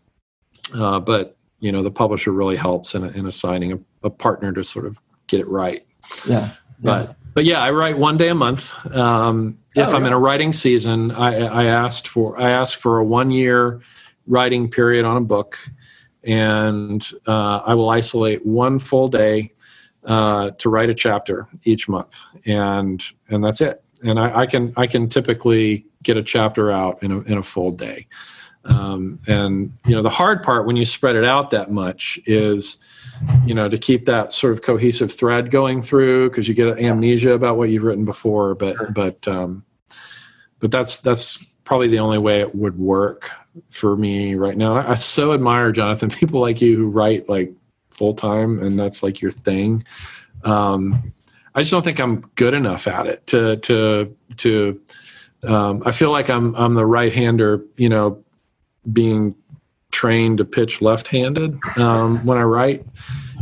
uh, 0.75 0.99
but 1.01 1.37
you 1.61 1.71
know, 1.73 1.83
the 1.83 1.91
publisher 1.91 2.33
really 2.33 2.57
helps 2.57 2.95
in, 2.95 3.05
in 3.15 3.27
assigning 3.27 3.73
a, 3.75 3.79
a 4.03 4.11
partner 4.11 4.51
to 4.53 4.65
sort 4.65 4.87
of 4.87 5.01
get 5.27 5.39
it 5.41 5.47
right. 5.49 5.85
Yeah. 6.27 6.51
But 6.83 7.17
but 7.41 7.47
yeah, 7.47 7.63
I 7.63 7.71
write 7.71 7.97
one 7.97 8.19
day 8.19 8.29
a 8.29 8.35
month. 8.35 8.71
Um, 8.95 9.57
if 9.75 9.89
Oh, 9.89 9.97
I'm 9.97 10.05
in 10.05 10.13
a 10.13 10.19
writing 10.19 10.53
season, 10.53 11.11
I, 11.13 11.47
I 11.47 11.65
asked 11.65 12.07
for 12.07 12.39
I 12.39 12.51
ask 12.51 12.79
for 12.79 12.99
a 12.99 13.05
one 13.05 13.31
year 13.31 13.81
writing 14.27 14.71
period 14.71 15.07
on 15.07 15.17
a 15.17 15.23
book, 15.23 15.57
and 16.23 17.03
uh, 17.27 17.63
I 17.65 17.73
will 17.73 17.89
isolate 17.89 18.45
one 18.45 18.79
full 18.79 19.09
day 19.09 19.55
uh, 20.05 20.51
to 20.59 20.69
write 20.69 20.91
a 20.91 20.95
chapter 20.95 21.49
each 21.65 21.89
month, 21.89 22.21
and 22.45 23.03
and 23.31 23.43
that's 23.43 23.63
it. 23.63 23.83
And 24.05 24.21
I, 24.21 24.41
I 24.41 24.47
can 24.47 24.75
I 24.77 24.87
can 24.87 25.09
typically 25.09 25.87
get 26.03 26.19
a 26.19 26.23
chapter 26.23 26.71
out 26.71 27.03
in 27.03 27.11
a 27.11 27.21
in 27.23 27.39
a 27.39 27.43
full 27.43 27.71
day. 27.71 28.07
Um, 28.67 29.19
and 29.27 29.73
you 29.87 29.95
know 29.95 30.03
the 30.03 30.11
hard 30.11 30.43
part 30.43 30.67
when 30.67 30.77
you 30.77 30.85
spread 30.85 31.17
it 31.17 31.25
out 31.25 31.51
that 31.51 31.71
much 31.71 32.21
is 32.27 32.77
you 33.47 33.55
know 33.55 33.71
to 33.71 33.79
keep 33.79 34.05
that 34.05 34.35
sort 34.35 34.53
of 34.53 34.61
cohesive 34.61 35.11
thread 35.11 35.51
going 35.51 35.81
through 35.81 36.29
because 36.29 36.47
you 36.47 36.55
get 36.55 36.79
amnesia 36.79 37.33
about 37.33 37.57
what 37.57 37.71
you've 37.71 37.85
written 37.85 38.05
before 38.05 38.55
but 38.55 38.77
but 38.95 39.27
um 39.27 39.65
but 40.59 40.71
that's 40.71 41.01
that's 41.01 41.43
probably 41.65 41.89
the 41.89 41.99
only 41.99 42.19
way 42.19 42.41
it 42.41 42.55
would 42.55 42.79
work 42.79 43.31
for 43.71 43.97
me 43.97 44.35
right 44.35 44.57
now. 44.57 44.77
I, 44.77 44.91
I 44.91 44.95
so 44.95 45.33
admire 45.33 45.73
jonathan 45.73 46.11
people 46.11 46.41
like 46.41 46.61
you 46.61 46.77
who 46.77 46.89
write 46.89 47.31
like 47.31 47.53
full 47.89 48.13
time 48.13 48.63
and 48.63 48.79
that's 48.79 49.03
like 49.03 49.23
your 49.23 49.31
thing. 49.31 49.85
Um 50.45 51.03
i 51.55 51.61
just 51.61 51.73
don't 51.73 51.83
think 51.83 51.99
i'm 51.99 52.21
good 52.35 52.55
enough 52.55 52.87
at 52.87 53.07
it 53.07 53.27
to 53.27 53.57
to 53.57 54.17
to 54.37 54.81
um 55.43 55.83
i 55.85 55.93
feel 55.93 56.13
like 56.13 56.31
i'm 56.31 56.55
i'm 56.55 56.75
the 56.75 56.87
right 56.87 57.13
hander 57.13 57.65
you 57.77 57.89
know 57.89 58.23
being 58.93 59.35
trained 59.91 60.39
to 60.39 60.45
pitch 60.45 60.81
left-handed 60.81 61.59
um, 61.77 62.25
when 62.25 62.39
I 62.39 62.43
write 62.43 62.85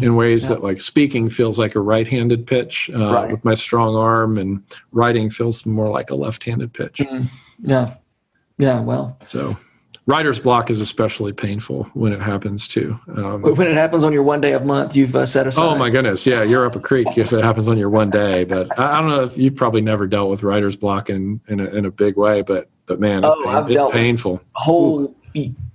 in 0.00 0.16
ways 0.16 0.48
that 0.48 0.62
like 0.62 0.80
speaking 0.80 1.28
feels 1.28 1.58
like 1.58 1.74
a 1.74 1.80
right-handed 1.80 2.46
pitch 2.46 2.90
uh, 2.94 3.12
Right. 3.12 3.30
with 3.30 3.44
my 3.44 3.54
strong 3.54 3.94
arm 3.96 4.38
and 4.38 4.62
writing 4.92 5.28
feels 5.30 5.66
more 5.66 5.90
like 5.90 6.10
a 6.10 6.14
left-handed 6.14 6.72
pitch. 6.72 7.02
Yeah. 7.62 7.94
Yeah. 8.56 8.80
Well, 8.80 9.18
So 9.26 9.56
writer's 10.06 10.40
block 10.40 10.70
is 10.70 10.80
especially 10.80 11.34
painful 11.34 11.84
when 11.92 12.12
it 12.14 12.20
happens 12.22 12.66
too. 12.66 12.98
Um, 13.14 13.42
when 13.42 13.66
it 13.66 13.74
happens 13.74 14.02
on 14.04 14.12
your 14.14 14.22
one 14.22 14.40
day 14.40 14.52
of 14.52 14.64
month, 14.64 14.96
you've 14.96 15.14
uh, 15.14 15.26
set 15.26 15.46
aside. 15.46 15.62
oh 15.64 15.76
my 15.76 15.90
goodness. 15.90 16.26
Yeah. 16.26 16.42
You're 16.44 16.64
up 16.66 16.76
a 16.76 16.80
creek 16.80 17.18
if 17.18 17.32
it 17.34 17.44
happens 17.44 17.68
on 17.68 17.76
your 17.76 17.90
one 17.90 18.08
day, 18.08 18.44
but 18.44 18.76
I, 18.80 18.96
I 18.96 19.00
don't 19.00 19.10
know 19.10 19.22
if 19.24 19.36
you've 19.36 19.54
probably 19.56 19.82
never 19.82 20.06
dealt 20.06 20.30
with 20.30 20.42
writer's 20.42 20.76
block 20.76 21.10
in, 21.10 21.40
in 21.48 21.60
a, 21.60 21.64
in 21.66 21.84
a 21.84 21.90
big 21.90 22.16
way, 22.16 22.40
but, 22.40 22.70
but 22.86 23.00
man, 23.00 23.22
it's, 23.22 23.34
Oh, 23.36 23.44
pain- 23.44 23.76
it's 23.76 23.92
painful. 23.92 24.40
Whole 24.52 25.08
y- 25.08 25.14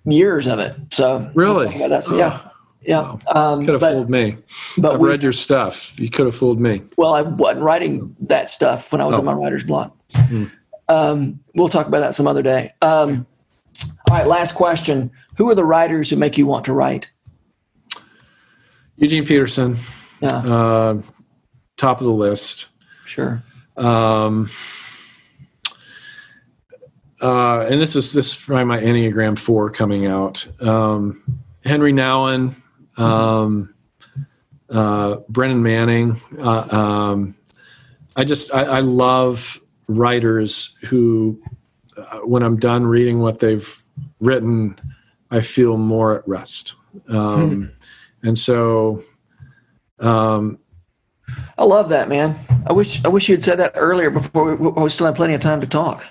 years 0.06 0.48
of 0.48 0.60
it. 0.60 0.76
So 0.92 1.30
Really? 1.34 1.76
Yeah, 1.78 1.88
that's 1.88 2.12
yeah. 2.12 2.40
Yeah. 2.82 3.16
Um, 3.34 3.64
Could 3.66 3.82
have 3.82 3.82
fooled 3.82 4.10
me. 4.10 4.38
but 4.78 4.96
I've 4.96 5.00
we, 5.00 5.08
read 5.10 5.24
your 5.24 5.32
stuff. 5.32 5.98
You 6.00 6.10
could 6.10 6.26
have 6.26 6.36
fooled 6.36 6.60
me. 6.60 6.82
well, 6.98 7.14
I 7.14 7.22
wasn't 7.22 7.64
writing 7.64 8.14
that 8.22 8.50
stuff 8.50 8.92
when 8.92 9.00
I 9.00 9.06
was 9.06 9.16
Oh. 9.16 9.20
in 9.20 9.26
my 9.26 9.32
writer's 9.34 9.64
block. 9.64 9.96
Hmm. 10.14 10.46
Um, 10.90 11.40
we'll 11.56 11.70
talk 11.70 11.88
about 11.88 12.02
that 12.02 12.14
some 12.14 12.28
other 12.28 12.42
day. 12.44 12.72
Um, 12.82 13.26
all 14.10 14.18
right. 14.18 14.28
Last 14.28 14.54
question. 14.56 15.12
Who 15.38 15.50
are 15.50 15.56
the 15.56 15.64
writers 15.64 16.10
who 16.10 16.18
make 16.18 16.38
you 16.38 16.46
want 16.46 16.66
to 16.66 16.74
write? 16.74 17.10
Eugene 18.98 19.26
Peterson, 19.26 19.78
Yeah. 20.20 20.28
uh, 20.30 21.02
top 21.78 22.00
of 22.02 22.06
the 22.06 22.12
list. 22.14 22.68
Sure. 23.06 23.42
Um, 23.78 24.50
uh, 27.24 27.66
and 27.70 27.80
this 27.80 27.96
is 27.96 28.12
this 28.12 28.34
is 28.34 28.36
probably 28.36 28.66
my 28.66 28.80
Enneagram 28.80 29.40
Four 29.40 29.70
coming 29.70 30.06
out. 30.06 30.46
Um, 30.62 31.24
Henri 31.66 31.94
Nouwen, 31.94 32.54
um, 32.98 33.74
uh, 34.70 35.18
Brennan 35.30 35.64
Manning. 35.64 36.20
Uh, 36.38 36.68
um, 36.76 37.36
I 38.18 38.26
just 38.26 38.54
I, 38.54 38.64
I 38.64 38.80
love 38.82 39.62
writers 39.88 40.78
who, 40.84 41.42
uh, 41.98 42.20
when 42.20 42.44
I'm 42.44 42.58
done 42.58 42.86
reading 42.86 43.20
what 43.20 43.40
they've 43.40 43.82
written, 44.20 44.80
I 45.32 45.40
feel 45.42 45.78
more 45.78 46.20
at 46.20 46.28
rest. 46.28 46.76
Um, 47.08 47.72
and 48.22 48.38
so, 48.38 49.04
um, 50.00 50.60
I 51.58 51.64
love 51.64 51.90
that, 51.90 52.10
man. 52.10 52.36
I 52.68 52.74
wish 52.74 53.04
I 53.06 53.08
wish 53.08 53.30
you 53.30 53.36
had 53.36 53.44
said 53.44 53.60
that 53.60 53.72
earlier 53.76 54.10
before 54.10 54.56
we, 54.56 54.70
we 54.70 54.90
still 54.90 55.06
had 55.06 55.16
plenty 55.16 55.34
of 55.34 55.42
time 55.42 55.62
to 55.62 55.68
talk. 55.68 56.04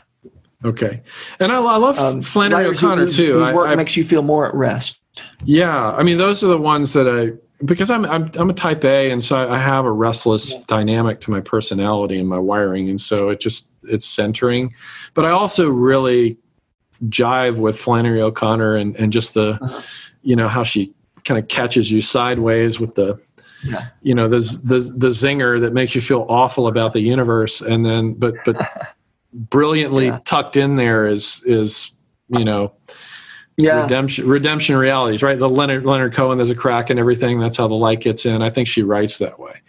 Okay, 0.64 1.00
and 1.40 1.50
I, 1.52 1.56
I 1.60 1.76
love 1.76 1.98
Um, 1.98 2.22
Flannery 2.22 2.66
O'Connor 2.66 3.02
whose, 3.04 3.16
too. 3.16 3.34
Whose 3.38 3.52
work 3.52 3.68
I- 3.68 3.74
makes 3.74 3.96
you 3.96 4.04
feel 4.04 4.22
more 4.22 4.46
at 4.46 4.54
rest. 4.54 5.00
yeah, 5.44 5.90
I 5.92 6.02
mean 6.02 6.18
those 6.18 6.42
are 6.44 6.48
the 6.48 6.58
ones 6.58 6.92
that 6.94 7.08
I 7.08 7.32
because 7.64 7.90
I'm 7.90 8.04
I'm 8.06 8.30
I'm 8.34 8.50
a 8.50 8.54
Type 8.54 8.84
A, 8.84 9.10
and 9.10 9.22
so 9.22 9.36
I 9.50 9.58
have 9.58 9.84
a 9.84 9.90
restless 9.92 10.54
dynamic 10.66 11.20
to 11.22 11.30
my 11.30 11.40
personality 11.40 12.18
and 12.18 12.28
my 12.28 12.38
wiring, 12.38 12.88
and 12.88 13.00
so 13.00 13.28
it 13.30 13.40
just 13.40 13.70
it's 13.84 14.06
centering. 14.06 14.72
But 15.14 15.24
I 15.26 15.30
also 15.30 15.68
really 15.70 16.36
jive 17.08 17.58
with 17.58 17.76
Flannery 17.78 18.20
O'Connor 18.22 18.76
and 18.76 18.94
and 18.96 19.12
just 19.12 19.34
the 19.34 19.58
Uh-huh. 19.60 19.80
you 20.22 20.36
know 20.36 20.48
how 20.48 20.62
she 20.62 20.92
kind 21.24 21.38
of 21.38 21.48
catches 21.48 21.90
you 21.90 22.00
sideways 22.00 22.80
with 22.80 22.94
the 22.94 23.18
Yeah. 23.64 23.86
you 24.02 24.14
know 24.14 24.28
the 24.28 24.38
the 24.64 24.78
the 24.96 25.08
zinger 25.08 25.60
that 25.60 25.72
makes 25.72 25.94
you 25.94 26.00
feel 26.00 26.26
awful 26.28 26.66
about 26.68 26.92
the 26.92 27.00
universe, 27.00 27.60
and 27.60 27.84
then 27.86 28.14
but 28.14 28.34
but 28.44 28.56
brilliantly 29.32 30.06
Yeah. 30.06 30.18
tucked 30.24 30.56
in 30.56 30.76
there 30.76 31.06
is 31.06 31.42
is 31.46 31.92
you 32.28 32.44
know 32.44 32.72
Yeah. 33.56 33.82
redemption 33.82 34.28
redemption 34.28 34.76
realities 34.76 35.22
right 35.22 35.38
the 35.38 35.48
leonard 35.48 35.84
leonard 35.86 36.12
cohen 36.14 36.38
there's 36.38 36.50
a 36.50 36.54
crack 36.54 36.90
in 36.90 36.98
everything 36.98 37.38
that's 37.40 37.56
how 37.56 37.66
the 37.68 37.74
light 37.74 38.00
gets 38.00 38.26
in 38.26 38.42
i 38.42 38.50
think 38.50 38.68
she 38.68 38.82
writes 38.82 39.18
that 39.18 39.38
way 39.38 39.60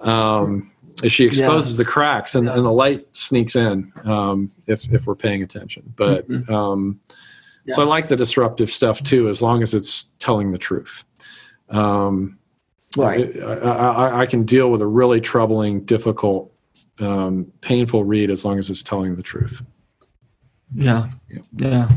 um 0.00 0.70
she 1.08 1.24
exposes 1.24 1.76
the 1.76 1.84
cracks 1.84 2.34
and, 2.34 2.46
Yeah. 2.46 2.56
and 2.56 2.64
the 2.64 2.70
light 2.72 3.06
sneaks 3.12 3.56
in 3.56 3.92
um 4.04 4.50
if 4.68 4.92
if 4.92 5.06
we're 5.06 5.14
paying 5.16 5.42
attention 5.42 5.92
but 5.96 6.28
Mhm. 6.28 6.48
um 6.50 7.00
so 7.68 7.82
i 7.82 7.84
like 7.84 8.08
the 8.08 8.16
disruptive 8.16 8.70
stuff 8.70 9.02
too 9.02 9.28
as 9.28 9.40
long 9.42 9.62
as 9.62 9.74
it's 9.74 10.14
telling 10.18 10.52
the 10.52 10.58
truth 10.58 11.04
um 11.70 12.38
Right. 12.94 13.40
I, 13.40 13.54
I, 13.54 14.20
I 14.20 14.26
can 14.26 14.42
deal 14.44 14.70
with 14.70 14.82
a 14.82 14.86
really 14.86 15.18
troubling 15.18 15.80
difficult 15.86 16.51
um 17.02 17.50
painful 17.60 18.04
read 18.04 18.30
as 18.30 18.44
long 18.44 18.58
as 18.58 18.70
it's 18.70 18.82
telling 18.82 19.14
the 19.16 19.22
truth 19.22 19.62
Yeah. 20.74 21.10
Yeah. 21.28 21.42
Yeah. 21.56 21.88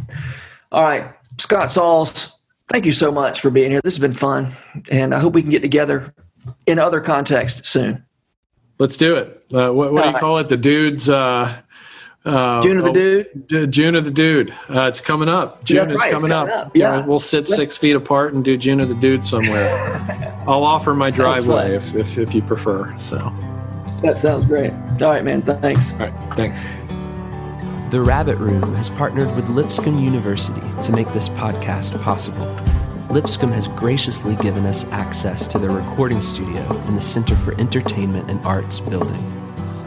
All 0.72 0.84
right, 0.84 1.14
Scott 1.38 1.72
Sauls, 1.72 2.39
thank 2.68 2.86
you 2.86 2.91
so 2.91 3.12
much 3.12 3.39
for 3.39 3.49
being 3.49 3.72
here. 3.72 3.82
This 3.82 3.95
has 3.95 4.01
been 4.01 4.14
fun, 4.14 4.51
and 4.91 5.14
I 5.14 5.20
hope 5.20 5.34
we 5.34 5.41
can 5.41 5.51
get 5.51 5.62
together 5.62 6.14
in 6.66 6.80
other 6.80 6.99
contexts 6.99 7.70
soon. 7.70 8.03
Let's 8.78 8.97
do 8.97 9.16
it. 9.16 9.43
Uh, 9.53 9.72
what, 9.72 9.93
what 9.93 10.01
do 10.01 10.08
you 10.08 10.14
right. 10.14 10.20
call 10.20 10.38
it? 10.39 10.49
The 10.49 10.58
dudes. 10.58 11.10
Uh, 11.10 11.62
uh, 12.26 12.62
June 12.62 12.78
of 12.78 12.86
the 12.86 12.89
oh, 12.89 13.39
dude. 13.47 13.72
June 13.72 13.95
of 13.95 14.03
the 14.03 14.12
dude. 14.12 14.51
Uh, 14.68 14.88
it's 14.88 14.99
coming 14.99 15.30
up. 15.30 15.64
June 15.64 15.89
is 15.89 16.01
right, 16.01 16.12
coming, 16.12 16.32
coming, 16.32 16.51
up. 16.51 16.68
up. 16.68 16.72
Yeah. 16.76 17.06
we'll 17.06 17.20
sit 17.20 17.41
Let's, 17.41 17.56
six 17.56 17.78
feet 17.78 17.95
apart 17.95 18.34
and 18.34 18.43
do 18.43 18.58
June 18.58 18.80
of 18.80 18.89
the 18.89 18.95
dude 18.95 19.24
somewhere. 19.24 19.70
I'll 20.47 20.64
offer 20.64 20.93
my 20.93 21.12
driveway 21.12 21.76
if, 21.76 21.93
if, 21.93 22.18
if 22.18 22.34
you 22.34 22.41
prefer. 22.41 22.97
So 22.97 23.18
that 24.01 24.17
sounds 24.17 24.45
great. 24.45 24.71
All 24.71 25.11
right, 25.11 25.23
man. 25.23 25.41
Thanks. 25.41 25.91
All 25.93 25.99
right. 25.99 26.13
Thanks. 26.35 26.63
The 27.91 28.01
Rabbit 28.01 28.37
Room 28.37 28.73
has 28.75 28.89
partnered 28.89 29.33
with 29.35 29.49
Lipscomb 29.49 29.99
University 29.99 30.61
to 30.83 30.91
make 30.91 31.07
this 31.13 31.29
podcast 31.29 32.01
possible. 32.01 32.45
Lipscomb 33.09 33.51
has 33.51 33.67
graciously 33.69 34.35
given 34.37 34.65
us 34.65 34.85
access 34.91 35.47
to 35.47 35.59
their 35.59 35.69
recording 35.69 36.21
studio 36.21 36.61
in 36.87 36.95
the 36.95 37.01
Center 37.01 37.35
for 37.37 37.59
Entertainment 37.59 38.29
and 38.29 38.43
Arts 38.45 38.79
building. 38.79 39.23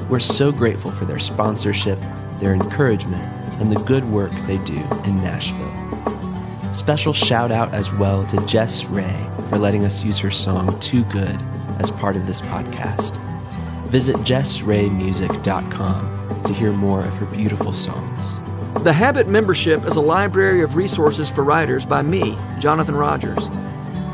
We're 0.08 0.20
so 0.20 0.52
grateful 0.52 0.90
for 0.90 1.04
their 1.04 1.18
sponsorship 1.18 1.98
their 2.40 2.54
encouragement, 2.54 3.22
and 3.60 3.72
the 3.72 3.80
good 3.84 4.04
work 4.04 4.30
they 4.46 4.58
do 4.58 4.78
in 5.04 5.16
Nashville. 5.22 6.72
Special 6.72 7.12
shout 7.12 7.50
out 7.50 7.72
as 7.72 7.92
well 7.92 8.24
to 8.26 8.44
Jess 8.46 8.84
Ray 8.84 9.26
for 9.48 9.58
letting 9.58 9.84
us 9.84 10.04
use 10.04 10.18
her 10.18 10.30
song 10.30 10.78
Too 10.80 11.04
Good 11.04 11.40
as 11.80 11.90
part 11.90 12.16
of 12.16 12.26
this 12.26 12.40
podcast. 12.40 13.16
Visit 13.90 14.16
jessraymusic.com 14.16 16.42
to 16.42 16.52
hear 16.52 16.72
more 16.72 17.00
of 17.00 17.14
her 17.14 17.26
beautiful 17.26 17.72
songs. 17.72 18.34
The 18.84 18.92
Habit 18.92 19.28
membership 19.28 19.84
is 19.86 19.96
a 19.96 20.00
library 20.00 20.62
of 20.62 20.76
resources 20.76 21.30
for 21.30 21.42
writers 21.42 21.86
by 21.86 22.02
me, 22.02 22.36
Jonathan 22.58 22.94
Rogers. 22.94 23.48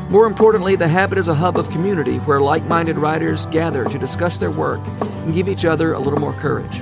More 0.09 0.27
importantly, 0.27 0.77
The 0.77 0.87
Habit 0.87 1.17
is 1.17 1.27
a 1.27 1.33
hub 1.33 1.57
of 1.57 1.69
community 1.71 2.19
where 2.19 2.39
like 2.39 2.63
minded 2.65 2.97
writers 2.97 3.47
gather 3.47 3.83
to 3.83 3.99
discuss 3.99 4.37
their 4.37 4.51
work 4.51 4.79
and 5.01 5.33
give 5.33 5.49
each 5.49 5.65
other 5.65 5.91
a 5.93 5.99
little 5.99 6.19
more 6.19 6.33
courage. 6.33 6.81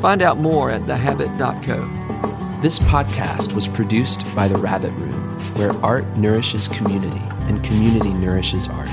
Find 0.00 0.20
out 0.20 0.36
more 0.36 0.70
at 0.70 0.86
thehabit.co. 0.86 2.60
This 2.60 2.78
podcast 2.78 3.54
was 3.54 3.66
produced 3.66 4.22
by 4.36 4.48
The 4.48 4.58
Rabbit 4.58 4.92
Room, 4.92 5.40
where 5.54 5.72
art 5.84 6.04
nourishes 6.16 6.68
community 6.68 7.22
and 7.48 7.64
community 7.64 8.12
nourishes 8.12 8.68
art. 8.68 8.90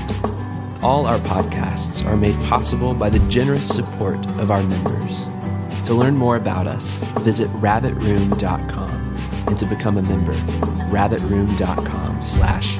All 0.84 1.06
our 1.06 1.18
podcasts 1.20 2.04
are 2.04 2.14
made 2.14 2.36
possible 2.40 2.92
by 2.92 3.08
the 3.08 3.18
generous 3.30 3.66
support 3.66 4.18
of 4.38 4.50
our 4.50 4.62
members. 4.62 5.24
To 5.86 5.94
learn 5.94 6.14
more 6.14 6.36
about 6.36 6.66
us, 6.66 6.98
visit 7.22 7.48
rabbitroom.com 7.52 9.16
and 9.46 9.58
to 9.58 9.64
become 9.64 9.96
a 9.96 10.02
member, 10.02 10.34
rabbitroom.com 10.92 12.20
slash 12.20 12.76